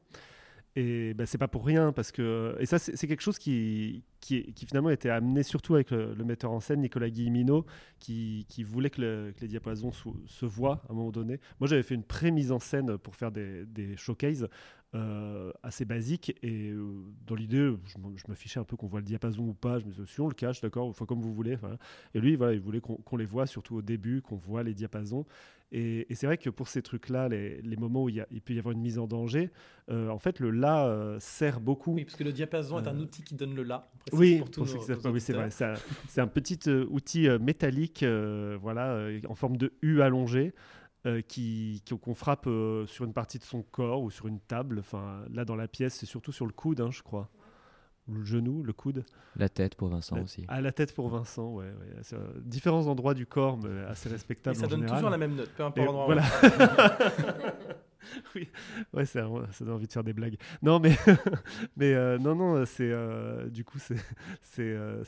Et 0.78 1.14
ben, 1.16 1.26
c'est 1.26 1.38
pas 1.38 1.50
pour 1.50 1.66
rien, 1.66 1.92
parce 1.92 2.14
que. 2.14 2.56
Et 2.60 2.66
ça, 2.66 2.80
c'est 2.80 3.06
quelque 3.08 3.22
chose 3.22 3.38
qui, 3.38 4.06
qui, 4.22 4.54
finalement 4.66 4.90
était 4.90 5.10
amené 5.10 5.44
surtout 5.44 5.76
avec 5.76 5.92
le, 5.92 6.16
metteur 6.24 6.52
en 6.52 6.62
scène, 6.62 6.80
Nicolas 6.80 7.10
Guillemino, 7.10 7.66
qui, 8.00 8.46
qui 8.48 8.64
voulait 8.64 8.90
que, 8.90 9.02
le- 9.02 9.34
que 9.36 9.42
les 9.42 9.50
diapasons 9.50 9.92
se, 9.92 10.46
voient 10.46 10.82
à 10.88 10.94
un 10.94 10.96
moment 10.96 11.12
donné. 11.12 11.42
Moi, 11.60 11.68
j'avais 11.68 11.84
fait 11.84 11.96
une 11.96 12.06
pré-mise 12.06 12.54
en 12.54 12.60
scène 12.60 12.98
pour 12.98 13.18
faire 13.18 13.32
des 13.34 13.98
showcases 13.98 14.48
euh, 14.94 15.52
assez 15.64 15.86
basiques. 15.86 16.36
Et 16.44 16.70
euh, 16.72 16.84
dans 17.28 17.36
l'idée, 17.36 17.72
je 17.86 17.96
je 18.16 18.24
me 18.30 18.36
fichais 18.36 18.60
un 18.60 18.64
peu 18.64 18.76
qu'on 18.76 18.88
voit 18.88 19.00
le 19.00 19.06
diapason 19.06 19.44
ou 19.44 19.54
pas. 19.54 19.80
Je 19.80 19.86
me 19.86 19.92
disais, 19.92 20.04
si 20.06 20.20
on 20.22 20.28
le 20.28 20.34
cache, 20.34 20.62
d'accord, 20.62 20.88
enfin, 20.88 21.06
comme 21.06 21.22
vous 21.22 21.34
voulez. 21.34 21.56
voilà. 21.56 21.78
Et 22.14 22.20
lui, 22.20 22.36
voilà, 22.36 22.54
il 22.54 22.60
voulait 22.62 22.82
qu'on 22.82 23.18
les 23.18 23.26
voit, 23.26 23.46
surtout 23.46 23.76
au 23.78 23.82
début, 23.82 24.22
qu'on 24.22 24.36
voit 24.36 24.64
les 24.64 24.74
diapasons. 24.74 25.26
Et, 25.74 26.12
et 26.12 26.16
c'est 26.16 26.26
vrai 26.26 26.38
que 26.38 26.50
pour 26.50 26.68
ces 26.68 26.82
trucs-là, 26.82 27.30
les, 27.30 27.62
les 27.62 27.78
moments 27.78 28.04
où 28.04 28.10
il, 28.10 28.16
y 28.16 28.20
a- 28.20 28.28
il 28.30 28.42
peut 28.42 28.54
y 28.54 28.60
avoir 28.60 28.74
une 28.74 28.82
mise 28.82 29.00
en 29.00 29.08
danger, 29.08 29.50
euh, 29.90 30.10
en 30.10 30.20
fait, 30.20 30.40
le 30.42 30.52
la 30.52 30.86
euh, 30.88 31.18
sert 31.22 31.62
beaucoup. 31.62 31.94
Oui, 31.94 32.04
parce 32.04 32.18
que 32.18 32.26
le 32.26 32.34
diapason 32.34 32.78
est 32.84 32.88
un 32.90 33.00
outil 33.00 33.24
qui 33.24 33.36
donne 33.36 33.56
le 33.56 33.64
précise 33.64 34.20
Oui, 34.20 34.40
pour 34.40 34.52
pour 34.52 34.68
ceux 34.68 34.74
nos- 34.74 34.80
qui 34.82 34.86
savent 34.88 34.98
nos 34.98 35.04
pas, 35.04 35.12
oui, 35.12 35.22
c'est 35.22 35.32
vrai. 35.32 35.50
C'est 36.10 36.20
un 36.20 36.28
petit 36.28 36.60
euh, 36.68 36.86
outil 36.90 37.30
métallique, 37.40 38.04
voilà, 38.62 39.08
en 39.30 39.36
forme 39.36 39.56
de 39.56 39.72
U 39.82 40.02
allongé, 40.02 40.54
euh, 41.06 41.22
qui 41.22 41.84
qu'on 42.02 42.14
frappe 42.16 42.46
euh, 42.48 42.86
sur 42.86 43.06
une 43.06 43.14
partie 43.14 43.40
de 43.40 43.44
son 43.44 43.62
corps 43.64 44.02
ou 44.02 44.12
sur 44.12 44.28
une 44.28 44.40
table. 44.40 44.80
Enfin, 44.80 45.24
là, 45.34 45.46
dans 45.46 45.56
la 45.56 45.68
pièce, 45.68 45.96
c'est 45.96 46.06
surtout 46.06 46.32
sur 46.32 46.46
le 46.46 46.54
coude, 46.54 46.82
hein, 46.82 46.92
je 46.92 47.02
crois. 47.02 47.30
Ou 48.08 48.14
le 48.16 48.24
genou, 48.26 48.64
le 48.64 48.74
coude. 48.74 49.04
La 49.36 49.48
tête 49.48 49.76
pour 49.76 49.88
Vincent 49.90 50.16
La- 50.16 50.24
aussi. 50.24 50.44
Ah, 50.48 50.60
la 50.60 50.72
tête 50.72 50.94
pour 50.94 51.08
Vincent, 51.10 51.54
ouais. 51.54 51.72
euh, 52.14 52.18
différents 52.42 52.88
endroits 52.88 53.14
du 53.14 53.26
corps, 53.28 53.58
mais 53.58 53.82
assez 53.86 54.10
respectables. 54.10 54.56
Et 54.58 54.60
ça 54.60 54.66
en 54.66 54.70
donne 54.70 54.80
général. 54.80 54.98
toujours 54.98 55.10
la 55.12 55.18
même 55.18 55.36
note, 55.36 55.50
peu 55.56 55.64
importe 55.64 55.86
l'endroit 55.86 56.04
où 56.06 56.08
Voilà. 56.08 56.24
oui, 58.36 58.48
ouais, 58.94 59.06
ça, 59.06 59.28
ça 59.52 59.66
donne 59.66 59.76
envie 59.76 59.88
de 59.88 59.92
faire 59.92 60.04
des 60.04 60.14
blagues. 60.14 60.38
Non, 60.62 60.80
mais, 60.80 60.96
mais 61.78 61.94
euh, 61.94 62.18
non, 62.18 62.36
non, 62.36 62.66
c'est 62.66 62.90
euh, 62.92 63.48
du 63.50 63.64
coup, 63.64 63.80
c'est, 63.80 63.96
c'est, 64.42 64.62
euh, 64.74 65.04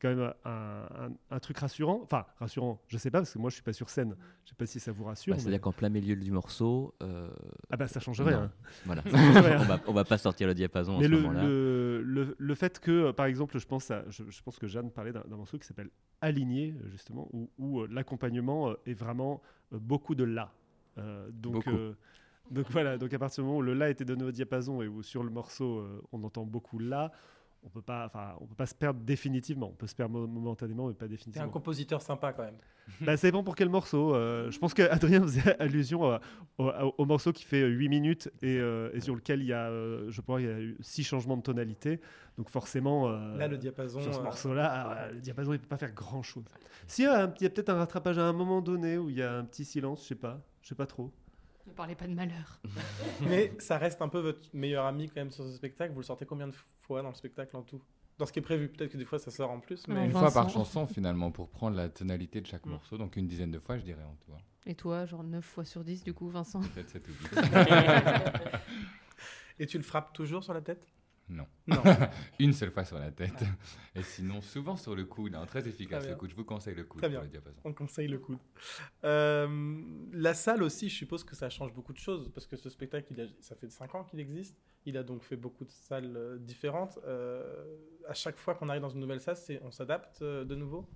quand 0.00 0.08
même 0.08 0.32
un, 0.44 0.50
un- 0.50 1.12
un 1.36 1.38
truc 1.40 1.58
rassurant. 1.58 2.00
Enfin, 2.02 2.26
rassurant, 2.38 2.80
je 2.88 2.98
sais 2.98 3.10
pas, 3.10 3.18
parce 3.20 3.32
que 3.32 3.38
moi, 3.38 3.50
je 3.50 3.54
suis 3.54 3.62
pas 3.62 3.72
sur 3.72 3.88
scène. 3.90 4.16
Je 4.44 4.50
sais 4.50 4.56
pas 4.56 4.66
si 4.66 4.80
ça 4.80 4.92
vous 4.92 5.04
rassure. 5.04 5.32
Bah, 5.32 5.36
mais- 5.36 5.42
C'est-à-dire 5.42 5.60
qu'en 5.60 5.72
plein 5.72 5.88
milieu 5.88 6.16
du 6.16 6.30
morceau. 6.30 6.94
euh, 7.02 7.28
Ah 7.70 7.76
bah, 7.76 7.86
ça 7.86 8.00
changerait, 8.00 8.32
non. 8.32 8.42
hein. 8.42 8.50
Voilà. 8.84 9.02
Ça 9.10 9.16
on, 9.60 9.64
va, 9.64 9.80
on 9.86 9.92
va 9.92 10.04
pas 10.04 10.18
sortir 10.18 10.46
le 10.46 10.54
diapason 10.54 10.98
Mais 10.98 11.06
en 11.06 11.08
ce 11.08 11.14
le, 11.14 11.20
moment-là. 11.22 11.44
le, 11.44 12.02
le, 12.02 12.36
le 12.38 12.54
fait 12.54 12.78
que, 12.80 13.10
par 13.12 13.26
exemple, 13.26 13.58
je 13.58 13.66
pense, 13.66 13.90
à, 13.90 14.04
je, 14.10 14.22
je 14.28 14.42
pense 14.42 14.58
que 14.58 14.66
Jeanne 14.66 14.90
parlait 14.90 15.12
d'un, 15.12 15.22
morceau 15.36 15.58
qui 15.58 15.66
s'appelle 15.66 15.90
Aligné, 16.20 16.74
justement, 16.90 17.28
où, 17.32 17.50
où, 17.58 17.86
l'accompagnement 17.86 18.72
est 18.86 18.94
vraiment 18.94 19.42
beaucoup 19.72 20.14
de 20.14 20.24
là. 20.24 20.52
Euh, 20.98 21.28
donc, 21.32 21.66
euh, 21.66 21.92
Donc 22.50 22.66
voilà, 22.70 22.98
donc 22.98 23.12
à 23.14 23.18
partir 23.18 23.42
du 23.42 23.46
moment 23.46 23.58
où 23.58 23.62
le 23.62 23.74
La 23.74 23.88
était 23.90 24.04
donné 24.04 24.22
au 24.24 24.30
diapason 24.30 24.82
et 24.82 24.88
où 24.88 25.02
sur 25.02 25.22
le 25.24 25.30
morceau 25.30 25.78
euh, 25.78 26.02
on 26.12 26.22
entend 26.24 26.44
beaucoup 26.44 26.78
La, 26.78 27.10
on 27.66 27.70
peut 27.70 27.80
pas, 27.80 28.04
enfin, 28.04 28.34
on 28.40 28.46
peut 28.46 28.54
pas 28.54 28.66
se 28.66 28.74
perdre 28.74 29.00
définitivement. 29.00 29.68
On 29.70 29.74
peut 29.74 29.86
se 29.86 29.94
perdre 29.94 30.12
mo- 30.18 30.26
momentanément, 30.26 30.86
mais 30.88 30.92
pas 30.92 31.06
T'es 31.06 31.12
définitivement. 31.12 31.46
un 31.48 31.50
compositeur 31.50 32.02
sympa 32.02 32.34
quand 32.34 32.42
même. 32.44 32.58
Bah, 33.00 33.16
ça 33.16 33.26
dépend 33.28 33.42
pour 33.42 33.54
quel 33.56 33.70
morceau. 33.70 34.14
Euh, 34.14 34.50
je 34.50 34.58
pense 34.58 34.74
qu'Adrien 34.74 35.22
faisait 35.22 35.58
allusion 35.58 36.04
à- 36.04 36.20
au, 36.58 36.64
au- 36.66 36.94
au 36.98 37.04
morceau 37.06 37.32
qui 37.32 37.44
fait 37.44 37.62
8 37.66 37.88
minutes 37.88 38.30
et, 38.42 38.58
euh, 38.58 38.90
et 38.92 39.00
sur 39.00 39.14
lequel 39.14 39.40
il 39.40 39.46
y 39.46 39.54
a, 39.54 39.70
euh, 39.70 40.10
je 40.10 40.20
crois, 40.20 40.42
il 40.42 40.46
y 40.46 40.50
a 40.50 40.60
eu 40.60 40.76
6 40.80 41.02
changements 41.04 41.38
de 41.38 41.42
tonalité. 41.42 41.98
Donc 42.36 42.50
forcément, 42.50 43.08
euh, 43.08 43.38
Là, 43.38 43.48
le 43.48 43.56
diapason, 43.56 43.98
sur 44.00 44.12
ce 44.12 44.18
euh, 44.20 44.22
morceau-là, 44.24 45.06
euh, 45.06 45.12
le 45.12 45.20
diapason, 45.20 45.54
il 45.54 45.58
peut 45.58 45.66
pas 45.68 45.78
faire. 45.78 45.94
Si, 46.86 47.02
y 47.04 47.06
a, 47.06 47.24
un- 47.24 47.34
il 47.40 47.42
y 47.44 47.46
a 47.46 47.50
peut-être 47.50 47.70
un 47.70 47.76
rattrapage 47.76 48.18
à 48.18 48.24
un 48.26 48.34
moment 48.34 48.60
donné 48.60 48.98
où 48.98 49.08
il 49.08 49.16
y 49.16 49.22
a 49.22 49.38
un 49.38 49.44
petit 49.44 49.64
silence, 49.64 50.02
je 50.02 50.08
sais 50.08 50.14
pas, 50.14 50.42
je 50.60 50.68
sais 50.68 50.74
pas 50.74 50.86
trop. 50.86 51.10
Ne 51.66 51.72
parlez 51.72 51.94
pas 51.94 52.06
de 52.06 52.14
malheur. 52.14 52.60
Mais 53.22 53.52
ça 53.58 53.78
reste 53.78 54.02
un 54.02 54.08
peu 54.08 54.20
votre 54.20 54.48
meilleur 54.52 54.84
ami 54.84 55.08
quand 55.08 55.16
même 55.20 55.30
sur 55.30 55.44
ce 55.44 55.52
spectacle. 55.52 55.92
Vous 55.92 56.00
le 56.00 56.06
sortez 56.06 56.26
combien 56.26 56.48
de 56.48 56.54
fois 56.80 57.02
dans 57.02 57.08
le 57.08 57.14
spectacle 57.14 57.56
en 57.56 57.62
tout? 57.62 57.82
Dans 58.18 58.26
ce 58.26 58.32
qui 58.32 58.38
est 58.38 58.42
prévu, 58.42 58.68
peut-être 58.68 58.92
que 58.92 58.96
des 58.96 59.04
fois 59.04 59.18
ça 59.18 59.30
sort 59.30 59.50
en 59.50 59.60
plus. 59.60 59.88
Mais... 59.88 60.04
Une 60.04 60.12
fois 60.12 60.30
par 60.30 60.48
chanson 60.48 60.86
finalement 60.86 61.30
pour 61.30 61.48
prendre 61.48 61.76
la 61.76 61.88
tonalité 61.88 62.40
de 62.40 62.46
chaque 62.46 62.66
morceau, 62.66 62.96
donc 62.96 63.16
une 63.16 63.26
dizaine 63.26 63.50
de 63.50 63.58
fois 63.58 63.78
je 63.78 63.84
dirais 63.84 64.04
en 64.04 64.14
tout. 64.24 64.32
Et 64.66 64.74
toi, 64.74 65.04
genre 65.04 65.24
9 65.24 65.44
fois 65.44 65.64
sur 65.64 65.84
10 65.84 66.04
du 66.04 66.14
coup, 66.14 66.28
Vincent? 66.28 66.60
Peut-être 66.60 66.90
7 66.90 67.08
ou 67.08 67.12
8. 67.12 67.40
Et 69.58 69.66
tu 69.66 69.76
le 69.76 69.84
frappes 69.84 70.12
toujours 70.12 70.42
sur 70.42 70.54
la 70.54 70.62
tête? 70.62 70.86
Non. 71.28 71.46
Non. 71.66 71.82
Une 72.38 72.52
seule 72.52 72.70
fois 72.70 72.84
sur 72.84 72.98
la 72.98 73.10
tête. 73.10 73.42
Et 73.94 74.02
sinon, 74.02 74.40
souvent 74.42 74.76
sur 74.76 74.94
le 74.94 75.04
coude. 75.06 75.34
hein, 75.34 75.46
Très 75.46 75.66
efficace 75.66 76.06
le 76.06 76.14
coude. 76.16 76.30
Je 76.30 76.36
vous 76.36 76.44
conseille 76.44 76.74
le 76.74 76.84
coude 76.84 77.00
Très 77.00 77.08
pour 77.08 77.12
bien. 77.18 77.22
le 77.22 77.28
diapason. 77.28 77.60
On 77.64 77.72
conseille 77.72 78.08
le 78.08 78.18
coude. 78.18 78.38
Euh, 79.04 79.80
la 80.12 80.34
salle 80.34 80.62
aussi, 80.62 80.88
je 80.88 80.94
suppose 80.96 81.24
que 81.24 81.34
ça 81.34 81.48
change 81.50 81.72
beaucoup 81.72 81.92
de 81.92 81.98
choses 81.98 82.30
parce 82.34 82.46
que 82.46 82.56
ce 82.56 82.68
spectacle, 82.68 83.12
il 83.12 83.20
a- 83.20 83.26
ça 83.40 83.54
fait 83.56 83.70
5 83.70 83.94
ans 83.94 84.04
qu'il 84.04 84.20
existe. 84.20 84.56
Il 84.86 84.96
a 84.98 85.02
donc 85.02 85.22
fait 85.22 85.36
beaucoup 85.36 85.64
de 85.64 85.70
salles 85.70 86.14
euh, 86.16 86.38
différentes. 86.38 86.98
Euh, 87.06 87.76
à 88.08 88.14
chaque 88.14 88.36
fois 88.36 88.54
qu'on 88.54 88.68
arrive 88.68 88.82
dans 88.82 88.90
une 88.90 89.00
nouvelle 89.00 89.20
salle, 89.20 89.36
on 89.62 89.70
s'adapte 89.70 90.22
de 90.22 90.54
nouveau 90.54 90.86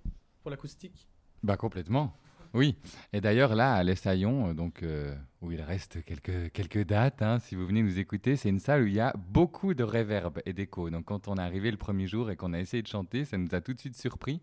pour 0.41 0.51
l'acoustique? 0.51 1.07
Bah 1.41 1.57
complètement. 1.57 2.15
Oui. 2.53 2.75
Et 3.13 3.21
d'ailleurs 3.21 3.55
là 3.55 3.73
à 3.73 3.83
l'Essaillon, 3.83 4.49
euh, 4.49 4.53
donc 4.53 4.81
euh, 4.81 5.15
où 5.41 5.51
il 5.51 5.61
reste 5.61 6.03
quelques 6.03 6.51
quelques 6.51 6.83
dates, 6.83 7.21
hein, 7.21 7.39
si 7.39 7.55
vous 7.55 7.65
venez 7.65 7.83
nous 7.83 7.99
écouter, 7.99 8.35
c'est 8.35 8.49
une 8.49 8.59
salle 8.59 8.83
où 8.83 8.87
il 8.87 8.93
y 8.93 8.99
a 8.99 9.13
beaucoup 9.17 9.73
de 9.73 9.83
réverb 9.83 10.39
et 10.45 10.53
d'écho. 10.53 10.89
Donc 10.89 11.05
quand 11.05 11.27
on 11.27 11.35
est 11.35 11.41
arrivé 11.41 11.69
le 11.69 11.77
premier 11.77 12.07
jour 12.07 12.31
et 12.31 12.35
qu'on 12.35 12.53
a 12.53 12.59
essayé 12.59 12.81
de 12.81 12.87
chanter, 12.87 13.25
ça 13.25 13.37
nous 13.37 13.53
a 13.53 13.61
tout 13.61 13.73
de 13.73 13.79
suite 13.79 13.95
surpris. 13.95 14.41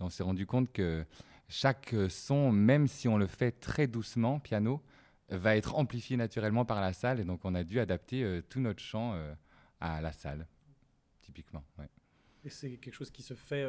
On 0.00 0.08
s'est 0.08 0.22
rendu 0.22 0.46
compte 0.46 0.72
que 0.72 1.04
chaque 1.48 1.94
son, 2.08 2.52
même 2.52 2.86
si 2.86 3.08
on 3.08 3.18
le 3.18 3.26
fait 3.26 3.52
très 3.52 3.88
doucement, 3.88 4.38
piano, 4.38 4.80
va 5.28 5.56
être 5.56 5.74
amplifié 5.74 6.16
naturellement 6.16 6.64
par 6.64 6.80
la 6.80 6.92
salle. 6.92 7.18
Et 7.18 7.24
donc 7.24 7.40
on 7.44 7.54
a 7.54 7.64
dû 7.64 7.80
adapter 7.80 8.22
euh, 8.22 8.40
tout 8.48 8.60
notre 8.60 8.82
chant 8.82 9.20
à 9.80 10.00
la 10.00 10.12
salle, 10.12 10.46
typiquement. 11.22 11.64
Et 12.44 12.50
c'est 12.50 12.76
quelque 12.76 12.94
chose 12.94 13.10
qui 13.10 13.22
se 13.22 13.34
fait 13.34 13.66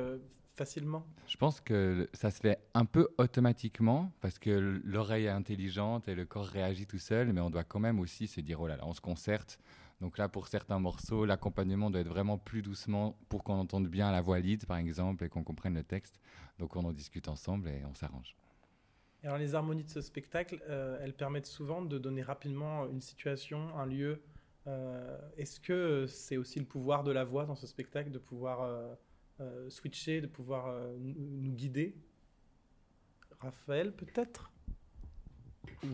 facilement. 0.60 1.06
Je 1.26 1.38
pense 1.38 1.62
que 1.62 2.10
ça 2.14 2.32
se 2.32 2.42
fait 2.42 2.60
un 2.74 2.84
peu 2.84 3.08
automatiquement 3.18 4.12
parce 4.20 4.40
que 4.40 4.82
l'oreille 4.84 5.26
est 5.26 5.30
intelligente 5.30 6.10
et 6.10 6.16
le 6.16 6.26
corps 6.26 6.48
réagit 6.48 6.86
tout 6.86 7.00
seul, 7.00 7.32
mais 7.32 7.40
on 7.40 7.50
doit 7.50 7.64
quand 7.64 7.80
même 7.80 8.00
aussi 8.02 8.28
se 8.28 8.42
dire 8.42 8.60
oh 8.60 8.68
là 8.68 8.76
là, 8.76 8.84
on 8.86 8.94
se 8.94 9.00
concerte. 9.00 9.58
Donc 10.02 10.18
là, 10.18 10.28
pour 10.28 10.48
certains 10.48 10.80
morceaux, 10.80 11.26
l'accompagnement 11.26 11.90
doit 11.90 12.02
être 12.02 12.10
vraiment 12.10 12.38
plus 12.38 12.62
doucement 12.62 13.18
pour 13.30 13.44
qu'on 13.46 13.58
entende 13.58 13.88
bien 13.88 14.12
la 14.12 14.22
voix 14.22 14.40
lead, 14.40 14.66
par 14.66 14.78
exemple, 14.78 15.24
et 15.24 15.30
qu'on 15.30 15.44
comprenne 15.44 15.76
le 15.76 15.84
texte. 15.84 16.20
Donc 16.58 16.76
on 16.76 16.84
en 16.84 16.92
discute 16.92 17.30
ensemble 17.30 17.70
et 17.70 17.86
on 17.90 17.96
s'arrange. 17.96 18.36
Alors 19.24 19.38
les 19.38 19.56
harmonies 19.56 19.84
de 19.84 19.90
ce 19.90 20.02
spectacle, 20.02 20.62
euh, 20.70 21.00
elles 21.02 21.16
permettent 21.16 21.46
souvent 21.46 21.82
de 21.82 21.98
donner 21.98 22.22
rapidement 22.22 22.88
une 22.90 23.02
situation, 23.02 23.78
un 23.78 23.86
lieu. 23.86 24.22
Euh, 24.68 25.18
Est-ce 25.38 25.60
que 25.62 26.06
c'est 26.08 26.38
aussi 26.38 26.60
le 26.60 26.66
pouvoir 26.66 27.04
de 27.04 27.12
la 27.12 27.24
voix 27.24 27.46
dans 27.46 27.56
ce 27.56 27.68
spectacle, 27.68 28.12
de 28.12 28.20
pouvoir 28.20 28.62
euh, 28.62 28.94
euh, 29.40 29.70
switcher, 29.70 30.22
de 30.22 30.28
pouvoir 30.28 30.68
euh, 30.68 30.96
nous 31.00 31.52
guider. 31.52 31.96
Raphaël, 33.40 33.94
peut-être? 33.94 34.52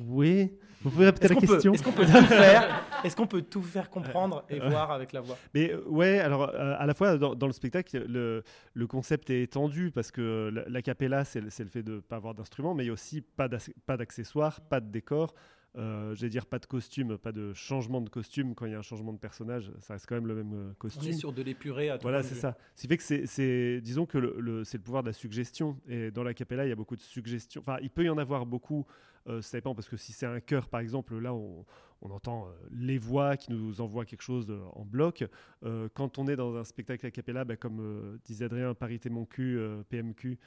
Oui. 0.08 0.52
Vous 0.82 0.90
pouvez 0.90 1.06
répéter 1.06 1.28
la 1.28 1.36
question? 1.36 1.74
Est-ce 1.74 1.84
qu'on 1.84 1.92
peut 1.92 2.06
tout 2.06 2.26
faire? 2.26 2.84
Est-ce 3.04 3.16
qu'on 3.16 3.28
peut 3.28 3.42
tout 3.42 3.62
faire 3.62 3.90
comprendre 3.90 4.44
et 4.50 4.60
voir 4.60 4.92
avec 4.92 5.14
la 5.14 5.22
voix? 5.22 5.38
Mais 5.54 5.72
euh, 5.72 5.84
ouais, 5.88 6.20
alors 6.20 6.50
euh, 6.54 6.76
à 6.78 6.86
la 6.86 6.94
fois 6.94 7.18
dans, 7.18 7.36
dans 7.36 7.48
le 7.48 7.54
spectacle, 7.54 8.04
le, 8.08 8.44
le 8.74 8.88
concept 8.88 9.30
est 9.30 9.44
étendu 9.44 9.92
parce 9.92 10.12
que 10.12 10.50
la, 10.54 10.68
la 10.68 10.82
cappella, 10.82 11.24
c'est 11.24 11.42
le 11.42 11.50
fait 11.50 11.84
de 11.84 11.96
ne 11.96 12.00
pas 12.00 12.16
avoir 12.16 12.34
d'instrument, 12.34 12.74
mais 12.74 12.84
il 12.84 12.88
y 12.88 12.90
a 12.90 12.94
aussi 12.94 13.22
pas 13.22 13.48
d'accessoires, 13.48 14.62
pas 14.62 14.80
de 14.80 14.90
décor. 14.90 15.36
Euh, 15.78 16.16
J'allais 16.16 16.30
dire 16.30 16.46
pas 16.46 16.58
de 16.60 16.66
costume, 16.66 17.18
pas 17.18 17.32
de 17.34 17.54
changement 17.54 18.00
de 18.00 18.10
costume 18.10 18.56
quand 18.56 18.66
il 18.66 18.72
y 18.72 18.76
a 18.76 18.80
un 18.80 18.82
changement 18.84 19.12
de 19.12 19.18
personnage, 19.18 19.72
ça 19.82 19.94
reste 19.96 20.06
quand 20.08 20.16
même 20.16 20.28
le 20.28 20.36
même 20.36 20.54
euh, 20.54 20.70
On 20.72 20.74
costume. 20.76 21.10
est 21.10 21.14
sur 21.14 21.34
de 21.34 21.42
l'épuré 21.42 21.90
à 21.90 21.98
tout 21.98 22.04
Voilà, 22.04 22.24
c'est 22.24 22.36
ça. 22.36 22.58
Ce 22.76 22.82
qui 22.84 22.88
fait 22.88 22.98
que 22.98 23.04
c'est- 23.28 23.82
disons 23.82 24.06
que 24.06 24.18
le, 24.18 24.36
le- 24.40 24.64
c'est 24.64 24.78
le 24.78 24.84
pouvoir 24.84 25.04
de 25.04 25.10
la 25.10 25.14
suggestion. 25.14 25.78
Et 25.88 26.12
dans 26.12 26.24
la 26.24 26.34
cappella, 26.34 26.66
il 26.66 26.70
y 26.70 26.72
a 26.72 26.76
beaucoup 26.76 26.96
de 26.96 27.02
suggestions. 27.02 27.60
Enfin, 27.62 27.78
il 27.82 27.90
peut 27.90 28.04
y 28.06 28.10
en 28.10 28.18
avoir 28.18 28.46
beaucoup. 28.46 28.86
Euh, 29.28 29.42
ça 29.42 29.58
dépend 29.58 29.74
parce 29.76 29.90
que 29.90 29.98
si 29.98 30.14
c'est 30.14 30.28
un 30.28 30.40
chœur, 30.40 30.70
par 30.70 30.80
exemple, 30.80 31.18
là, 31.18 31.34
on, 31.34 31.66
on 32.06 32.12
entend 32.12 32.48
euh, 32.48 32.52
les 32.72 32.98
voix 32.98 33.36
qui 33.36 33.52
nous 33.52 33.82
envoient 33.82 34.06
quelque 34.06 34.22
chose 34.22 34.48
euh, 34.50 34.62
en 34.74 34.86
bloc. 34.86 35.26
Euh, 35.64 35.90
quand 35.94 36.18
on 36.18 36.28
est 36.28 36.36
dans 36.36 36.56
un 36.56 36.64
spectacle 36.64 37.06
a 37.06 37.12
cappella, 37.12 37.44
bah, 37.46 37.56
comme 37.56 38.20
disait 38.24 38.46
Adrien, 38.46 38.74
Parité 38.74 39.10
Mon 39.10 39.26
Cul, 39.26 39.60
PMQ 39.90 40.38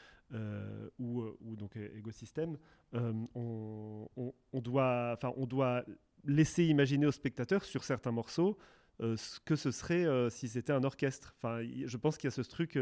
ou, 0.98 1.22
ou 1.40 1.56
donc 1.56 1.76
Ecosystème, 1.76 2.56
euh, 2.94 3.12
on, 3.34 4.60
doit, 4.60 5.14
enfin, 5.16 5.32
on 5.36 5.46
doit 5.46 5.84
laisser 6.24 6.64
imaginer 6.64 7.06
au 7.06 7.12
spectateur 7.12 7.64
sur 7.64 7.84
certains 7.84 8.12
morceaux 8.12 8.58
ce 9.00 9.38
que 9.40 9.54
ce 9.54 9.70
serait 9.70 10.06
si 10.28 10.48
c'était 10.48 10.72
un 10.72 10.82
orchestre. 10.82 11.34
Enfin, 11.38 11.60
je 11.62 11.96
pense 11.96 12.16
qu'il 12.18 12.26
y 12.26 12.32
a 12.32 12.32
ce 12.32 12.42
truc, 12.42 12.76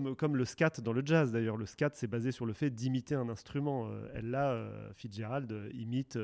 comme, 0.00 0.36
le 0.36 0.44
scat 0.44 0.80
dans 0.82 0.92
le 0.92 1.02
jazz 1.04 1.32
d'ailleurs. 1.32 1.56
Le 1.56 1.66
scat, 1.66 1.90
c'est 1.94 2.06
basé 2.06 2.32
sur 2.32 2.46
le 2.46 2.52
fait 2.52 2.70
d'imiter 2.70 3.14
un 3.14 3.28
instrument. 3.28 3.88
Euh, 3.88 4.08
elle, 4.14 4.30
là, 4.30 4.52
euh, 4.52 4.92
Fitzgerald 4.94 5.52
euh, 5.52 5.70
imite 5.74 6.18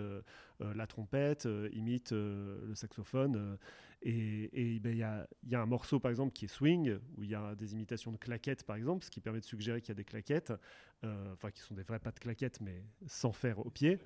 la 0.61 0.87
trompette, 0.87 1.47
imite 1.73 2.11
le 2.13 2.73
saxophone. 2.75 3.59
et 4.03 4.51
et, 4.53 4.81
ben, 4.81 4.93
il 4.93 4.99
y, 4.99 5.03
a, 5.55 5.61
un 5.61 5.67
morceau, 5.67 6.01
par 6.01 6.11
exemple, 6.11 6.33
qui 6.33 6.47
est 6.47 6.49
swing, 6.49 6.99
où 7.17 7.23
il 7.23 7.31
y 7.31 7.35
a 7.35 7.55
des 7.55 7.75
imitations 7.75 8.11
de 8.11 8.17
claquettes, 8.17 8.65
par 8.65 8.77
exemple, 8.77 9.05
ce 9.05 9.11
qui 9.11 9.21
permet 9.21 9.41
de 9.41 9.45
suggérer 9.45 9.81
qu'il 9.81 9.91
y 9.91 9.93
a 9.93 9.95
des 9.95 10.05
claquettes, 10.05 10.53
enfin, 11.05 11.51
qui 11.53 11.61
sont 11.61 11.75
des 11.75 11.83
vrais 11.83 12.01
pas 12.01 12.11
de 12.11 12.19
claquettes, 12.19 12.61
mais 12.61 12.83
sans 13.07 13.33
faire 13.33 13.65
au 13.65 13.71
pied. 13.71 13.99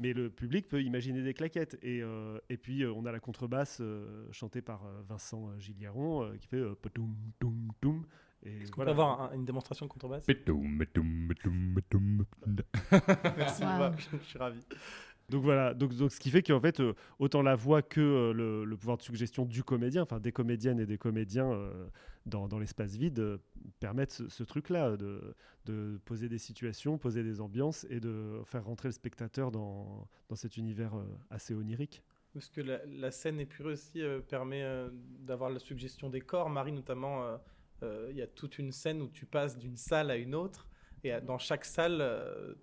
Mais 0.00 0.12
le 0.12 0.28
public 0.28 0.68
peut 0.68 0.82
imaginer 0.82 1.22
des 1.22 1.34
claquettes. 1.34 1.78
Et, 1.82 2.02
puis, 2.60 2.84
on 2.84 3.04
a 3.04 3.12
la 3.12 3.20
contrebasse 3.20 3.80
chantée 4.32 4.62
par 4.62 4.84
Vincent 5.08 5.56
Gilliaron 5.60 6.36
qui 6.40 6.48
fait 6.48 6.64
potoum, 6.80 7.14
toum, 7.38 7.70
toum. 7.80 8.04
Est-ce 8.44 8.70
qu'on 8.72 8.82
peut 8.84 8.90
avoir 8.90 9.20
un- 9.20 9.34
une 9.34 9.44
démonstration 9.44 9.86
de 9.86 9.90
contrebasse 9.90 10.24
Merci, 13.36 13.62
Wow. 13.62 13.68
Eva, 13.70 13.92
je 13.96 14.16
suis 14.18 14.38
ravi. 14.38 14.60
Donc 15.28 15.44
voilà, 15.44 15.72
donc, 15.72 15.94
donc 15.94 16.10
ce 16.12 16.20
qui 16.20 16.30
fait 16.30 16.42
qu'en 16.42 16.60
fait, 16.60 16.80
euh, 16.80 16.92
autant 17.18 17.42
la 17.42 17.54
voix 17.54 17.80
que 17.80 18.00
euh, 18.00 18.32
le, 18.34 18.64
le 18.64 18.76
pouvoir 18.76 18.98
de 18.98 19.02
suggestion 19.02 19.46
du 19.46 19.62
comédien, 19.62 20.02
enfin 20.02 20.20
des 20.20 20.32
comédiennes 20.32 20.78
et 20.80 20.84
des 20.84 20.98
comédiens 20.98 21.50
euh, 21.50 21.86
dans, 22.26 22.48
dans 22.48 22.58
l'espace 22.58 22.96
vide, 22.96 23.18
euh, 23.20 23.38
permettent 23.80 24.10
ce, 24.12 24.28
ce 24.28 24.42
truc-là, 24.42 24.96
de, 24.96 25.34
de 25.64 25.98
poser 26.04 26.28
des 26.28 26.38
situations, 26.38 26.98
poser 26.98 27.22
des 27.22 27.40
ambiances 27.40 27.86
et 27.88 28.00
de 28.00 28.42
faire 28.44 28.64
rentrer 28.64 28.88
le 28.88 28.92
spectateur 28.92 29.50
dans, 29.52 30.06
dans 30.28 30.36
cet 30.36 30.56
univers 30.58 30.96
euh, 30.96 31.04
assez 31.30 31.54
onirique. 31.54 32.02
Parce 32.34 32.50
que 32.50 32.60
la, 32.60 32.84
la 32.86 33.10
scène 33.10 33.40
épurée 33.40 33.72
aussi 33.72 34.02
euh, 34.02 34.20
permet 34.20 34.62
euh, 34.62 34.90
d'avoir 35.20 35.48
la 35.50 35.60
suggestion 35.60 36.10
des 36.10 36.20
corps. 36.20 36.50
Marie, 36.50 36.72
notamment, 36.72 37.22
il 38.10 38.16
y 38.16 38.22
a 38.22 38.26
toute 38.26 38.58
une 38.58 38.72
scène 38.72 39.02
où 39.02 39.08
tu 39.08 39.26
passes 39.26 39.56
d'une 39.58 39.76
salle 39.76 40.10
à 40.10 40.16
une 40.16 40.34
autre. 40.34 40.68
Et 41.04 41.12
euh, 41.12 41.20
dans 41.20 41.38
chaque 41.38 41.64
salle, 41.64 41.98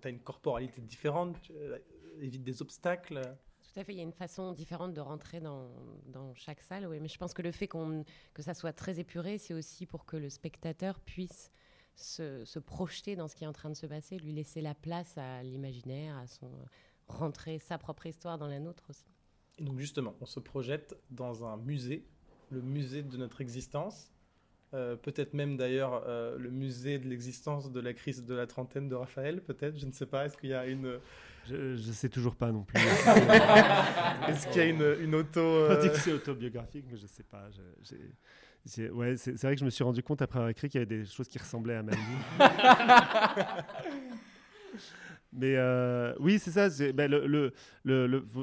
tu 0.00 0.08
as 0.08 0.10
une 0.10 0.20
corporalité 0.20 0.80
différente, 0.80 1.40
tu 1.42 1.52
euh, 1.52 1.78
évites 2.20 2.42
des 2.42 2.62
obstacles. 2.62 3.20
Tout 3.62 3.78
à 3.78 3.84
fait, 3.84 3.92
il 3.92 3.98
y 3.98 4.00
a 4.00 4.04
une 4.04 4.12
façon 4.12 4.52
différente 4.52 4.94
de 4.94 5.00
rentrer 5.00 5.40
dans, 5.40 5.70
dans 6.06 6.34
chaque 6.34 6.60
salle, 6.60 6.86
oui. 6.86 6.98
Mais 7.00 7.08
je 7.08 7.18
pense 7.18 7.34
que 7.34 7.42
le 7.42 7.52
fait 7.52 7.68
qu'on, 7.68 8.04
que 8.34 8.42
ça 8.42 8.54
soit 8.54 8.72
très 8.72 8.98
épuré, 8.98 9.38
c'est 9.38 9.54
aussi 9.54 9.86
pour 9.86 10.06
que 10.06 10.16
le 10.16 10.28
spectateur 10.28 10.98
puisse 11.00 11.52
se, 11.94 12.44
se 12.44 12.58
projeter 12.58 13.14
dans 13.14 13.28
ce 13.28 13.36
qui 13.36 13.44
est 13.44 13.46
en 13.46 13.52
train 13.52 13.68
de 13.68 13.74
se 13.74 13.86
passer, 13.86 14.18
lui 14.18 14.32
laisser 14.32 14.60
la 14.60 14.74
place 14.74 15.16
à 15.18 15.42
l'imaginaire, 15.42 16.16
à 16.16 16.26
son 16.26 16.50
rentrer 17.06 17.58
sa 17.58 17.76
propre 17.76 18.06
histoire 18.06 18.38
dans 18.38 18.46
la 18.46 18.60
nôtre 18.60 18.84
aussi. 18.88 19.04
Et 19.58 19.64
donc 19.64 19.78
justement, 19.78 20.14
on 20.20 20.26
se 20.26 20.40
projette 20.40 20.96
dans 21.10 21.44
un 21.44 21.56
musée, 21.56 22.06
le 22.50 22.62
musée 22.62 23.02
de 23.02 23.16
notre 23.16 23.40
existence. 23.40 24.10
Euh, 24.72 24.94
peut-être 24.94 25.34
même 25.34 25.56
d'ailleurs 25.56 26.04
euh, 26.06 26.38
le 26.38 26.48
musée 26.50 26.98
de 27.00 27.08
l'existence 27.08 27.72
de 27.72 27.80
la 27.80 27.92
crise 27.92 28.24
de 28.24 28.34
la 28.36 28.46
trentaine 28.46 28.88
de 28.88 28.94
Raphaël, 28.94 29.40
peut-être, 29.42 29.76
je 29.78 29.84
ne 29.86 29.90
sais 29.92 30.06
pas, 30.06 30.26
est-ce 30.26 30.36
qu'il 30.36 30.50
y 30.50 30.54
a 30.54 30.64
une... 30.66 30.98
Je, 31.48 31.74
je 31.74 31.90
sais 31.90 32.08
toujours 32.08 32.36
pas 32.36 32.52
non 32.52 32.62
plus. 32.62 32.78
est-ce 34.28 34.46
qu'il 34.46 34.56
y 34.58 34.64
a 34.64 34.68
une, 34.68 34.96
une 35.02 35.14
auto... 35.16 35.40
Euh, 35.40 35.88
que 35.88 35.96
c'est 35.98 36.12
autobiographique, 36.12 36.84
mais 36.88 36.96
je 36.98 37.06
sais 37.08 37.24
pas. 37.24 37.48
je- 37.50 37.96
j'ai- 38.66 38.90
ouais, 38.90 39.16
c'est 39.16 39.36
c'est 39.38 39.46
vrai 39.46 39.54
que 39.56 39.60
je 39.60 39.64
me 39.64 39.70
suis 39.70 39.82
rendu 39.82 40.02
compte 40.02 40.20
après 40.22 40.38
avoir 40.38 40.50
écrit 40.50 40.68
qu'il 40.68 40.80
y 40.80 40.84
avait 40.84 40.98
des 40.98 41.04
choses 41.06 41.26
qui 41.26 41.38
ressemblaient 41.38 41.76
à 41.76 41.82
ma 41.82 41.92
vie. 41.92 41.98
Mais 45.32 45.54
euh, 45.56 46.12
oui, 46.18 46.38
c'est 46.38 46.50
ça. 46.50 46.68
ben, 46.92 47.10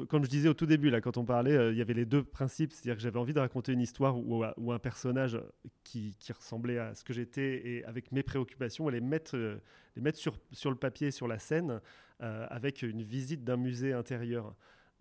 comme 0.08 0.24
je 0.24 0.30
disais 0.30 0.48
au 0.48 0.54
tout 0.54 0.66
début, 0.66 0.88
là, 0.90 1.00
quand 1.00 1.18
on 1.18 1.24
parlait, 1.24 1.56
euh, 1.56 1.72
il 1.72 1.78
y 1.78 1.82
avait 1.82 1.94
les 1.94 2.06
deux 2.06 2.22
principes. 2.22 2.72
C'est-à-dire 2.72 2.96
que 2.96 3.02
j'avais 3.02 3.18
envie 3.18 3.34
de 3.34 3.40
raconter 3.40 3.72
une 3.72 3.80
histoire 3.80 4.16
où 4.18 4.72
un 4.72 4.78
personnage 4.78 5.38
qui, 5.84 6.14
qui 6.18 6.32
ressemblait 6.32 6.78
à 6.78 6.94
ce 6.94 7.04
que 7.04 7.12
j'étais 7.12 7.66
et 7.66 7.84
avec 7.84 8.12
mes 8.12 8.22
préoccupations, 8.22 8.88
et 8.88 8.92
les 8.92 9.00
mettre, 9.00 9.36
euh, 9.36 9.58
sur, 10.14 10.70
le 10.70 10.76
papier, 10.76 11.10
sur 11.10 11.28
la 11.28 11.38
scène, 11.38 11.80
euh, 12.22 12.46
avec 12.50 12.82
une 12.82 13.02
visite 13.02 13.44
d'un 13.44 13.56
musée 13.56 13.92
intérieur. 13.92 14.54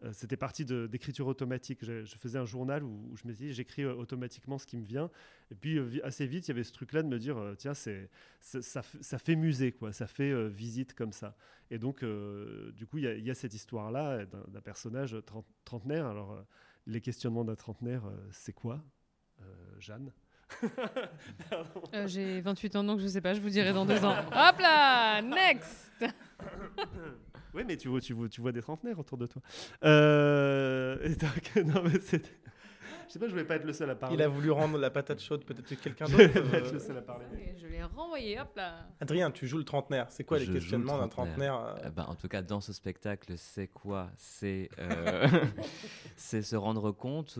Euh, 0.03 0.11
C'était 0.13 0.37
parti 0.37 0.63
d'écriture 0.63 1.25
automatique. 1.27 1.79
Je, 1.81 2.03
je 2.05 2.15
faisais 2.17 2.37
un 2.37 2.45
journal 2.45 2.83
où, 2.83 3.09
où 3.11 3.17
je 3.17 3.27
me 3.27 3.33
disais, 3.33 3.51
j'écris 3.51 3.81
euh, 3.83 3.95
automatiquement 3.95 4.57
ce 4.59 4.67
qui 4.67 4.77
me 4.77 4.85
vient. 4.85 5.09
Et 5.49 5.55
puis, 5.55 5.77
euh, 5.79 5.89
assez 6.03 6.27
vite, 6.27 6.47
il 6.47 6.51
y 6.51 6.53
avait 6.53 6.63
ce 6.63 6.71
truc-là 6.71 7.01
de 7.01 7.07
me 7.07 7.17
dire, 7.17 7.37
euh, 7.37 7.55
tiens, 7.57 7.73
c'est, 7.73 8.09
ça, 8.41 8.83
fait 8.83 9.35
musée, 9.35 9.71
quoi. 9.71 9.91
Ça 9.93 10.05
fait 10.05 10.29
euh, 10.31 10.47
visite 10.49 10.93
comme 10.93 11.11
ça. 11.13 11.35
Et 11.71 11.79
donc, 11.79 12.03
euh, 12.03 12.71
du 12.73 12.85
coup, 12.85 12.99
il 12.99 13.05
y, 13.05 13.07
a- 13.07 13.15
il 13.15 13.25
y 13.25 13.31
a 13.31 13.35
cette 13.35 13.53
histoire-là 13.55 14.25
d'un, 14.25 14.61
personnage 14.61 15.15
trent- 15.25 15.45
trentenaire. 15.65 16.05
Alors, 16.05 16.33
euh, 16.33 16.41
les 16.85 17.01
questionnements 17.01 17.43
d'un 17.43 17.55
trentenaire, 17.55 18.05
euh, 18.05 18.11
c'est 18.31 18.53
quoi, 18.53 18.83
Euh, 19.41 19.43
Jeanne? 19.79 20.11
Euh, 21.93 22.07
J'ai 22.07 22.39
28 22.41 22.75
ans, 22.77 22.83
donc 22.83 22.99
je 22.99 23.07
sais 23.07 23.21
pas, 23.21 23.33
je 23.33 23.41
vous 23.41 23.49
dirai 23.49 23.73
dans 23.73 23.85
deux 23.85 24.03
ans. 24.05 24.15
Hop 24.27 24.59
là 24.59 25.21
Next 25.21 25.91
Oui, 27.57 27.63
mais 27.67 27.75
tu 27.75 27.87
vois, 27.87 27.99
tu, 27.99 28.13
vois, 28.13 28.29
tu 28.29 28.39
vois 28.39 28.51
des 28.51 28.61
trentenaires 28.61 28.99
autour 28.99 29.17
de 29.17 29.25
toi. 29.25 29.41
Euh, 29.83 30.97
et 31.03 31.15
donc, 31.15 31.55
non, 31.75 31.81
mais 31.83 31.99
c'était- 31.99 32.29
Je 33.07 33.13
sais 33.13 33.19
pas, 33.19 33.25
je 33.25 33.31
voulais 33.31 33.45
pas 33.45 33.55
être 33.55 33.63
le 33.65 33.73
seul 33.73 33.89
à 33.89 33.95
parler. 33.95 34.15
Il 34.15 34.21
a 34.21 34.27
voulu 34.27 34.51
rendre 34.51 34.77
la 34.77 34.89
patate 34.89 35.19
chaude 35.21 35.43
peut-être 35.43 35.67
que 35.67 35.75
quelqu'un 35.75 36.05
Je 36.05 36.11
d'autre. 36.17 36.39
voulais 36.39 36.49
pas 36.51 36.57
être 36.59 36.67
euh, 36.67 36.73
le 36.73 36.79
seul 36.79 36.97
à 36.97 37.01
parler. 37.01 37.25
Et 37.39 37.57
Je 37.57 37.65
l'ai 37.67 37.81
renvoyé, 37.83 38.39
hop 38.39 38.55
là 38.55 38.87
Adrien, 38.99 39.31
tu 39.31 39.47
joues 39.47 39.57
le 39.57 39.63
trentenaire. 39.63 40.05
C'est 40.09 40.23
quoi 40.23 40.37
les 40.39 40.45
Je 40.45 40.53
questionnements 40.53 40.97
d'un 40.99 41.07
trentenaire 41.07 41.55
euh, 41.55 41.75
Eh 41.87 41.89
ben, 41.89 42.05
En 42.07 42.15
tout 42.15 42.27
cas, 42.27 42.41
dans 42.41 42.61
ce 42.61 42.73
spectacle, 42.73 43.33
c'est 43.37 43.67
quoi? 43.67 44.11
C'est 44.17 44.69
euh, 44.79 45.27
c'est 46.15 46.43
se 46.43 46.55
rendre 46.55 46.91
compte 46.91 47.39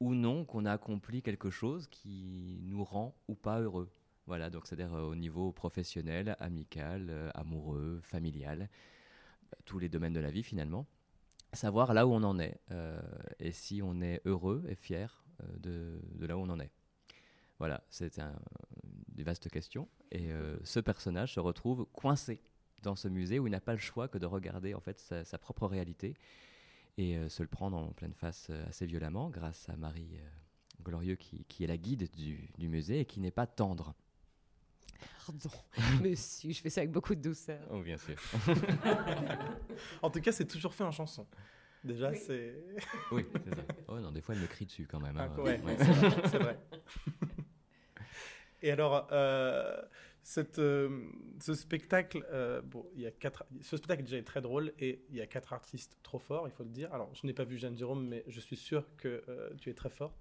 ou 0.00 0.14
non 0.14 0.44
qu'on 0.44 0.66
a 0.66 0.72
accompli 0.72 1.22
quelque 1.22 1.48
chose 1.50 1.86
qui 1.90 2.58
nous 2.64 2.84
rend 2.84 3.14
ou 3.28 3.34
pas 3.34 3.60
heureux. 3.60 3.88
Voilà, 4.26 4.48
donc 4.50 4.66
c'est-à-dire 4.66 4.94
euh, 4.94 5.02
au 5.02 5.14
niveau 5.14 5.52
professionnel, 5.52 6.34
amical, 6.40 7.08
euh, 7.10 7.30
amoureux, 7.34 8.00
familial, 8.02 8.68
tous 9.64 9.78
les 9.78 9.88
domaines 9.88 10.12
de 10.12 10.20
la 10.20 10.30
vie 10.30 10.42
finalement. 10.42 10.86
Savoir 11.52 11.94
là 11.94 12.06
où 12.06 12.12
on 12.12 12.22
en 12.22 12.38
est 12.38 12.60
euh, 12.72 13.00
et 13.38 13.52
si 13.52 13.80
on 13.82 14.00
est 14.00 14.20
heureux 14.24 14.64
et 14.68 14.74
fier 14.74 15.24
euh, 15.42 15.56
de, 15.58 16.26
là 16.26 16.36
où 16.36 16.40
on 16.40 16.48
en 16.48 16.58
est. 16.58 16.72
Voilà, 17.58 17.84
c'est 17.90 18.18
un, 18.18 18.34
des 19.08 19.22
vastes 19.22 19.48
questions. 19.48 19.88
Et 20.10 20.32
euh, 20.32 20.58
ce 20.64 20.80
personnage 20.80 21.34
se 21.34 21.40
retrouve 21.40 21.86
coincé 21.92 22.40
dans 22.82 22.96
ce 22.96 23.08
musée 23.08 23.38
où 23.38 23.46
il 23.46 23.50
n'a 23.50 23.60
pas 23.60 23.72
le 23.72 23.78
choix 23.78 24.08
que 24.08 24.18
de 24.18 24.26
regarder 24.26 24.74
en 24.74 24.80
fait 24.80 24.98
sa, 24.98 25.38
propre 25.38 25.66
réalité 25.66 26.14
et 26.98 27.16
se 27.28 27.42
le 27.42 27.48
prendre 27.48 27.76
en 27.76 27.92
pleine 27.92 28.12
face 28.12 28.50
assez 28.68 28.86
violemment 28.86 29.30
grâce 29.30 29.68
à 29.70 29.76
Marie 29.76 30.18
Glorieux 30.82 31.16
qui, 31.16 31.44
qui 31.46 31.64
est 31.64 31.66
la 31.66 31.78
guide 31.78 32.10
du 32.12 32.68
musée 32.68 33.00
et 33.00 33.04
qui 33.06 33.20
n'est 33.20 33.30
pas 33.30 33.46
tendre. 33.46 33.94
Pardon. 35.26 35.50
Si, 36.16 36.52
je 36.52 36.60
fais 36.60 36.70
ça 36.70 36.80
avec 36.82 36.90
beaucoup 36.92 37.14
de 37.14 37.20
douceur. 37.20 37.60
Oh, 37.70 37.80
bien 37.80 37.96
sûr. 37.96 38.16
en 40.02 40.10
tout 40.10 40.20
cas, 40.20 40.32
c'est 40.32 40.44
toujours 40.46 40.74
fait 40.74 40.84
en 40.84 40.90
chanson. 40.92 41.26
Déjà, 41.82 42.10
Oui. 42.10 42.18
c'est. 42.26 42.54
Oui, 43.12 43.26
c'est 43.44 43.54
ça. 43.54 43.62
Oh 43.88 43.98
non, 44.00 44.10
des 44.10 44.20
fois 44.22 44.34
elle 44.34 44.40
me 44.40 44.46
crie 44.46 44.64
dessus 44.66 44.86
quand 44.90 45.00
même. 45.00 45.16
hein. 45.18 45.30
Ah, 45.36 45.40
ouais, 45.42 45.60
Ouais. 45.60 45.76
c'est 45.78 45.84
vrai, 45.92 46.28
c'est 46.30 46.38
vrai. 46.38 46.58
Et 48.62 48.70
alors, 48.70 49.08
euh, 49.12 49.82
cette, 50.24 50.58
euh, 50.58 50.88
ce 51.38 51.54
spectacle, 51.54 52.26
euh, 52.32 52.62
bon, 52.62 52.86
il 52.96 53.02
y 53.02 53.06
a 53.06 53.12
quatre, 53.12 53.44
ce 53.62 53.76
spectacle 53.76 54.04
déjà 54.04 54.16
est 54.16 54.22
très 54.24 54.40
drôle 54.40 54.72
et 54.80 55.04
il 55.10 55.16
y 55.16 55.20
a 55.20 55.26
quatre 55.26 55.52
artistes 55.52 55.98
trop 56.02 56.18
forts, 56.18 56.48
il 56.48 56.52
faut 56.52 56.64
le 56.64 56.70
dire. 56.70 56.92
Alors, 56.94 57.14
je 57.14 57.26
n'ai 57.26 57.34
pas 57.34 57.44
vu 57.44 57.58
Jeanne 57.58 57.76
Jérôme, 57.76 58.08
mais 58.08 58.24
je 58.26 58.40
suis 58.40 58.56
sûr 58.56 58.86
que 58.96 59.22
euh, 59.28 59.50
tu 59.60 59.70
es 59.70 59.74
très 59.74 59.90
forte. 59.90 60.16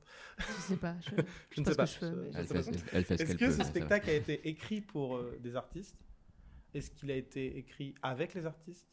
Je 0.49 0.61
sais 0.61 0.77
pas, 0.77 0.95
je- 1.01 1.15
je 1.51 1.61
ne 1.61 1.65
sais 1.65 1.75
pas. 1.75 1.85
je 1.85 1.91
Elle 2.35 2.47
sais 2.47 2.53
pas. 2.53 2.63
fait- 2.63 2.71
elle- 2.71 2.87
elle 2.91 3.05
fait 3.05 3.17
ce 3.17 3.23
Est-ce 3.23 3.35
que 3.37 3.51
ce 3.51 3.63
spectacle 3.63 4.09
a 4.09 4.13
été 4.13 4.47
écrit 4.47 4.81
pour 4.81 5.15
euh, 5.17 5.37
des 5.39 5.55
artistes? 5.55 5.97
Est-ce 6.73 6.91
qu'il 6.91 7.11
a 7.11 7.15
été 7.15 7.57
écrit 7.57 7.95
avec 8.03 8.33
les 8.33 8.45
artistes? 8.45 8.87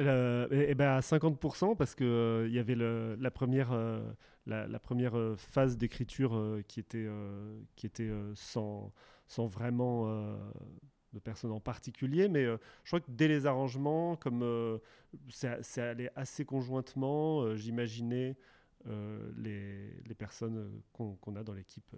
Euh, 0.00 0.48
et, 0.50 0.70
et 0.70 0.74
ben 0.74 0.96
à 0.96 1.00
50% 1.02 1.76
parce 1.76 1.94
que 1.94 2.02
euh, 2.04 2.48
il 2.48 2.54
y 2.54 2.58
avait 2.58 2.74
le- 2.74 3.16
la 3.20 3.30
première, 3.30 3.70
euh, 3.72 4.00
la, 4.46 4.66
la 4.66 4.78
première 4.80 5.14
phase 5.36 5.78
d'écriture 5.78 6.34
euh, 6.36 6.62
qui 6.66 6.80
était, 6.80 7.04
euh, 7.06 7.60
qui 7.76 7.86
était 7.86 8.08
euh, 8.08 8.32
sans, 8.34 8.92
sans 9.26 9.46
vraiment 9.46 10.08
euh, 10.08 10.36
de 11.14 11.20
personne 11.20 11.52
en 11.52 11.60
particulier, 11.60 12.28
mais 12.28 12.44
euh, 12.44 12.58
je 12.82 12.90
crois 12.90 13.00
que 13.00 13.10
dès 13.10 13.28
les 13.28 13.46
arrangements, 13.46 14.16
comme 14.16 14.42
euh, 14.42 14.78
c'est 15.30 15.62
c'est 15.62 15.80
allé 15.80 16.10
assez 16.16 16.44
conjointement, 16.44 17.40
euh, 17.40 17.56
j'imaginais 17.56 18.36
les, 19.38 20.02
les 20.04 20.14
personnes 20.14 20.82
qu'on 20.92 21.36
a 21.36 21.42
dans 21.42 21.54
l'équipe 21.54 21.96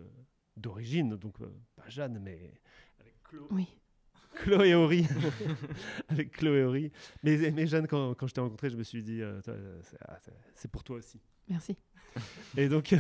d'origine, 0.57 1.17
donc 1.17 1.37
pas 1.75 1.89
Jeanne, 1.89 2.21
mais 2.21 2.53
avec 3.01 3.21
Claude. 3.25 3.49
Oui. 3.51 3.67
Chloé 4.37 4.75
Horry. 4.75 5.05
avec 6.09 6.31
Chloé 6.31 6.63
Horry. 6.63 6.93
Mais, 7.25 7.51
mais 7.51 7.67
Jeanne, 7.67 7.89
quand, 7.89 8.15
quand 8.15 8.29
je 8.29 8.35
t'ai 8.35 8.41
rencontré, 8.41 8.71
je 8.71 8.77
me 8.77 8.85
suis 8.85 9.03
dit, 9.03 9.21
ah, 9.21 10.19
c'est 10.55 10.71
pour 10.71 10.85
toi 10.85 10.99
aussi. 10.99 11.21
Merci. 11.49 11.77
Et 12.57 12.69
donc, 12.69 12.95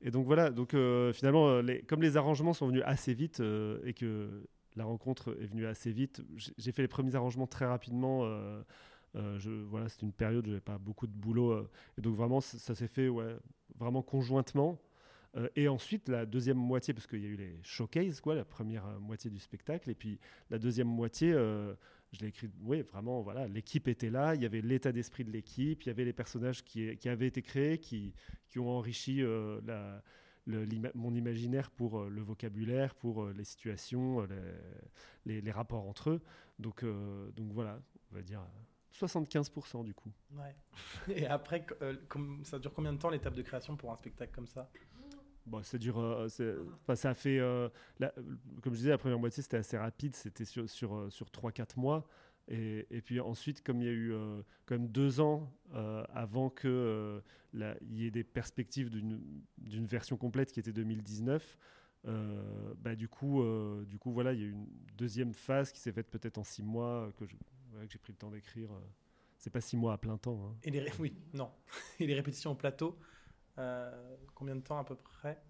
et 0.00 0.10
donc 0.10 0.26
voilà, 0.26 0.50
donc, 0.50 0.74
euh, 0.74 1.12
finalement, 1.12 1.48
euh, 1.48 1.62
comme 1.88 2.02
les 2.02 2.16
arrangements 2.16 2.52
sont 2.52 2.68
venus 2.68 2.82
assez 2.86 3.14
vite 3.14 3.40
euh, 3.40 3.80
et 3.84 3.94
que 3.94 4.46
la 4.76 4.84
rencontre 4.84 5.36
est 5.40 5.46
venue 5.46 5.66
assez 5.66 5.90
vite, 5.90 6.22
j'ai 6.36 6.70
fait 6.70 6.82
les 6.82 6.88
premiers 6.88 7.16
arrangements 7.16 7.48
très 7.48 7.66
rapidement. 7.66 8.24
je, 9.14 9.50
voilà, 9.64 9.88
c'était 9.88 10.06
une 10.06 10.12
période 10.12 10.46
où 10.46 10.50
j'avais 10.50 10.60
pas 10.60 10.78
beaucoup 10.78 11.08
de 11.08 11.12
boulot. 11.12 11.66
et 11.96 12.00
donc 12.00 12.14
vraiment, 12.14 12.40
ça, 12.40 12.58
ça 12.58 12.76
s'est 12.76 12.86
fait 12.86 13.08
ouais, 13.08 13.36
vraiment 13.76 14.02
conjointement. 14.02 14.80
Et 15.56 15.66
ensuite, 15.66 16.08
la 16.08 16.26
deuxième 16.26 16.58
moitié, 16.58 16.94
parce 16.94 17.08
qu'il 17.08 17.20
y 17.20 17.26
a 17.26 17.28
eu 17.28 17.36
les 17.36 17.58
showcases, 17.62 18.20
quoi, 18.20 18.36
la 18.36 18.44
première 18.44 18.84
moitié 19.00 19.30
du 19.30 19.40
spectacle, 19.40 19.90
et 19.90 19.94
puis 19.94 20.20
la 20.48 20.60
deuxième 20.60 20.88
moitié, 20.88 21.34
je 22.12 22.20
l'ai 22.20 22.28
écrit, 22.28 22.50
oui, 22.62 22.82
vraiment, 22.82 23.20
voilà, 23.20 23.46
l'équipe 23.48 23.86
était 23.88 24.10
là, 24.10 24.34
il 24.34 24.42
y 24.42 24.46
avait 24.46 24.60
l'état 24.60 24.92
d'esprit 24.92 25.24
de 25.24 25.30
l'équipe, 25.30 25.82
il 25.82 25.88
y 25.88 25.90
avait 25.90 26.04
les 26.04 26.12
personnages 26.12 26.64
qui, 26.64 27.08
avaient 27.08 27.26
été 27.26 27.42
créés, 27.42 27.78
qui, 27.78 28.14
ont 28.56 28.68
enrichi 28.68 29.22
euh, 29.22 29.60
mon 30.94 31.14
imaginaire 31.14 31.70
pour 31.70 32.00
euh, 32.00 32.08
le 32.08 32.22
vocabulaire, 32.22 32.94
pour 32.94 33.24
euh, 33.24 33.34
les 33.36 33.44
situations, 33.44 34.26
les, 35.26 35.40
les- 35.42 35.50
rapports 35.50 35.86
entre 35.86 36.10
eux. 36.10 36.20
Donc, 36.58 36.84
donc 37.36 37.52
voilà, 37.52 37.80
on 38.10 38.16
va 38.16 38.22
dire 38.22 38.40
euh, 38.40 39.06
75% 39.06 39.84
du 39.84 39.94
coup. 39.94 40.10
Ouais. 40.32 40.54
Et 41.14 41.26
après, 41.26 41.66
ça 42.42 42.58
dure 42.58 42.72
combien 42.72 42.92
de 42.92 42.98
temps 42.98 43.10
l'étape 43.10 43.34
de 43.34 43.42
création 43.42 43.76
pour 43.76 43.92
un 43.92 43.96
spectacle 43.96 44.32
comme 44.34 44.46
ça? 44.46 44.70
Bon, 45.48 45.62
ça 45.62 45.78
dure, 45.78 45.98
euh, 45.98 46.28
c'est- 46.28 46.54
enfin, 46.82 46.94
ça 46.94 47.10
a 47.10 47.14
fait, 47.14 47.38
euh, 47.38 47.68
la- 47.98 48.12
comme 48.62 48.74
je 48.74 48.78
disais, 48.78 48.90
la 48.90 48.98
première 48.98 49.18
moitié 49.18 49.42
c'était 49.42 49.56
assez 49.56 49.78
rapide, 49.78 50.14
c'était 50.14 50.44
sur, 50.44 50.68
sur, 50.68 50.94
euh, 50.94 51.10
sur 51.10 51.30
3-4 51.30 51.78
mois. 51.78 52.06
Et, 52.48 52.86
et 52.90 53.00
puis 53.02 53.20
ensuite, 53.20 53.62
comme 53.62 53.80
il 53.82 53.86
y 53.86 53.88
a 53.88 53.92
eu 53.92 54.12
euh, 54.12 54.42
quand 54.66 54.74
même 54.78 54.88
deux 54.88 55.20
ans 55.20 55.52
euh, 55.74 56.02
avant 56.14 56.50
que 56.50 56.68
euh, 56.68 57.20
la- 57.52 57.76
il 57.82 57.94
y 57.98 58.06
ait 58.06 58.10
des 58.10 58.24
perspectives 58.24 58.90
d'une 58.90 59.20
d'une 59.58 59.86
version 59.86 60.16
complète 60.16 60.52
qui 60.52 60.60
était 60.60 60.72
2019, 60.72 61.58
euh, 62.06 62.74
bah, 62.78 62.94
du, 62.94 63.08
coup, 63.08 63.42
euh, 63.42 63.84
du 63.86 63.98
coup, 63.98 64.12
voilà, 64.12 64.32
il 64.32 64.40
y 64.40 64.42
a 64.44 64.46
eu 64.46 64.52
une 64.52 64.66
deuxième 64.96 65.34
phase 65.34 65.72
qui 65.72 65.80
s'est 65.80 65.92
faite 65.92 66.10
peut-être 66.10 66.38
en 66.38 66.44
six 66.44 66.62
mois, 66.62 67.10
que 67.18 67.24
ouais, 67.24 67.86
j'ai 67.90 67.98
pris 67.98 68.12
le 68.12 68.18
temps 68.18 68.30
d'écrire. 68.30 68.70
C'est 69.36 69.50
pas 69.50 69.60
six 69.60 69.76
mois 69.76 69.92
à 69.94 69.98
plein 69.98 70.16
temps. 70.18 70.40
hein. 70.50 70.56
Et 70.64 70.70
les 70.70 70.80
ré- 70.80 70.92
oui, 70.98 71.14
non. 71.34 71.50
Et 72.00 72.06
les 72.06 72.14
répétitions 72.14 72.52
au 72.52 72.54
plateau, 72.54 72.98
euh, 72.98 73.04
combien 74.34 74.56
de 74.56 74.60
temps 74.62 74.78
à 74.78 74.84
peu 74.84 74.94
près 74.96 75.40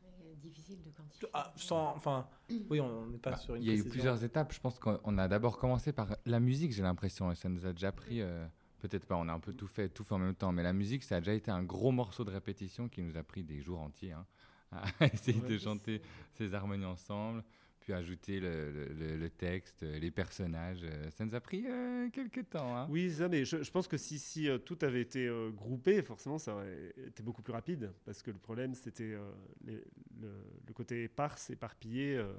Très 0.00 0.34
difficile 0.36 0.82
de 0.82 0.90
quantifier. 0.90 1.28
Ah, 1.32 1.52
sans, 1.56 1.94
enfin, 1.96 2.28
oui, 2.70 2.80
on 2.80 3.06
n'est 3.06 3.18
pas 3.18 3.30
Bah, 3.32 3.36
sur 3.36 3.54
une 3.54 3.62
Il 3.62 3.68
y 3.68 3.70
a 3.70 3.74
eu 3.74 3.84
plusieurs 3.88 4.22
étapes. 4.24 4.52
Je 4.52 4.60
pense 4.60 4.78
qu'on 4.78 5.00
on 5.04 5.18
a 5.18 5.28
d'abord 5.28 5.58
commencé 5.58 5.92
par 5.92 6.16
la 6.26 6.40
musique, 6.40 6.72
j'ai 6.72 6.82
l'impression, 6.82 7.30
et 7.30 7.34
ça 7.34 7.48
nous 7.48 7.66
a 7.66 7.72
déjà 7.72 7.92
pris. 7.92 8.20
euh, 8.20 8.46
Peut-être 8.80 9.06
pas, 9.06 9.14
on 9.16 9.28
a 9.28 9.32
un 9.32 9.38
peu 9.38 9.52
tout 9.52 9.68
fait, 9.68 9.88
tout 9.88 10.02
fait 10.02 10.14
en 10.14 10.18
même 10.18 10.34
temps, 10.34 10.50
mais 10.50 10.64
la 10.64 10.72
musique, 10.72 11.04
ça 11.04 11.16
a 11.16 11.20
déjà 11.20 11.34
été 11.34 11.52
un 11.52 11.62
gros 11.62 11.92
morceau 11.92 12.24
de 12.24 12.30
répétition 12.32 12.88
qui 12.88 13.00
nous 13.00 13.16
a 13.16 13.22
pris 13.22 13.44
des 13.44 13.60
jours 13.60 13.78
entiers 13.80 14.10
hein, 14.10 14.26
à 15.00 15.06
essayer 15.06 15.40
Ouais. 15.40 15.48
de 15.50 15.56
chanter 15.58 16.02
ces 16.32 16.52
harmonies 16.52 16.84
ensemble, 16.84 17.44
puis 17.82 17.92
ajouter 17.92 18.40
le, 18.40 19.28
texte, 19.28 19.82
les 19.82 20.10
personnages. 20.10 20.80
euh, 20.84 21.10
Ça 21.10 21.24
nous 21.24 21.34
a 21.34 21.40
pris 21.40 21.64
euh, 21.68 22.08
quelques 22.10 22.48
temps. 22.48 22.76
hein. 22.76 22.86
Oui, 22.90 23.10
ça, 23.10 23.28
mais 23.28 23.44
je, 23.44 23.70
pense 23.70 23.88
que 23.88 23.96
si, 23.96 24.48
euh, 24.48 24.58
tout 24.58 24.78
avait 24.82 25.00
été 25.00 25.26
euh, 25.26 25.50
groupé, 25.50 26.00
forcément, 26.02 26.38
ça 26.38 26.54
aurait 26.54 26.92
été 27.06 27.22
beaucoup 27.22 27.42
plus 27.42 27.52
rapide. 27.52 27.92
Parce 28.04 28.22
que 28.22 28.30
le 28.30 28.38
problème, 28.38 28.74
c'était 28.74 29.12
euh, 29.14 29.30
le, 29.66 30.72
côté 30.74 31.04
éparse, 31.04 31.50
éparpillé, 31.50 32.16
euh, 32.16 32.32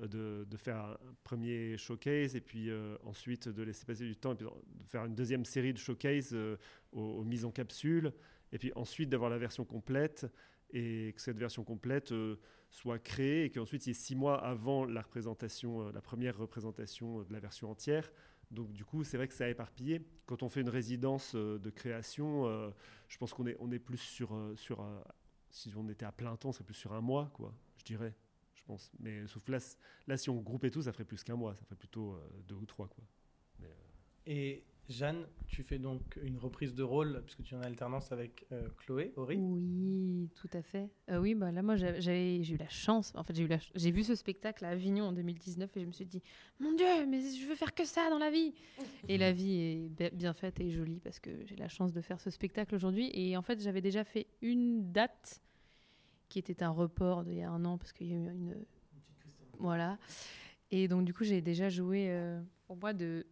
de, 0.00 0.44
de 0.50 0.56
faire 0.56 0.76
un 0.78 0.96
premier 1.22 1.76
showcase 1.78 2.34
et 2.34 2.40
puis 2.40 2.68
euh, 2.68 2.96
ensuite 3.04 3.48
de 3.48 3.62
laisser 3.62 3.84
passer 3.86 4.04
du 4.04 4.16
temps 4.16 4.32
et 4.32 4.36
puis 4.36 4.46
de 4.46 4.88
faire 4.88 5.04
une 5.04 5.14
deuxième 5.14 5.44
série 5.44 5.72
de 5.72 5.78
showcase 5.78 6.30
euh, 6.32 6.56
aux, 6.92 7.00
aux 7.18 7.24
mises 7.24 7.44
en 7.44 7.52
capsule. 7.52 8.12
Et 8.52 8.58
puis 8.58 8.72
ensuite 8.74 9.08
d'avoir 9.08 9.30
la 9.30 9.38
version 9.38 9.64
complète 9.64 10.26
et 10.72 11.12
que 11.14 11.20
cette 11.20 11.38
version 11.38 11.62
complète 11.62 12.10
euh, 12.10 12.36
soit 12.74 12.98
créé 12.98 13.44
et 13.44 13.50
qu'ensuite 13.50 13.86
il 13.86 13.90
y 13.90 13.92
ait 13.92 13.94
six 13.94 14.16
mois 14.16 14.44
avant 14.44 14.84
la 14.84 15.00
représentation, 15.00 15.86
euh, 15.86 15.92
la 15.92 16.02
première 16.02 16.36
représentation 16.36 17.20
euh, 17.20 17.24
de 17.24 17.32
la 17.32 17.38
version 17.38 17.70
entière. 17.70 18.10
Donc 18.50 18.72
du 18.72 18.84
coup, 18.84 19.04
c'est 19.04 19.16
vrai 19.16 19.28
que 19.28 19.34
ça 19.34 19.44
a 19.44 19.48
éparpillé. 19.48 20.04
Quand 20.26 20.42
on 20.42 20.48
fait 20.48 20.60
une 20.60 20.68
résidence 20.68 21.34
euh, 21.36 21.58
de 21.58 21.70
création, 21.70 22.72
je 23.08 23.16
pense 23.16 23.32
qu'on 23.32 23.46
est, 23.46 23.56
on 23.60 23.70
est 23.70 23.78
plus 23.78 23.98
sur, 23.98 24.36
sur 24.56 24.84
si 25.50 25.72
on 25.76 25.88
était 25.88 26.04
à 26.04 26.12
plein 26.12 26.36
temps, 26.36 26.50
c'est 26.50 26.64
plus 26.64 26.74
sur 26.74 26.92
un 26.92 27.00
mois, 27.00 27.30
quoi, 27.32 27.54
je 27.76 27.84
dirais, 27.84 28.14
je 28.54 28.62
pense. 28.64 28.90
Mais 28.98 29.26
sauf 29.28 29.48
là, 29.48 29.58
là 30.08 30.16
si 30.16 30.28
on 30.30 30.40
groupait 30.40 30.70
tout, 30.70 30.82
ça 30.82 30.92
ferait 30.92 31.04
plus 31.04 31.22
qu'un 31.22 31.36
mois, 31.36 31.54
ça 31.54 31.64
ferait 31.64 31.76
plutôt 31.76 32.18
deux 32.48 32.56
ou 32.56 32.66
trois, 32.66 32.88
quoi. 32.88 33.04
Et 34.26 34.64
Jeanne, 34.88 35.24
tu 35.46 35.62
fais 35.62 35.78
donc 35.78 36.00
une 36.22 36.36
reprise 36.36 36.74
de 36.74 36.82
rôle, 36.82 37.22
puisque 37.24 37.42
tu 37.42 37.54
es 37.54 37.56
en 37.56 37.62
alternance 37.62 38.12
avec 38.12 38.44
euh, 38.52 38.68
Chloé, 38.78 39.12
Ori. 39.16 39.36
Oui, 39.38 40.28
tout 40.34 40.50
à 40.52 40.60
fait. 40.62 40.90
Euh, 41.10 41.18
oui, 41.18 41.34
bah 41.34 41.50
là, 41.52 41.62
moi, 41.62 41.76
j'ai 41.76 42.36
eu 42.36 42.56
la 42.58 42.68
chance. 42.68 43.12
En 43.14 43.24
fait, 43.24 43.34
j'ai 43.34 43.44
eu 43.44 43.48
la 43.48 43.58
ch- 43.58 43.72
j'ai 43.74 43.90
vu 43.90 44.02
ce 44.04 44.14
spectacle 44.14 44.64
à 44.64 44.68
Avignon 44.70 45.04
en 45.06 45.12
2019 45.12 45.74
et 45.76 45.80
je 45.80 45.86
me 45.86 45.92
suis 45.92 46.04
dit, 46.04 46.22
mon 46.60 46.72
Dieu, 46.74 47.06
mais 47.08 47.20
je 47.20 47.46
veux 47.46 47.54
faire 47.54 47.74
que 47.74 47.84
ça 47.86 48.10
dans 48.10 48.18
la 48.18 48.30
vie. 48.30 48.52
Et 49.08 49.16
la 49.16 49.32
vie 49.32 49.88
est 49.98 50.14
bien 50.14 50.32
faite 50.34 50.60
et 50.60 50.70
jolie 50.70 51.00
parce 51.00 51.18
que 51.20 51.30
j'ai 51.46 51.56
la 51.56 51.68
chance 51.68 51.92
de 51.92 52.00
faire 52.00 52.20
ce 52.20 52.30
spectacle 52.30 52.74
aujourd'hui. 52.74 53.10
Et 53.14 53.36
en 53.36 53.42
fait, 53.42 53.60
j'avais 53.62 53.80
déjà 53.82 54.04
fait 54.04 54.26
une 54.42 54.92
date 54.92 55.40
qui 56.28 56.38
était 56.38 56.62
un 56.62 56.70
report 56.70 57.24
d'il 57.24 57.36
y 57.38 57.42
a 57.42 57.50
un 57.50 57.64
an 57.64 57.78
parce 57.78 57.92
qu'il 57.92 58.08
y 58.08 58.12
a 58.12 58.16
eu 58.16 58.30
une. 58.30 58.54
Voilà. 59.58 59.98
Et 60.70 60.88
donc, 60.88 61.04
du 61.04 61.14
coup, 61.14 61.24
j'ai 61.24 61.40
déjà 61.40 61.68
joué 61.68 62.06
euh, 62.10 62.40
au 62.68 62.74
mois 62.74 62.92
de 62.92 63.24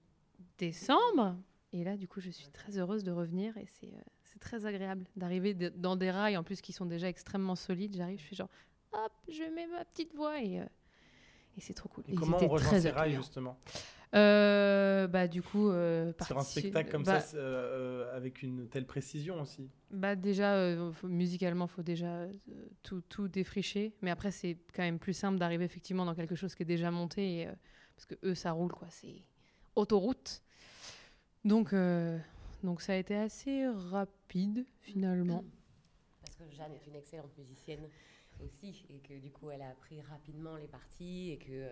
décembre. 0.67 1.37
Et 1.73 1.83
là, 1.85 1.97
du 1.97 2.07
coup, 2.07 2.21
je 2.21 2.31
suis 2.31 2.49
très 2.49 2.79
heureuse 2.79 3.03
de 3.03 3.11
revenir 3.11 3.57
et 3.57 3.67
c'est 3.81 3.89
euh, 3.89 4.39
très 4.41 4.65
agréable 4.67 5.05
d'arriver 5.17 5.55
de- 5.55 5.71
dans 5.71 5.97
des 5.97 6.11
rails 6.11 6.37
en 6.37 6.43
plus 6.45 6.61
qui 6.61 6.73
sont 6.73 6.87
déjà 6.87 7.09
extrêmement 7.09 7.57
solides. 7.57 7.97
J'arrive, 7.97 8.21
je 8.21 8.25
fais 8.27 8.37
genre, 8.37 8.49
hop, 8.93 9.13
je 9.29 9.43
mets 9.55 9.67
ma 9.67 9.85
petite 9.85 10.15
voix 10.15 10.41
et, 10.41 10.61
euh, 10.61 10.65
et 11.57 11.61
c'est 11.61 11.75
trop 11.75 11.89
cool. 11.89 12.05
Et 12.09 12.15
comment 12.15 12.39
on 12.41 12.49
rejoint 12.49 12.79
ces 12.81 12.91
rails, 12.91 13.15
justement? 13.15 13.59
Euh, 14.15 15.07
Bah, 15.09 15.27
du 15.27 15.43
coup, 15.43 15.69
euh, 15.71 16.13
Sur 16.23 16.37
un 16.37 16.41
parti- 16.41 16.61
spectacle 16.61 16.91
comme 16.93 17.03
bah, 17.05 17.21
ça, 17.21 17.37
euh, 17.37 18.05
euh, 18.05 18.17
avec 18.17 18.43
une 18.43 18.69
telle 18.69 18.87
précision 18.87 19.41
aussi. 19.41 19.69
bah 19.91 20.15
déjà, 20.15 20.55
euh, 20.55 20.93
faut- 20.93 21.09
musicalement, 21.09 21.67
faut 21.67 21.83
déjà 21.83 22.07
euh, 22.07 22.33
tout, 22.83 23.01
tout 23.09 23.27
défricher. 23.29 23.95
Mais 24.03 24.11
après, 24.11 24.31
c'est 24.31 24.59
quand 24.75 24.83
même 24.83 24.99
plus 24.99 25.15
simple 25.15 25.39
d'arriver 25.39 25.65
effectivement 25.65 26.05
dans 26.05 26.15
quelque 26.15 26.35
chose 26.37 26.55
qui 26.55 26.63
est 26.63 26.67
déjà 26.67 26.91
monté. 26.91 27.41
et, 27.41 27.47
euh, 27.49 27.53
parce 27.97 28.07
que 28.07 28.15
eux, 28.25 28.35
ça 28.35 28.53
roule, 28.53 28.73
quoi. 28.73 28.89
C'est 28.91 29.23
autoroute. 29.75 30.43
Donc, 31.45 31.73
euh, 31.73 32.19
donc 32.63 32.81
ça 32.83 32.93
a 32.93 32.97
été 32.97 33.17
assez 33.17 33.67
rapide, 33.91 34.65
finalement. 34.81 35.45
Parce 36.23 36.37
que 36.37 36.45
Jeanne 36.57 36.73
est 36.75 36.87
une 36.87 36.97
excellente 36.97 37.37
musicienne 37.39 37.89
aussi, 38.45 38.85
et 38.91 38.99
que 39.07 39.19
du 39.21 39.31
coup, 39.31 39.51
elle 39.51 39.63
a 39.63 39.69
appris 39.71 40.01
rapidement 40.03 40.57
les 40.57 40.69
parties, 40.69 41.31
et 41.33 41.39
que 41.39 41.69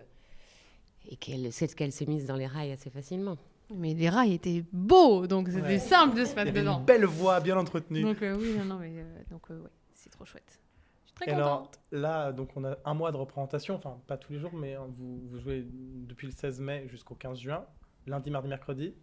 et 1.09 1.15
qu'elle 1.15 1.51
sait 1.51 1.65
ce 1.67 1.75
qu'elle 1.75 1.91
s'est 1.91 2.05
mise 2.05 2.27
dans 2.27 2.35
les 2.35 2.45
rails 2.45 2.71
assez 2.71 2.91
facilement. 2.91 3.35
Mais 3.73 3.93
les 3.95 4.09
rails 4.09 4.33
étaient 4.33 4.63
beaux, 4.71 5.25
donc 5.25 5.47
c'était 5.47 5.61
Ouais. 5.61 5.79
simple 5.79 6.15
de 6.15 6.25
se 6.25 6.31
Il 6.31 6.33
y 6.33 6.35
mettre 6.35 6.49
avait 6.49 6.59
dedans. 6.61 6.79
Une 6.79 6.85
belle 6.85 7.05
voix, 7.05 7.39
bien 7.39 7.57
entretenue. 7.57 8.03
Donc 8.03 8.21
euh, 8.21 8.37
oui, 8.37 8.53
non, 8.57 8.65
non, 8.65 8.75
mais 8.77 8.91
euh, 8.97 9.23
donc 9.31 9.49
euh, 9.49 9.59
ouais, 9.61 9.69
c'est 9.95 10.09
trop 10.11 10.25
chouette. 10.25 10.59
Je 11.03 11.07
suis 11.07 11.15
très 11.15 11.31
Et 11.31 11.33
alors, 11.33 11.71
là, 11.91 12.31
donc 12.31 12.49
on 12.55 12.63
a 12.65 12.77
un 12.85 12.93
mois 12.93 13.11
de 13.11 13.17
représentation, 13.17 13.75
enfin 13.75 13.99
pas 14.05 14.17
tous 14.17 14.33
les 14.33 14.39
jours, 14.39 14.53
mais 14.53 14.75
hein, 14.75 14.85
vous, 14.95 15.21
vous 15.27 15.39
jouez 15.39 15.65
depuis 15.71 16.27
le 16.27 16.33
16 16.33 16.59
mai 16.59 16.87
jusqu'au 16.87 17.15
15 17.15 17.39
juin, 17.39 17.65
lundi, 18.05 18.29
mardi, 18.29 18.47
mercredi, 18.49 18.93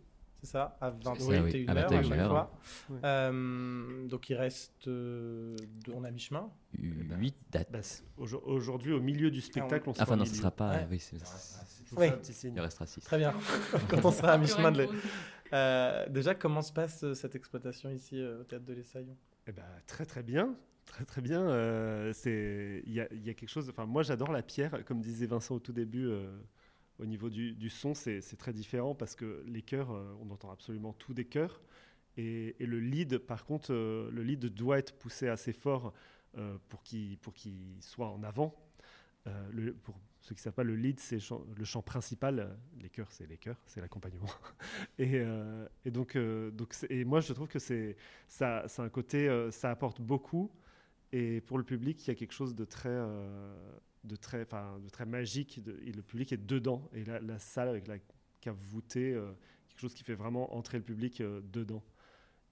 c'est 0.41 0.47
ça, 0.51 0.76
à 0.80 0.91
21h 0.91 1.18
ça, 1.20 1.43
oui, 1.43 1.66
à 1.68 1.72
à 1.72 1.74
chaque 1.89 1.91
21h. 2.05 2.28
fois. 2.28 2.53
Ouais. 2.91 2.99
Euh, 3.05 4.07
donc 4.07 4.30
il 4.30 4.34
reste, 4.34 4.86
euh, 4.89 5.57
on 5.93 6.05
a 6.05 6.11
mi-chemin. 6.11 6.49
8 6.78 7.34
dates. 7.51 7.70
bah, 7.72 7.80
Aujourd'hui, 8.16 8.93
au 8.93 9.01
milieu 9.01 9.30
du 9.30 9.41
spectacle, 9.41 9.89
on 9.89 9.95
sera 9.95 10.05
Enfin, 10.05 10.16
non, 10.16 10.24
ce 10.24 10.30
milieu. 10.30 10.41
sera 10.43 10.51
pas. 10.51 10.76
Ouais. 10.76 10.99
Oui, 11.97 12.07
un 12.09 12.12
petit 12.12 12.32
signe. 12.32 12.53
il 12.55 12.61
restera 12.61 12.86
6. 12.86 13.01
Très 13.01 13.18
bien. 13.18 13.32
Quand 13.89 14.05
on 14.05 14.11
sera 14.12 14.32
à 14.32 14.39
mi-chemin 14.39 14.72
de 14.72 14.82
l'é- 14.82 14.89
Euh, 15.55 16.07
déjà, 16.11 16.34
comment 16.34 16.61
se 16.61 16.72
passe 16.72 17.03
euh, 17.05 17.14
cette 17.14 17.34
exploitation 17.34 17.89
ici 17.91 18.20
euh, 18.20 18.41
au 18.41 18.45
théâtre 18.45 18.66
de 18.66 18.74
l'Essaillon? 18.74 19.16
Eh 19.47 19.53
ben, 19.53 19.62
très 19.86 20.05
très 20.05 20.22
bien, 20.22 20.55
très 20.84 21.07
très 21.07 21.22
bien. 21.22 21.41
euh, 21.49 22.12
c'est 22.12 22.82
il 22.84 22.93
y 22.93 23.01
a, 23.01 23.09
il 23.12 23.26
y 23.26 23.30
a 23.30 23.34
quelque 23.34 23.49
chose. 23.49 23.66
Enfin, 23.70 23.86
moi 23.86 24.03
j'adore 24.03 24.30
la 24.30 24.43
pierre, 24.43 24.84
comme 24.84 25.01
disait 25.01 25.24
Vincent 25.26 25.55
au 25.55 25.59
tout 25.59 25.72
début. 25.72 26.07
Au 26.99 27.07
niveau 27.07 27.30
du, 27.30 27.70
son, 27.70 27.94
c'est 27.94 28.20
très 28.38 28.53
différent 28.53 28.94
parce 28.94 29.14
que 29.14 29.44
les 29.46 29.62
chœurs, 29.62 29.92
euh, 29.92 30.14
on 30.20 30.30
entend 30.30 30.51
absolument 30.51 30.92
tout 30.92 31.14
des 31.14 31.24
chœurs. 31.24 31.61
Et, 32.16 32.57
le 32.59 32.80
lead, 32.80 33.18
par 33.18 33.44
contre, 33.44 33.72
euh, 33.72 34.11
le 34.11 34.22
lead 34.22 34.46
doit 34.46 34.78
être 34.78 34.94
poussé 34.99 35.28
assez 35.28 35.53
fort 35.53 35.92
euh, 36.36 36.59
pour 36.68 36.82
qu'il 36.82 37.76
soit 37.80 38.09
en 38.09 38.22
avant. 38.22 38.55
Pour 39.82 40.01
ceux 40.22 40.34
qui 40.34 40.40
ne 40.40 40.44
savent 40.44 40.55
pas, 40.55 40.64
le 40.64 40.74
lead, 40.74 40.99
c'est 40.99 41.18
le 41.57 41.64
chant 41.64 41.82
principal. 41.82 42.59
Les 42.80 42.88
chœurs, 42.88 43.12
c'est 43.12 43.26
les 43.26 43.36
chœurs, 43.36 43.61
c'est 43.66 43.80
l'accompagnement. 43.82 44.30
et, 44.99 45.22
donc, 45.90 46.16
moi, 46.16 47.20
je 47.20 47.32
trouve 47.34 47.49
que 47.49 47.59
c'est 47.59 47.96
un 48.40 48.88
côté, 48.88 49.49
ça 49.51 49.70
apporte 49.70 50.01
beaucoup. 50.01 50.51
Et 51.12 51.42
pour 51.42 51.59
le 51.59 51.64
public, 51.64 52.05
il 52.07 52.09
y 52.09 52.11
a 52.11 52.14
quelque 52.14 52.32
chose 52.32 52.55
de 52.55 52.64
très, 52.64 52.99
de 54.05 54.16
très, 54.16 54.42
enfin, 54.42 54.78
de 54.80 54.88
très 54.88 55.07
magique. 55.07 55.62
de- 55.62 55.78
et 55.84 55.92
le 55.92 56.03
public 56.03 56.32
est 56.32 56.36
dedans. 56.46 56.88
Et 56.92 57.05
la, 57.05 57.20
la 57.20 57.38
salle 57.38 57.68
avec 57.68 57.86
la 57.88 57.96
cave 58.40 58.57
voûtée, 58.57 59.12
euh, 59.14 59.32
quelque 59.68 59.80
chose 59.80 59.94
qui 59.94 60.05
fait 60.05 60.14
vraiment 60.14 60.55
entrer 60.57 60.78
le 60.78 60.84
public 60.84 61.20
euh, 61.20 61.40
dedans. 61.53 61.82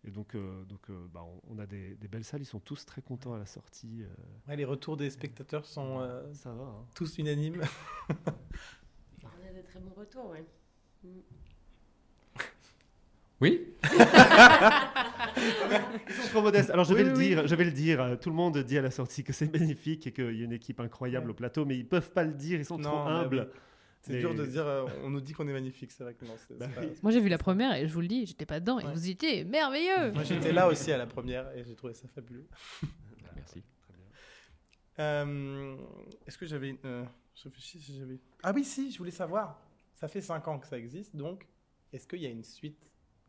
Et 0.05 0.11
donc, 0.11 0.35
euh, 0.37 0.65
donc 0.65 0.89
euh, 0.91 1.07
bah, 1.13 1.25
on, 1.25 1.41
on 1.55 1.59
a 1.59 1.67
des, 1.67 1.97
des 1.97 2.07
belles 2.09 2.25
salles. 2.25 2.43
Ils 2.43 2.47
sont 2.47 2.61
tous 2.61 2.85
très 2.87 3.03
contents 3.03 3.35
à 3.35 3.39
la 3.39 3.47
sortie. 3.47 4.03
euh, 4.03 4.09
Ouais, 4.47 4.57
Les 4.57 4.65
retours 4.65 4.97
des 4.97 5.11
spectateurs 5.11 5.67
sont 5.67 6.01
euh, 6.01 6.33
ça 6.35 6.53
va. 6.53 6.63
hein. 6.65 6.87
tous 6.95 7.19
unanimes. 7.19 7.63
On 8.09 9.27
a 9.49 9.53
de 9.53 9.63
très 9.67 9.81
bons 9.81 9.93
retours, 9.97 10.31
ouais. 10.31 10.45
Mm. 11.03 11.09
Oui 13.41 13.67
Ils 16.09 16.15
sont 16.15 16.29
trop 16.31 16.43
modestes. 16.43 16.71
Alors 16.71 16.85
je 16.85 16.95
vais 16.95 17.03
Oui, 17.03 17.09
le 17.11 17.17
oui, 17.17 17.29
dire, 17.29 17.47
je 17.47 17.55
vais 17.55 17.65
le 17.65 17.71
dire. 17.71 18.17
Tout 18.21 18.31
le 18.31 18.37
monde 18.37 18.57
dit 18.59 18.79
à 18.79 18.83
la 18.83 18.91
sortie 18.91 19.25
que 19.25 19.33
c'est 19.33 19.53
magnifique 19.53 20.07
et 20.07 20.13
qu'il 20.13 20.37
y 20.37 20.43
a 20.43 20.45
une 20.45 20.53
équipe 20.53 20.81
incroyable 20.81 21.27
Ouais. 21.27 21.33
au 21.33 21.35
plateau, 21.35 21.65
mais 21.65 21.77
ils 21.77 21.87
peuvent 21.87 22.11
pas 22.13 22.25
le 22.25 22.33
dire. 22.33 22.59
Ils 22.59 22.65
sont 22.65 22.79
trop 22.79 22.97
humbles. 22.97 23.49
oui. 23.53 23.61
C'est 24.03 24.21
dur 24.21 24.35
de 24.37 24.47
dire, 24.47 24.65
euh, 24.65 24.85
on 25.03 25.11
nous 25.11 25.21
dit 25.21 25.33
qu'on 25.33 25.49
est 25.49 25.53
magnifique, 25.53 25.91
c'est 25.91 26.05
vrai 26.05 26.15
que 26.15 26.25
non. 26.25 26.35
c'est- 26.47 26.55
Bah 26.57 26.69
pas-. 26.69 26.83
Moi 27.03 27.11
j'ai 27.11 27.19
vu 27.21 27.29
la 27.29 27.39
première 27.39 27.75
et 27.75 27.89
je 27.89 27.93
vous 27.93 28.01
le 28.03 28.07
dis, 28.07 28.25
j'étais 28.25 28.47
pas 28.47 28.61
dedans 28.61 28.79
et 28.79 28.85
Ouais. 28.85 28.93
vous 28.93 29.11
étiez 29.11 29.43
merveilleux. 29.45 30.13
Moi 30.13 30.23
j'étais 30.23 30.53
là 30.53 30.69
aussi 30.69 30.93
à 30.93 30.97
la 30.99 31.07
première 31.07 31.51
et 31.57 31.65
j'ai 31.65 31.75
trouvé 31.75 31.93
ça 31.93 32.07
fabuleux. 32.15 32.47
Merci. 33.35 33.65
Très 33.83 33.95
bien. 33.95 35.05
Euh, 35.05 35.77
Est-ce 36.25 36.39
que 36.39 36.47
j'avais. 36.47 36.79
euh, 36.85 37.05
je 37.35 37.45
réfléchis 37.45 37.81
si 37.81 37.99
j'avais. 37.99 38.21
Ah 38.45 38.53
oui, 38.55 38.63
si, 38.65 38.93
je 38.93 38.99
voulais 38.99 39.11
savoir. 39.11 39.61
Ça 39.95 40.07
fait 40.07 40.21
5 40.21 40.47
ans 40.47 40.59
que 40.61 40.69
ça 40.69 40.79
existe, 40.79 41.17
donc 41.17 41.45
est-ce 41.93 42.07
qu'il 42.07 42.21
y 42.23 42.27
a 42.27 42.31
une 42.31 42.45
suite 42.45 42.79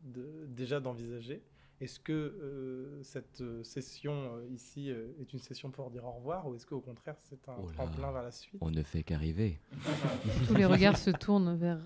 de, 0.08 0.46
déjà 0.48 0.80
d'envisager 0.80 1.42
Est-ce 1.80 2.00
que 2.00 2.12
euh, 2.12 3.02
cette 3.02 3.40
euh, 3.40 3.62
session 3.62 4.12
euh, 4.36 4.46
ici 4.52 4.90
euh, 4.90 5.06
est 5.20 5.32
une 5.32 5.38
session 5.38 5.70
pour 5.70 5.90
dire 5.90 6.04
au 6.04 6.10
revoir 6.12 6.46
ou 6.48 6.54
est-ce 6.54 6.66
qu'au 6.66 6.80
contraire 6.80 7.14
c'est 7.18 7.48
un 7.48 7.56
Oh 7.62 7.66
là. 7.66 7.72
tremplin 7.74 8.10
vers 8.12 8.22
la 8.22 8.32
suite? 8.32 8.58
On 8.60 8.70
ne 8.70 8.82
fait 8.82 9.02
qu'arriver. 9.04 9.60
Tous 10.46 10.54
les 10.54 10.64
regards 10.64 10.96
se 10.98 11.10
tournent 11.10 11.56
vers 11.56 11.78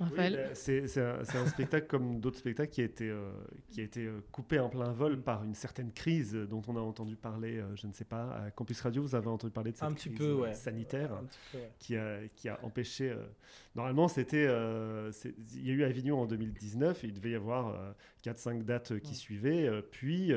Raphaël. 0.00 0.48
bah, 0.48 0.54
c'est 0.54 0.98
un, 1.36 1.46
spectacle 1.46 1.86
comme 1.86 2.20
d'autres 2.20 2.38
spectacles 2.38 2.70
qui 2.72 2.80
a 2.80 2.84
été, 2.84 3.08
euh, 3.10 3.30
qui 3.70 3.80
a 3.80 3.84
été 3.84 4.06
euh, 4.06 4.20
coupé 4.32 4.58
en 4.58 4.68
plein 4.68 4.92
vol 4.92 5.20
par 5.20 5.44
une 5.44 5.54
certaine 5.54 5.92
crise 5.92 6.34
dont 6.34 6.62
on 6.68 6.76
a 6.76 6.80
entendu 6.80 7.16
parler, 7.16 7.58
euh, 7.58 7.76
je 7.76 7.86
ne 7.86 7.92
sais 7.92 8.04
pas, 8.04 8.32
à 8.34 8.50
Campus 8.50 8.80
Radio, 8.80 9.02
vous 9.02 9.14
avez 9.14 9.28
entendu 9.28 9.52
parler 9.52 9.72
de 9.72 9.76
cette 9.76 9.84
Un 9.84 9.92
petit 9.92 10.08
crise 10.08 10.18
peu, 10.18 10.32
ouais. 10.34 10.54
sanitaire 10.54 11.12
Un 11.12 11.24
peu, 11.52 11.58
ouais. 11.58 11.72
qui, 11.78 11.96
a, 11.96 12.18
qui 12.34 12.48
a 12.48 12.58
empêché... 12.64 13.10
euh, 13.10 13.26
normalement, 13.74 14.08
c'était... 14.08 14.44
il 14.44 15.66
y 15.66 15.70
a 15.70 15.74
eu 15.74 15.84
Avignon 15.84 16.20
en 16.20 16.26
2019, 16.26 17.04
et 17.04 17.06
il 17.06 17.14
devait 17.14 17.30
y 17.30 17.34
avoir 17.34 17.94
4-5 18.24 18.62
dates 18.64 18.98
qui 19.00 19.10
Ouais. 19.10 19.14
suivaient, 19.14 19.82
puis 19.90 20.32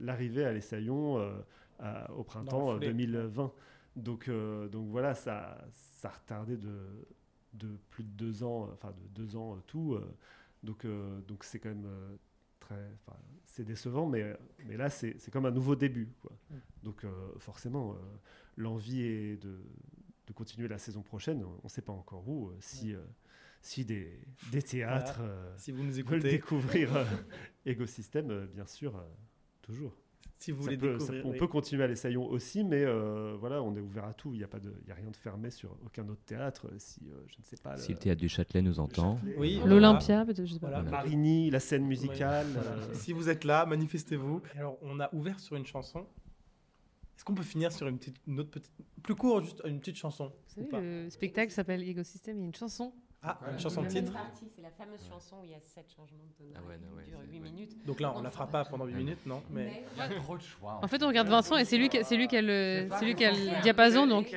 l'arrivée 0.00 0.44
à 0.44 0.52
l'Essaillon 0.52 1.20
au 2.16 2.22
printemps 2.24 2.70
euh, 2.72 2.74
foulée. 2.76 2.88
2020. 2.88 3.52
Donc, 3.96 4.30
donc 4.70 4.88
voilà, 4.88 5.14
ça, 5.14 5.58
ça 5.72 6.08
a 6.08 6.12
retardé 6.12 6.56
de, 6.56 6.70
de 7.52 7.78
plus 7.90 8.04
de 8.04 8.10
deux 8.10 8.42
ans, 8.42 8.66
euh, 8.66 8.72
enfin 8.72 8.92
de 8.92 9.08
deux 9.14 9.36
ans 9.36 9.54
euh, 9.54 9.60
tout. 9.66 9.94
euh, 9.94 10.16
donc 10.62 10.86
donc 11.26 11.42
c'est 11.42 11.58
quand 11.58 11.70
même 11.70 11.88
très, 12.60 12.88
c'est 13.46 13.64
décevant, 13.64 14.06
mais 14.06 14.36
mais 14.64 14.76
là 14.76 14.88
c'est 14.90 15.16
c'est 15.18 15.32
comme 15.32 15.46
un 15.46 15.50
nouveau 15.50 15.74
début. 15.74 16.08
Quoi. 16.22 16.32
Mm. 16.50 16.54
Donc 16.84 17.06
forcément, 17.38 17.96
l'envie 18.56 19.02
est 19.02 19.42
de, 19.42 19.58
de 20.28 20.32
continuer 20.32 20.68
la 20.68 20.78
saison 20.78 21.02
prochaine. 21.02 21.42
On 21.44 21.64
ne 21.64 21.68
sait 21.68 21.82
pas 21.82 21.92
encore 21.92 22.28
où. 22.28 22.52
si 22.60 22.94
si 23.62 23.84
des, 23.84 24.18
des 24.50 24.62
théâtres 24.62 25.20
Voilà. 25.22 25.56
Si 25.56 25.70
vous 25.72 25.82
nous 25.84 25.92
veulent 25.92 26.00
écoutez, 26.00 26.30
découvrir 26.32 26.96
euh, 26.96 27.04
Ecosystème, 27.66 28.30
euh, 28.30 28.46
bien 28.46 28.66
sûr, 28.66 29.00
toujours. 29.62 29.94
Si 30.42 30.50
vous 30.52 30.58
Ça 30.62 30.64
voulez 30.64 30.76
peut- 30.76 30.98
ça- 30.98 31.12
découvrir. 31.12 31.26
on 31.26 31.30
oui. 31.30 31.38
peut 31.38 31.46
continuer 31.46 31.84
à 31.84 31.86
l'Essaillon 31.86 32.26
aussi, 32.26 32.64
mais 32.64 32.82
euh, 32.84 33.36
voilà, 33.38 33.62
on 33.62 33.74
est 33.76 33.80
ouvert 33.80 34.04
à 34.04 34.12
tout. 34.14 34.32
Il 34.34 34.38
n'y 34.38 34.44
a, 34.44 34.48
pas 34.48 34.58
de- 34.60 34.74
y 34.86 34.90
a 34.90 34.94
rien 34.94 35.10
de 35.10 35.16
fermé 35.16 35.50
sur 35.50 35.76
aucun 35.86 36.08
autre 36.08 36.22
théâtre. 36.26 36.68
Si, 36.78 37.00
euh, 37.08 37.22
je 37.28 37.36
ne 37.38 37.44
sais 37.44 37.56
pas. 37.62 37.76
Si 37.76 37.92
le 37.92 37.98
théâtre 37.98 38.20
du 38.20 38.28
Châtelet 38.28 38.60
nous 38.62 38.80
entend. 38.80 39.16
Châtelet, 39.18 39.34
Oui, 39.38 39.60
euh, 39.62 39.66
L'Olympia, 39.68 40.24
peut-être, 40.24 40.44
je 40.44 40.54
sais 40.54 40.58
pas. 40.60 40.68
Voilà. 40.68 40.82
Marigny, 40.82 41.50
la 41.50 41.60
scène 41.60 41.84
musicale. 41.86 42.46
Euh, 42.56 42.92
Si 42.94 43.12
vous 43.12 43.28
êtes 43.28 43.44
là, 43.44 43.64
manifestez-vous. 43.66 44.42
Alors, 44.56 44.78
on 44.82 44.98
a 45.00 45.08
ouvert 45.14 45.38
sur 45.40 45.56
une 45.56 45.66
chanson 45.66 46.06
Est-ce 47.16 47.24
qu'on 47.24 47.34
peut 47.34 47.42
finir 47.44 47.70
sur 47.72 47.86
une, 47.86 47.98
petite, 47.98 48.16
une 48.26 48.40
autre 48.40 48.50
petite. 48.50 48.72
plus 49.02 49.14
court, 49.14 49.40
juste 49.42 49.62
une 49.64 49.78
petite 49.78 49.96
chanson 49.96 50.32
Vous 50.56 50.68
savez, 50.70 51.04
le 51.04 51.10
spectacle 51.10 51.52
s'appelle 51.52 51.88
Ecosystem, 51.88 52.36
il 52.36 52.40
y 52.40 52.42
a 52.42 52.46
une 52.46 52.54
chanson. 52.54 52.92
Ah, 53.24 53.38
une 53.52 53.58
chanson 53.60 53.82
de 53.82 53.86
titre 53.88 54.12
C'est 54.56 54.62
la 54.62 54.70
fameuse 54.70 55.00
chanson 55.08 55.36
où 55.40 55.44
il 55.44 55.50
y 55.50 55.54
a 55.54 55.60
sept 55.60 55.86
changements 55.94 56.24
de 56.24 56.32
tonalité 56.36 56.54
Ah 56.56 56.68
ouais, 56.68 56.76
qui 57.04 57.10
durent 57.10 57.20
c'est- 57.22 57.30
8 57.32 57.38
ouais. 57.40 57.50
minutes. 57.50 57.86
Donc 57.86 58.00
là, 58.00 58.12
on 58.16 58.18
ne 58.18 58.24
la 58.24 58.30
fera 58.32 58.48
pas 58.48 58.64
pendant 58.64 58.84
8 58.84 58.94
minutes, 58.94 59.24
non 59.26 59.42
mais... 59.50 59.84
Il 59.94 59.98
y 59.98 60.02
a 60.02 60.08
trop 60.20 60.36
de 60.36 60.42
choix. 60.42 60.80
En 60.82 60.88
fait, 60.88 61.00
on 61.04 61.06
regarde 61.06 61.28
Vincent 61.28 61.56
et 61.56 61.64
c'est 61.64 61.78
lui, 61.78 61.88
qui- 61.88 62.02
c'est 62.04 62.16
lui 62.16 62.26
qui 62.26 62.36
a 62.36 62.42
le, 62.42 62.88
c'est 62.98 63.04
lui 63.04 63.14
qui 63.14 63.24
a 63.24 63.30
le 63.30 63.62
diapason, 63.62 64.06
donc 64.08 64.34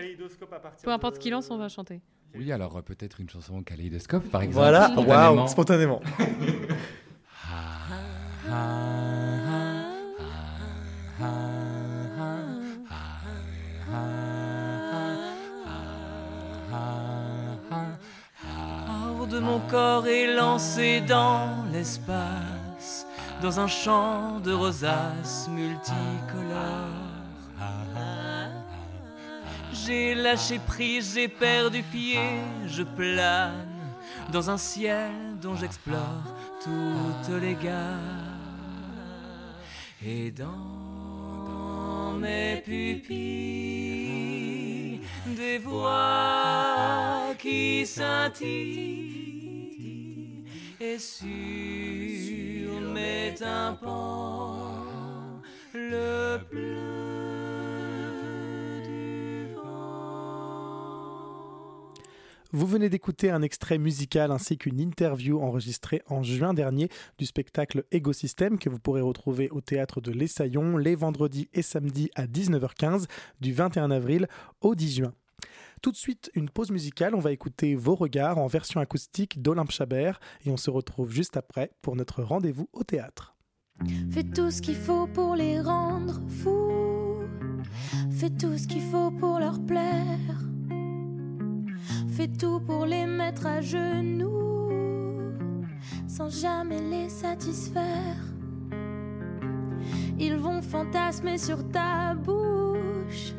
peu 0.83 0.91
importe 0.91 1.15
de- 1.15 1.19
qui 1.19 1.29
lance, 1.31 1.49
on 1.49 1.57
va 1.57 1.67
chanter. 1.67 2.01
Oui, 2.35 2.51
alors 2.51 2.77
euh, 2.77 2.81
peut-être 2.81 3.21
une 3.21 3.29
chanson 3.29 3.63
kaléidoscope, 3.63 4.29
par 4.29 4.41
exemple. 4.43 4.57
Voilà, 4.59 4.87
spontanément. 4.89 5.35
waouh, 5.35 5.47
spontanément. 5.47 6.01
De 6.19 6.67
corps 19.75 20.07
est 20.07 20.33
lancé 20.33 21.01
dans 21.01 21.65
l'espace, 21.73 23.05
dans 23.41 23.59
un 23.59 23.67
champ 23.67 24.39
de 24.39 24.53
rosaces 24.53 25.49
multicolores. 25.49 27.03
J'ai 29.73 30.15
lâché 30.15 30.59
prise, 30.59 31.15
j'ai 31.15 31.27
perdu 31.27 31.83
pied, 31.83 32.39
je 32.67 32.83
plane 32.83 33.67
dans 34.31 34.49
un 34.49 34.57
ciel 34.57 35.11
dont 35.41 35.57
j'explore 35.57 36.23
toutes 36.63 37.35
les 37.41 37.55
gares. 37.55 38.39
Et 40.01 40.31
dans 40.31 42.13
mes 42.17 42.61
pupilles, 42.65 43.11
des 45.35 45.57
voix 45.57 47.33
qui 47.37 47.85
scintillent 47.85 49.34
Vous 62.51 62.67
venez 62.67 62.87
d'écouter 62.89 63.31
un 63.31 63.41
extrait 63.41 63.77
musical 63.77 64.31
ainsi 64.31 64.57
qu'une 64.57 64.79
interview 64.79 65.41
enregistrée 65.41 66.01
en 66.07 66.23
juin 66.23 66.53
dernier 66.53 66.89
du 67.17 67.25
spectacle 67.25 67.83
Ecosystem 67.93 68.59
que 68.59 68.69
vous 68.69 68.79
pourrez 68.79 69.01
retrouver 69.01 69.49
au 69.49 69.61
théâtre 69.61 69.99
de 70.01 70.11
l'Essaillon 70.11 70.77
les 70.77 70.95
vendredis 70.95 71.49
et 71.53 71.61
samedis 71.61 72.11
à 72.15 72.27
19h15 72.27 73.07
du 73.41 73.53
21 73.53 73.91
avril 73.91 74.27
au 74.61 74.75
10 74.75 74.95
juin. 74.95 75.13
Tout 75.85 75.91
de 75.91 75.97
suite, 75.97 76.31
une 76.33 76.49
pause 76.49 76.71
musicale, 76.71 77.13
on 77.13 77.19
va 77.19 77.31
écouter 77.31 77.75
Vos 77.75 77.93
regards 77.93 78.39
en 78.39 78.47
version 78.47 78.79
acoustique 78.79 79.43
d'Olympe 79.43 79.69
Chabert 79.69 80.19
et 80.43 80.49
on 80.49 80.57
se 80.57 80.71
retrouve 80.71 81.11
juste 81.11 81.37
après 81.37 81.73
pour 81.83 81.95
notre 81.95 82.23
rendez-vous 82.23 82.67
au 82.73 82.83
théâtre. 82.83 83.35
Fais 84.09 84.23
tout 84.23 84.49
ce 84.49 84.63
qu'il 84.63 84.77
faut 84.77 85.05
pour 85.05 85.35
les 85.35 85.61
rendre 85.61 86.19
fous. 86.27 87.19
Fais 88.09 88.31
tout 88.31 88.57
ce 88.57 88.67
qu'il 88.67 88.81
faut 88.81 89.11
pour 89.11 89.37
leur 89.37 89.63
plaire. 89.63 90.39
Fais 92.07 92.29
tout 92.29 92.59
pour 92.61 92.87
les 92.87 93.05
mettre 93.05 93.45
à 93.45 93.61
genoux. 93.61 95.35
Sans 96.07 96.31
jamais 96.31 96.81
les 96.81 97.09
satisfaire. 97.09 98.17
Ils 100.17 100.37
vont 100.37 100.63
fantasmer 100.63 101.37
sur 101.37 101.69
ta 101.69 102.15
bouche. 102.15 103.35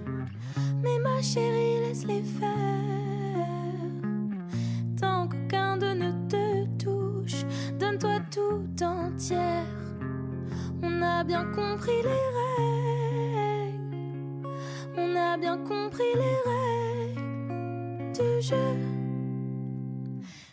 Mais 0.83 0.99
ma 1.03 1.20
chérie, 1.22 1.81
laisse-les 1.81 2.22
faire. 2.22 2.47
Tant 5.01 5.29
qu'aucun 5.29 5.77
d'eux 5.77 5.95
ne 5.95 6.12
te 6.29 6.66
touche, 6.83 7.45
donne-toi 7.79 8.20
tout 8.31 8.66
entière. 8.85 9.66
On 10.83 11.03
a 11.03 11.24
bien 11.24 11.45
compris 11.47 12.03
les 12.03 12.29
règles. 12.39 13.77
On 14.97 15.16
a 15.16 15.37
bien 15.37 15.59
compris 15.59 16.14
les 16.14 16.37
règles 16.51 18.12
du 18.12 18.41
jeu. 18.41 18.77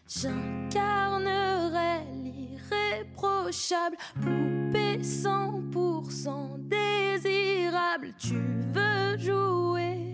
J'incarnerai 0.08 2.04
l'irréprochable 2.24 3.98
poupée 4.16 5.00
100% 5.02 6.58
désirable. 6.60 8.14
Tu 8.18 8.36
veux 8.74 9.18
jouer, 9.18 10.13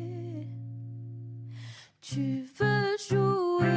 tu 2.11 2.43
veux 2.57 2.97
jouer. 3.07 3.67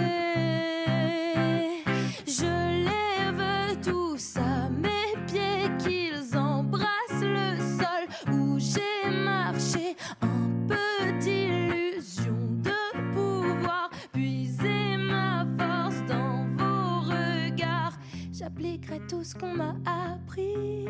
Je 2.26 2.85
lève 2.85 3.78
tous 3.83 4.37
à 4.39 4.70
mes 4.70 5.16
pieds, 5.26 5.68
qu'ils 5.78 6.37
embrassent 6.37 7.20
le 7.20 7.59
sol 7.78 8.33
où 8.33 8.59
j'ai 8.59 9.11
marché. 9.11 9.97
Un 10.22 10.66
peu 10.66 11.18
d'illusion 11.20 12.39
de 12.62 13.12
pouvoir 13.12 13.91
puiser 14.12 14.97
ma 14.97 15.47
force 15.59 16.03
dans 16.07 16.47
vos 16.57 17.01
regards. 17.01 17.99
J'appliquerai 18.33 19.01
tout 19.09 19.24
ce 19.24 19.35
qu'on 19.35 19.55
m'a 19.55 19.74
appris. 19.85 20.87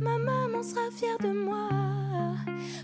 Ma 0.00 0.16
maman 0.18 0.62
sera 0.62 0.90
fière 0.90 1.18
de 1.20 1.44
moi. 1.44 1.68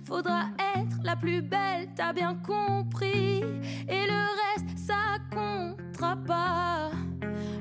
Faudra 0.04 0.50
être 0.76 0.98
la 1.02 1.16
plus 1.16 1.40
belle, 1.40 1.88
t'as 1.96 2.12
bien 2.12 2.34
compris. 2.34 3.42
Et 3.88 4.06
le 4.06 4.26
reste, 4.52 4.78
ça 4.78 5.16
comptera 5.32 6.16
pas. 6.16 6.90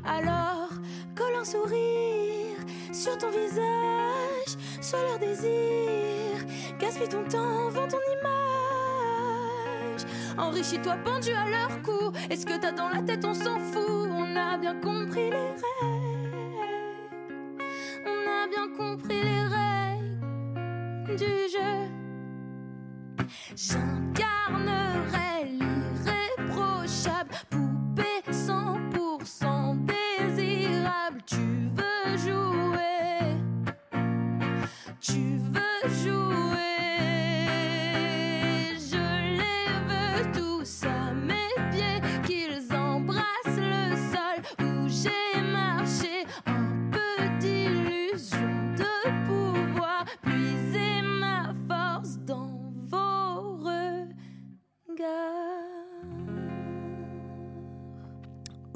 Alors, 0.03 0.69
colle 1.15 1.35
un 1.39 1.45
sourire 1.45 2.57
sur 2.91 3.17
ton 3.17 3.29
visage, 3.29 4.57
sois 4.81 5.01
leur 5.03 5.19
désir. 5.19 6.45
Gaspille 6.77 7.07
ton 7.07 7.23
temps, 7.23 7.69
vends 7.69 7.87
ton 7.87 7.97
image. 8.19 8.35
Enrichis-toi 10.37 10.97
pendu 11.05 11.31
à 11.31 11.49
leur 11.49 11.81
cou. 11.81 12.11
Est-ce 12.29 12.45
que 12.45 12.59
t'as 12.59 12.73
dans 12.73 12.89
la 12.89 13.01
tête, 13.01 13.23
on 13.23 13.33
s'en 13.33 13.57
fout. 13.57 14.09
On 14.11 14.35
a 14.35 14.57
bien 14.57 14.75
compris 14.81 15.29
les 15.29 15.53
règles. 15.81 15.94
Compris 18.77 19.23
les 19.23 19.43
règles 19.55 21.15
du 21.17 21.33
jeu. 21.53 21.75
J'incarnerai 23.55 25.41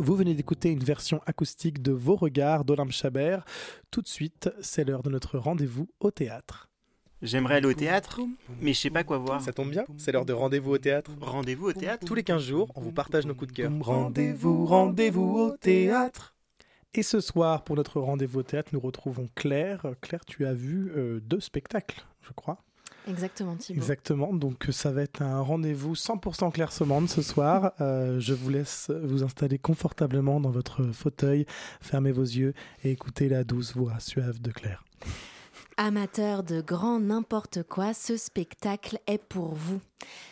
Vous 0.10 0.16
venez 0.16 0.34
d'écouter 0.34 0.72
une 0.72 0.84
version 0.84 1.22
acoustique 1.28 1.84
de 1.84 1.92
Vos 1.92 2.16
regards 2.16 2.66
d'Olympe 2.66 2.92
Chabert. 2.92 3.46
Tout 3.92 4.02
de 4.02 4.08
suite, 4.08 4.50
c'est 4.60 4.84
l'heure 4.84 5.04
de 5.04 5.12
notre 5.12 5.38
rendez-vous 5.38 5.88
au 6.00 6.10
théâtre. 6.10 6.68
J'aimerais 7.22 7.58
aller 7.58 7.68
au 7.68 7.76
théâtre, 7.76 8.20
mais 8.60 8.74
je 8.74 8.80
sais 8.80 8.90
pas 8.90 9.04
quoi 9.04 9.20
voir. 9.20 9.40
Ça 9.40 9.54
tombe 9.54 9.70
bien, 9.70 9.86
c'est 9.98 10.12
l'heure 10.12 10.26
de 10.26 10.34
rendez-vous 10.34 10.72
au 10.72 10.78
théâtre. 10.80 11.12
Rendez-vous 11.22 11.68
au 11.68 11.74
théâtre? 11.74 12.08
Tous 12.08 12.16
les 12.16 12.24
15 12.24 12.42
jours, 12.42 12.72
on 12.74 12.82
vous 12.82 12.92
partage 12.92 13.28
nos 13.28 13.36
coups 13.36 13.52
de 13.52 13.56
cœur. 13.56 13.72
Rendez-vous, 13.82 14.66
rendez-vous 14.66 15.38
au 15.38 15.58
théâtre. 15.58 16.34
Et 16.96 17.04
ce 17.04 17.22
soir, 17.22 17.64
pour 17.64 17.76
notre 17.76 18.02
rendez-vous 18.02 18.40
au 18.40 18.44
théâtre, 18.44 18.72
nous 18.74 18.80
retrouvons 18.80 19.30
Claire. 19.36 19.86
Claire, 20.02 20.26
tu 20.26 20.48
as 20.48 20.56
vu 20.56 20.92
euh, 20.98 21.20
deux 21.20 21.40
spectacles, 21.40 22.04
je 22.22 22.32
crois. 22.32 22.64
Exactement, 23.08 23.56
Thibaut. 23.56 23.80
Exactement, 23.80 24.34
donc 24.34 24.68
ça 24.72 24.92
va 24.92 25.02
être 25.02 25.22
un 25.22 25.42
rendez-vous 25.42 25.94
100% 25.94 26.52
clairsemande 26.52 27.10
ce 27.10 27.22
soir. 27.22 27.74
Euh, 27.82 28.20
je 28.20 28.34
vous 28.34 28.50
laisse 28.50 28.92
vous 29.04 29.24
installer 29.24 29.58
confortablement 29.58 30.40
dans 30.40 30.50
votre 30.50 30.92
fauteuil, 30.92 31.46
fermez 31.82 32.12
vos 32.12 32.24
yeux 32.24 32.54
et 32.84 32.92
écoutez 32.92 33.30
la 33.30 33.44
douce 33.44 33.76
voix 33.76 34.00
suave 34.00 34.42
de 34.42 34.52
Claire. 34.52 34.84
Amateurs 35.82 36.44
de 36.44 36.60
grand 36.60 37.00
n'importe 37.00 37.64
quoi, 37.64 37.94
ce 37.94 38.18
spectacle 38.18 39.00
est 39.08 39.18
pour 39.18 39.54
vous. 39.54 39.80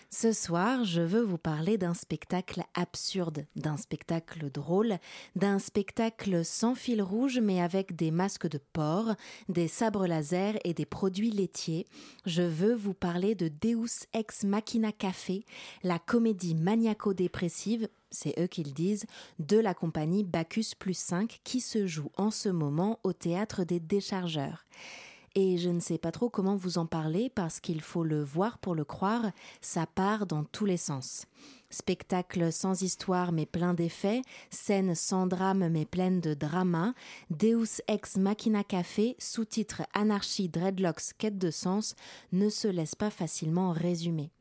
Ce 0.10 0.34
soir, 0.34 0.84
je 0.84 1.00
veux 1.00 1.22
vous 1.22 1.38
parler 1.38 1.78
d'un 1.78 1.94
spectacle 1.94 2.64
absurde, 2.74 3.46
d'un 3.56 3.78
spectacle 3.78 4.52
drôle, 4.52 4.98
d'un 5.38 5.58
spectacle 5.60 6.44
sans 6.44 6.76
fil 6.76 7.02
rouge 7.02 7.40
mais 7.42 7.62
avec 7.62 7.96
des 7.96 8.12
masques 8.12 8.50
de 8.50 8.60
porc, 8.74 9.16
des 9.48 9.70
sabres 9.70 10.06
laser 10.06 10.56
et 10.66 10.74
des 10.74 10.86
produits 10.86 11.32
laitiers. 11.32 11.86
Je 12.26 12.44
veux 12.44 12.74
vous 12.74 12.94
parler 12.94 13.34
de 13.34 13.48
Deus 13.48 14.06
Ex 14.12 14.44
Machina 14.44 14.92
Café, 14.92 15.46
la 15.82 15.98
comédie 15.98 16.56
maniaco-dépressive 16.56 17.88
c'est 18.10 18.38
eux 18.40 18.48
qui 18.48 18.64
le 18.64 18.72
disent, 18.72 19.06
de 19.40 19.58
la 19.58 19.74
compagnie 19.74 20.24
Bacchus 20.24 20.76
plus 20.78 20.98
5 20.98 21.40
qui 21.44 21.60
se 21.62 21.88
joue 21.88 22.10
en 22.18 22.32
ce 22.32 22.48
moment 22.50 23.00
au 23.04 23.12
théâtre 23.12 23.64
des 23.64 23.82
déchargeurs. 23.82 24.66
Et 25.40 25.60
je 25.60 25.70
ne 25.70 25.80
sais 25.80 26.00
pas 26.00 26.12
trop 26.12 26.32
comment 26.32 26.56
vous 26.56 26.80
en 26.80 26.88
parler 26.88 27.30
parce 27.30 27.60
qu'il 27.60 27.82
faut 27.82 28.04
le 28.04 28.24
voir 28.24 28.58
pour 28.58 28.74
le 28.74 28.84
croire, 28.84 29.30
ça 29.62 29.86
part 29.86 30.26
dans 30.26 30.44
tous 30.44 30.66
les 30.66 30.78
sens. 30.78 31.28
Spectacle 31.70 32.52
sans 32.52 32.82
histoire 32.82 33.32
mais 33.32 33.46
plein 33.46 33.76
d'effets, 33.76 34.24
scène 34.50 34.96
sans 34.96 35.28
drame 35.28 35.70
mais 35.70 35.86
pleine 35.86 36.22
de 36.22 36.34
drama, 36.34 36.96
Deus 37.30 37.84
ex 37.88 38.18
machina 38.18 38.64
café, 38.64 39.16
sous-titre 39.20 39.84
Anarchie, 39.94 40.50
dreadlocks, 40.50 41.14
quête 41.20 41.38
de 41.38 41.52
sens, 41.52 41.94
ne 42.32 42.50
se 42.50 42.68
laisse 42.68 42.96
pas 42.96 43.12
facilement 43.12 43.74
résumer. 43.74 44.32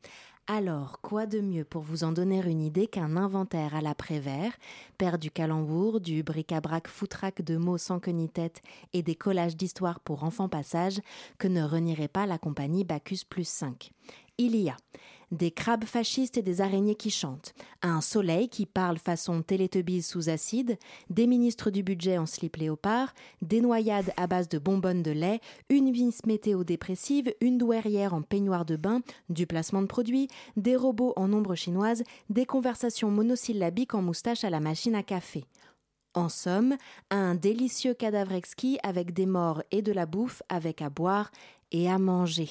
Alors, 0.49 1.01
quoi 1.01 1.25
de 1.25 1.41
mieux 1.41 1.65
pour 1.65 1.81
vous 1.81 2.05
en 2.05 2.13
donner 2.13 2.39
une 2.39 2.61
idée 2.61 2.87
qu'un 2.87 3.17
inventaire 3.17 3.75
à 3.75 3.81
l'après-vert, 3.81 4.53
père 4.97 5.17
du 5.17 5.29
calembour, 5.29 5.99
du 5.99 6.23
bric-à-brac 6.23 6.87
foutraque 6.87 7.41
de 7.41 7.57
mots 7.57 7.77
sans 7.77 7.99
queue 7.99 8.11
ni 8.11 8.29
tête 8.29 8.61
et 8.93 9.03
des 9.03 9.15
collages 9.15 9.57
d'histoires 9.57 9.99
pour 9.99 10.23
enfants 10.23 10.47
passage 10.47 11.01
que 11.37 11.49
ne 11.49 11.63
renierait 11.63 12.07
pas 12.07 12.25
la 12.25 12.37
compagnie 12.37 12.85
Bacchus 12.85 13.25
plus 13.29 13.45
5. 13.45 13.91
Il 14.37 14.55
y 14.55 14.69
a. 14.69 14.77
Des 15.31 15.51
crabes 15.51 15.83
fascistes 15.83 16.37
et 16.37 16.41
des 16.41 16.61
araignées 16.61 16.95
qui 16.95 17.09
chantent, 17.09 17.53
un 17.81 17.99
soleil 17.99 18.47
qui 18.47 18.65
parle 18.65 18.97
façon 18.97 19.41
télétubbies 19.41 20.01
sous 20.01 20.29
acide, 20.29 20.77
des 21.09 21.27
ministres 21.27 21.69
du 21.69 21.83
budget 21.83 22.17
en 22.17 22.25
slip 22.25 22.55
léopard, 22.55 23.13
des 23.41 23.59
noyades 23.59 24.13
à 24.15 24.27
base 24.27 24.47
de 24.47 24.57
bonbonnes 24.57 25.03
de 25.03 25.11
lait, 25.11 25.41
une 25.69 25.91
vis 25.91 26.25
météo 26.25 26.63
dépressive, 26.63 27.33
une 27.41 27.57
douairière 27.57 28.13
en 28.13 28.21
peignoir 28.21 28.63
de 28.63 28.77
bain, 28.77 29.01
du 29.27 29.47
placement 29.47 29.81
de 29.81 29.87
produits, 29.87 30.29
des 30.55 30.77
robots 30.77 31.13
en 31.17 31.33
ombre 31.33 31.55
chinoise, 31.55 32.03
des 32.29 32.45
conversations 32.45 33.11
monosyllabiques 33.11 33.95
en 33.95 34.01
moustache 34.01 34.45
à 34.45 34.49
la 34.49 34.61
machine 34.61 34.95
à 34.95 35.03
café. 35.03 35.43
En 36.17 36.29
somme, 36.29 36.77
un 37.11 37.35
délicieux 37.35 37.93
cadavre 37.93 38.31
exquis 38.31 38.79
avec 38.81 39.13
des 39.13 39.27
morts 39.27 39.61
et 39.69 39.83
de 39.83 39.91
la 39.91 40.07
bouffe 40.07 40.41
avec 40.49 40.81
à 40.81 40.89
boire 40.89 41.29
et 41.71 41.89
à 41.89 41.99
manger. 41.99 42.49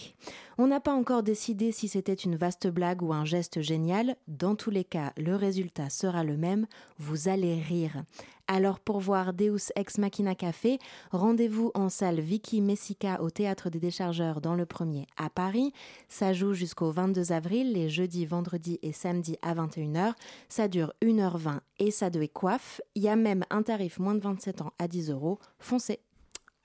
On 0.58 0.66
n'a 0.66 0.80
pas 0.80 0.94
encore 0.94 1.22
décidé 1.22 1.72
si 1.72 1.88
c'était 1.88 2.14
une 2.14 2.36
vaste 2.36 2.66
blague 2.66 3.02
ou 3.02 3.12
un 3.12 3.24
geste 3.24 3.60
génial. 3.60 4.16
Dans 4.26 4.54
tous 4.54 4.70
les 4.70 4.84
cas, 4.84 5.12
le 5.16 5.36
résultat 5.36 5.90
sera 5.90 6.24
le 6.24 6.36
même. 6.36 6.66
Vous 6.98 7.28
allez 7.28 7.60
rire. 7.60 8.02
Alors 8.48 8.78
pour 8.78 9.00
voir 9.00 9.32
Deus 9.32 9.72
Ex 9.74 9.98
Machina 9.98 10.36
Café, 10.36 10.78
rendez-vous 11.10 11.72
en 11.74 11.88
salle 11.88 12.20
Vicky 12.20 12.60
Messica 12.60 13.20
au 13.20 13.28
Théâtre 13.28 13.70
des 13.70 13.80
Déchargeurs 13.80 14.40
dans 14.40 14.54
le 14.54 14.66
premier 14.66 15.08
à 15.16 15.28
Paris. 15.28 15.72
Ça 16.08 16.32
joue 16.32 16.54
jusqu'au 16.54 16.92
22 16.92 17.32
avril, 17.32 17.72
les 17.72 17.88
jeudis, 17.88 18.24
vendredis 18.24 18.78
et 18.82 18.92
samedis 18.92 19.36
à 19.42 19.54
21h. 19.54 20.12
Ça 20.48 20.68
dure 20.68 20.92
1h20 21.02 21.58
et 21.80 21.90
ça 21.90 22.08
doit 22.08 22.28
coiffe. 22.28 22.80
Il 22.94 23.02
y 23.02 23.08
a 23.08 23.16
même 23.16 23.44
un 23.50 23.62
tarif 23.62 23.98
moins 23.98 24.14
de 24.14 24.20
27 24.20 24.62
ans 24.62 24.72
à 24.78 24.86
10 24.86 25.10
euros. 25.10 25.40
Foncez 25.58 25.98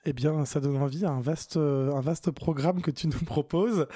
eh 0.04 0.12
bien, 0.12 0.44
ça 0.44 0.60
donne 0.60 0.76
envie, 0.76 1.06
un 1.06 1.20
vaste, 1.20 1.56
un 1.56 2.00
vaste 2.00 2.30
programme 2.30 2.82
que 2.82 2.90
tu 2.90 3.06
nous 3.06 3.20
proposes. 3.24 3.86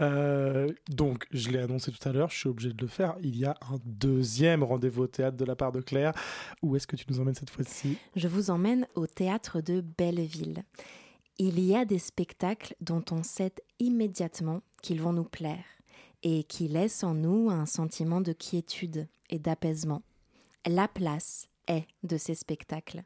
Euh, 0.00 0.68
donc, 0.88 1.26
je 1.32 1.50
l'ai 1.50 1.58
annoncé 1.58 1.90
tout 1.90 2.08
à 2.08 2.12
l'heure, 2.12 2.30
je 2.30 2.38
suis 2.38 2.48
obligé 2.48 2.72
de 2.72 2.80
le 2.80 2.88
faire. 2.88 3.16
Il 3.22 3.36
y 3.36 3.44
a 3.44 3.56
un 3.72 3.78
deuxième 3.84 4.62
rendez-vous 4.62 5.02
au 5.02 5.06
théâtre 5.06 5.36
de 5.36 5.44
la 5.44 5.56
part 5.56 5.72
de 5.72 5.80
Claire. 5.80 6.12
Où 6.62 6.76
est-ce 6.76 6.86
que 6.86 6.96
tu 6.96 7.04
nous 7.08 7.20
emmènes 7.20 7.34
cette 7.34 7.50
fois-ci? 7.50 7.98
Je 8.14 8.28
vous 8.28 8.50
emmène 8.50 8.86
au 8.94 9.06
théâtre 9.06 9.60
de 9.60 9.82
Belleville. 9.98 10.62
Il 11.38 11.60
y 11.60 11.76
a 11.76 11.84
des 11.84 11.98
spectacles 11.98 12.74
dont 12.80 13.04
on 13.10 13.22
sait 13.22 13.54
immédiatement 13.78 14.62
qu'ils 14.82 15.00
vont 15.00 15.12
nous 15.12 15.24
plaire 15.24 15.64
et 16.22 16.44
qui 16.44 16.68
laissent 16.68 17.04
en 17.04 17.14
nous 17.14 17.50
un 17.50 17.66
sentiment 17.66 18.20
de 18.20 18.32
quiétude 18.32 19.08
et 19.30 19.38
d'apaisement. 19.38 20.02
La 20.66 20.88
place 20.88 21.48
est 21.68 21.86
de 22.02 22.16
ces 22.16 22.34
spectacles. 22.34 23.04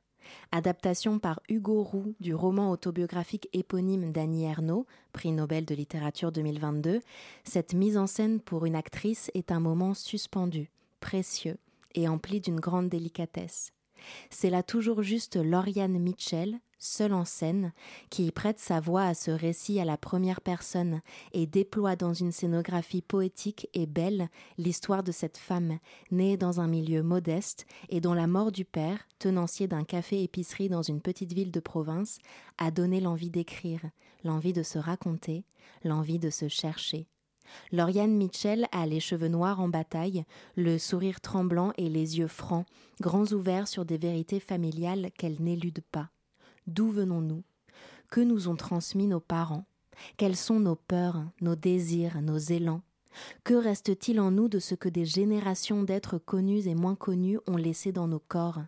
Adaptation 0.50 1.18
par 1.18 1.40
Hugo 1.48 1.82
Roux 1.82 2.14
du 2.20 2.34
roman 2.34 2.70
autobiographique 2.70 3.48
éponyme 3.52 4.12
d'Annie 4.12 4.44
Ernaux, 4.44 4.86
prix 5.12 5.32
Nobel 5.32 5.64
de 5.64 5.74
littérature 5.74 6.32
2022, 6.32 7.00
cette 7.44 7.74
mise 7.74 7.96
en 7.96 8.06
scène 8.06 8.40
pour 8.40 8.66
une 8.66 8.76
actrice 8.76 9.30
est 9.34 9.52
un 9.52 9.60
moment 9.60 9.94
suspendu, 9.94 10.70
précieux 11.00 11.58
et 11.94 12.08
empli 12.08 12.40
d'une 12.40 12.60
grande 12.60 12.88
délicatesse. 12.88 13.72
C'est 14.30 14.50
la 14.50 14.62
toujours 14.62 15.02
juste 15.02 15.36
Lauriane 15.36 15.98
Mitchell, 15.98 16.58
seule 16.82 17.12
en 17.12 17.24
scène, 17.24 17.72
qui 18.10 18.30
prête 18.32 18.58
sa 18.58 18.80
voix 18.80 19.04
à 19.04 19.14
ce 19.14 19.30
récit 19.30 19.80
à 19.80 19.84
la 19.84 19.96
première 19.96 20.40
personne 20.40 21.00
et 21.32 21.46
déploie 21.46 21.96
dans 21.96 22.12
une 22.12 22.32
scénographie 22.32 23.02
poétique 23.02 23.68
et 23.74 23.86
belle 23.86 24.28
l'histoire 24.58 25.02
de 25.02 25.12
cette 25.12 25.38
femme, 25.38 25.78
née 26.10 26.36
dans 26.36 26.60
un 26.60 26.66
milieu 26.66 27.02
modeste 27.02 27.66
et 27.88 28.00
dont 28.00 28.14
la 28.14 28.26
mort 28.26 28.52
du 28.52 28.64
père, 28.64 28.98
tenancier 29.18 29.68
d'un 29.68 29.84
café-épicerie 29.84 30.68
dans 30.68 30.82
une 30.82 31.00
petite 31.00 31.32
ville 31.32 31.50
de 31.50 31.60
province, 31.60 32.18
a 32.58 32.70
donné 32.70 33.00
l'envie 33.00 33.30
d'écrire, 33.30 33.80
l'envie 34.24 34.52
de 34.52 34.62
se 34.62 34.78
raconter, 34.78 35.44
l'envie 35.84 36.18
de 36.18 36.30
se 36.30 36.48
chercher. 36.48 37.06
Lauriane 37.70 38.16
Mitchell 38.16 38.66
a 38.72 38.86
les 38.86 39.00
cheveux 39.00 39.28
noirs 39.28 39.60
en 39.60 39.68
bataille, 39.68 40.24
le 40.56 40.78
sourire 40.78 41.20
tremblant 41.20 41.72
et 41.76 41.88
les 41.88 42.18
yeux 42.18 42.28
francs, 42.28 42.66
grands 43.00 43.26
ouverts 43.32 43.68
sur 43.68 43.84
des 43.84 43.98
vérités 43.98 44.40
familiales 44.40 45.10
qu'elle 45.18 45.40
n'élude 45.40 45.80
pas. 45.90 46.11
D'où 46.66 46.90
venons-nous? 46.90 47.42
Que 48.10 48.20
nous 48.20 48.48
ont 48.48 48.56
transmis 48.56 49.06
nos 49.06 49.20
parents? 49.20 49.64
Quelles 50.16 50.36
sont 50.36 50.60
nos 50.60 50.76
peurs, 50.76 51.24
nos 51.40 51.56
désirs, 51.56 52.22
nos 52.22 52.38
élans? 52.38 52.82
Que 53.44 53.54
reste-t-il 53.54 54.20
en 54.20 54.30
nous 54.30 54.48
de 54.48 54.58
ce 54.58 54.74
que 54.74 54.88
des 54.88 55.04
générations 55.04 55.82
d'êtres 55.82 56.18
connus 56.18 56.66
et 56.68 56.74
moins 56.74 56.94
connus 56.94 57.38
ont 57.46 57.56
laissé 57.56 57.92
dans 57.92 58.06
nos 58.06 58.20
corps? 58.20 58.60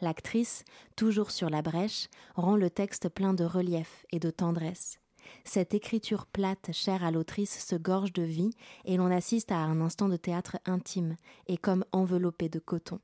L'actrice, 0.00 0.64
toujours 0.96 1.32
sur 1.32 1.50
la 1.50 1.60
brèche, 1.60 2.08
rend 2.36 2.56
le 2.56 2.70
texte 2.70 3.08
plein 3.08 3.34
de 3.34 3.44
relief 3.44 4.06
et 4.10 4.20
de 4.20 4.30
tendresse. 4.30 5.00
Cette 5.44 5.74
écriture 5.74 6.26
plate, 6.26 6.70
chère 6.72 7.02
à 7.02 7.10
l'autrice, 7.10 7.64
se 7.66 7.74
gorge 7.74 8.12
de 8.12 8.22
vie 8.22 8.50
et 8.84 8.96
l'on 8.96 9.10
assiste 9.10 9.50
à 9.50 9.58
un 9.58 9.80
instant 9.80 10.08
de 10.08 10.16
théâtre 10.16 10.58
intime 10.66 11.16
et 11.48 11.56
comme 11.56 11.84
enveloppé 11.92 12.48
de 12.48 12.58
coton. 12.58 13.00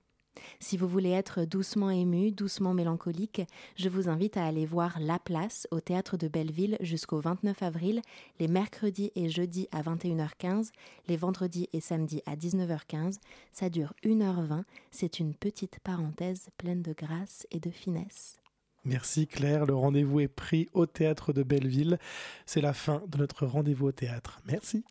Si 0.59 0.77
vous 0.77 0.89
voulez 0.89 1.11
être 1.11 1.45
doucement 1.45 1.91
ému, 1.91 2.33
doucement 2.33 2.75
mélancolique, 2.75 3.43
je 3.77 3.89
vous 3.89 4.09
invite 4.09 4.37
à 4.37 4.45
aller 4.45 4.67
voir 4.67 4.99
La 5.01 5.19
Place 5.19 5.67
au 5.71 5.81
théâtre 5.81 6.17
de 6.17 6.29
Belleville 6.29 6.77
jusqu'au 6.81 7.21
29 7.21 7.63
avril, 7.63 8.03
les 8.39 8.49
mercredis 8.49 9.13
et 9.15 9.29
jeudis 9.29 9.69
à 9.73 9.83
21h15, 9.83 10.71
les 11.09 11.17
vendredis 11.17 11.69
et 11.73 11.81
samedis 11.81 12.23
à 12.27 12.37
19h15. 12.37 13.19
Ça 13.53 13.71
dure 13.71 13.95
1h20, 14.05 14.65
c'est 14.91 15.19
une 15.19 15.35
petite 15.35 15.79
parenthèse 15.81 16.49
pleine 16.57 16.83
de 16.83 16.93
grâce 16.93 17.47
et 17.51 17.61
de 17.61 17.71
finesse. 17.71 18.37
Merci 18.85 19.27
Claire, 19.27 19.67
le 19.67 19.75
rendez-vous 19.75 20.21
est 20.21 20.29
pris 20.29 20.69
au 20.73 20.87
théâtre 20.87 21.33
de 21.33 21.43
Belleville. 21.43 21.99
C'est 22.47 22.63
la 22.63 22.73
fin 22.73 23.03
de 23.09 23.19
notre 23.19 23.47
rendez-vous 23.47 23.89
au 23.89 23.93
théâtre. 23.93 24.41
Merci. 24.47 24.85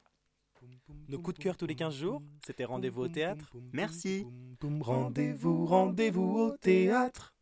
Nos 1.07 1.19
coups 1.19 1.37
de 1.37 1.43
cœur 1.43 1.57
tous 1.57 1.65
les 1.65 1.75
15 1.75 1.95
jours, 1.95 2.21
c'était 2.45 2.65
rendez-vous 2.65 3.03
au 3.03 3.07
théâtre. 3.07 3.51
Merci. 3.73 4.25
Rendez-vous, 4.61 5.65
rendez-vous 5.65 6.37
au 6.37 6.57
théâtre. 6.57 7.33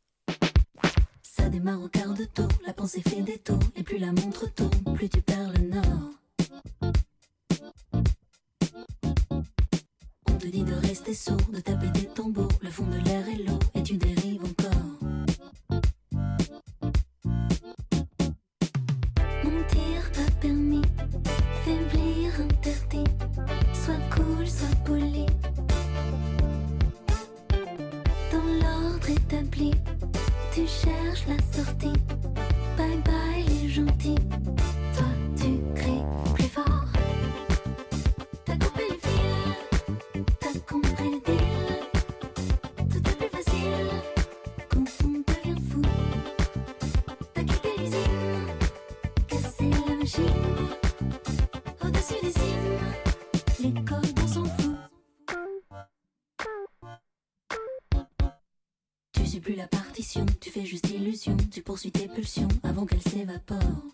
Ça 1.22 1.50
démarre 1.50 1.82
au 1.82 1.88
quart 1.88 2.14
de 2.14 2.26
tour, 2.26 2.48
la 2.66 2.74
pensée 2.74 3.02
fait 3.02 3.22
des 3.22 3.38
tours, 3.38 3.60
et 3.76 3.84
plus 3.84 3.98
la 3.98 4.12
montre 4.12 4.54
tourne, 4.54 4.96
plus 4.96 5.10
tu 5.10 5.22
perds 5.22 5.52
le 5.54 5.68
nord. 5.70 6.12
On 10.30 10.38
te 10.38 10.48
dit 10.48 10.64
de 10.64 10.74
rester 10.74 11.14
sourd, 11.14 11.38
de 11.52 11.60
taper 11.60 11.90
des 11.92 12.06
tambours, 12.08 12.48
le 12.62 12.70
fond 12.70 12.86
de 12.86 12.98
l'air 12.98 13.28
est 13.28 13.44
lourd, 13.44 13.60
et 13.76 13.84
tu 13.84 13.98
dérives 13.98 14.37
tu 30.58 30.66
cherches 30.66 31.28
la 31.28 31.38
sortie. 31.54 32.17
Tu 61.52 61.62
poursuis 61.62 61.92
tes 61.92 62.08
pulsions 62.08 62.48
avant 62.64 62.86
qu'elles 62.86 63.02
s'évaporent. 63.02 63.87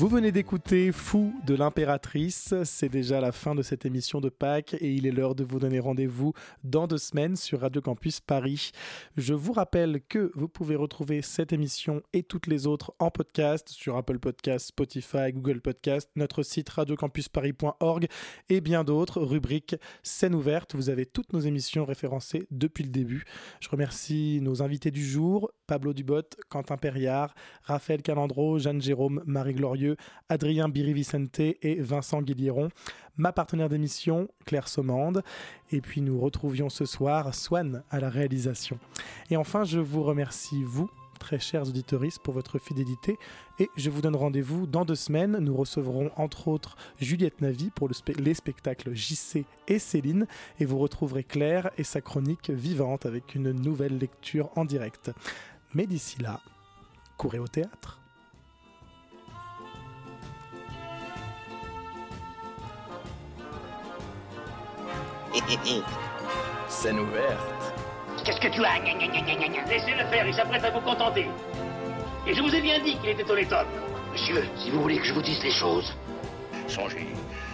Vous 0.00 0.08
venez 0.08 0.32
d'écouter 0.32 0.92
Fou 0.92 1.34
de 1.44 1.54
l'impératrice. 1.54 2.54
C'est 2.64 2.88
déjà 2.88 3.20
la 3.20 3.32
fin 3.32 3.54
de 3.54 3.60
cette 3.60 3.84
émission 3.84 4.22
de 4.22 4.30
Pâques 4.30 4.74
et 4.80 4.90
il 4.90 5.06
est 5.06 5.10
l'heure 5.10 5.34
de 5.34 5.44
vous 5.44 5.58
donner 5.58 5.78
rendez-vous 5.78 6.32
dans 6.64 6.86
deux 6.86 6.96
semaines 6.96 7.36
sur 7.36 7.60
Radio 7.60 7.82
Campus 7.82 8.18
Paris. 8.18 8.70
Je 9.18 9.34
vous 9.34 9.52
rappelle 9.52 10.00
que 10.08 10.32
vous 10.34 10.48
pouvez 10.48 10.74
retrouver 10.74 11.20
cette 11.20 11.52
émission 11.52 12.00
et 12.14 12.22
toutes 12.22 12.46
les 12.46 12.66
autres 12.66 12.94
en 12.98 13.10
podcast 13.10 13.68
sur 13.68 13.98
Apple 13.98 14.18
Podcast, 14.18 14.68
Spotify, 14.68 15.34
Google 15.34 15.60
Podcast, 15.60 16.08
notre 16.16 16.44
site 16.44 16.70
radiocampusparis.org 16.70 18.06
et 18.48 18.62
bien 18.62 18.84
d'autres 18.84 19.20
rubriques 19.20 19.76
scène 20.02 20.34
ouverte. 20.34 20.74
Vous 20.74 20.88
avez 20.88 21.04
toutes 21.04 21.34
nos 21.34 21.40
émissions 21.40 21.84
référencées 21.84 22.46
depuis 22.50 22.84
le 22.84 22.90
début. 22.90 23.24
Je 23.60 23.68
remercie 23.68 24.40
nos 24.40 24.62
invités 24.62 24.90
du 24.90 25.04
jour, 25.04 25.50
Pablo 25.70 25.92
Dubot, 25.92 26.22
Quentin 26.48 26.76
Perriard, 26.76 27.32
Raphaël 27.62 28.02
Calandro, 28.02 28.58
Jeanne 28.58 28.82
Jérôme, 28.82 29.22
Marie 29.24 29.54
Glorieux, 29.54 29.96
Adrien 30.28 30.68
Birivicente 30.68 31.38
et 31.38 31.76
Vincent 31.80 32.22
Guilieron. 32.22 32.70
Ma 33.16 33.30
partenaire 33.30 33.68
d'émission, 33.68 34.26
Claire 34.46 34.66
Sommande. 34.66 35.22
Et 35.70 35.80
puis 35.80 36.00
nous 36.00 36.18
retrouvions 36.18 36.70
ce 36.70 36.84
soir 36.86 37.32
Swan 37.36 37.84
à 37.88 38.00
la 38.00 38.10
réalisation. 38.10 38.80
Et 39.30 39.36
enfin, 39.36 39.62
je 39.62 39.78
vous 39.78 40.02
remercie, 40.02 40.64
vous, 40.64 40.90
très 41.20 41.38
chers 41.38 41.68
auditeurs, 41.68 42.00
pour 42.24 42.34
votre 42.34 42.58
fidélité. 42.58 43.16
Et 43.60 43.68
je 43.76 43.90
vous 43.90 44.00
donne 44.00 44.16
rendez-vous 44.16 44.66
dans 44.66 44.84
deux 44.84 44.96
semaines. 44.96 45.36
Nous 45.38 45.54
recevrons 45.54 46.10
entre 46.16 46.48
autres 46.48 46.76
Juliette 46.98 47.40
Navy 47.40 47.70
pour 47.70 47.88
les 47.88 48.34
spectacles 48.34 48.92
JC 48.92 49.44
et 49.68 49.78
Céline. 49.78 50.26
Et 50.58 50.64
vous 50.64 50.78
retrouverez 50.78 51.22
Claire 51.22 51.70
et 51.78 51.84
sa 51.84 52.00
chronique 52.00 52.50
vivante 52.50 53.06
avec 53.06 53.36
une 53.36 53.52
nouvelle 53.52 53.98
lecture 53.98 54.50
en 54.56 54.64
direct. 54.64 55.12
Mais 55.74 55.86
d'ici 55.86 56.20
là, 56.20 56.40
courez 57.16 57.38
au 57.38 57.46
théâtre. 57.48 58.00
Scène 66.68 66.98
ouverte. 66.98 67.74
Qu'est-ce 68.24 68.40
que 68.40 68.48
tu 68.48 68.64
as 68.64 68.78
Gna, 68.78 68.94
gna, 68.94 69.06
gna, 69.06 69.20
gna, 69.20 69.34
gna, 69.34 69.48
gna? 69.48 69.64
Laissez-le 69.66 70.04
faire, 70.06 70.26
il 70.26 70.34
s'apprête 70.34 70.64
à 70.64 70.70
vous 70.70 70.80
contenter. 70.80 71.26
Et 72.26 72.34
je 72.34 72.40
vous 72.42 72.54
ai 72.54 72.60
bien 72.62 72.78
dit 72.82 72.96
qu'il 72.98 73.10
était 73.10 73.30
au 73.30 73.44
top. 73.44 73.66
Monsieur, 74.12 74.44
si 74.56 74.70
vous 74.70 74.82
voulez 74.82 74.98
que 74.98 75.04
je 75.04 75.12
vous 75.12 75.22
dise 75.22 75.42
les 75.42 75.50
choses. 75.50 75.92
Songez, 76.68 77.08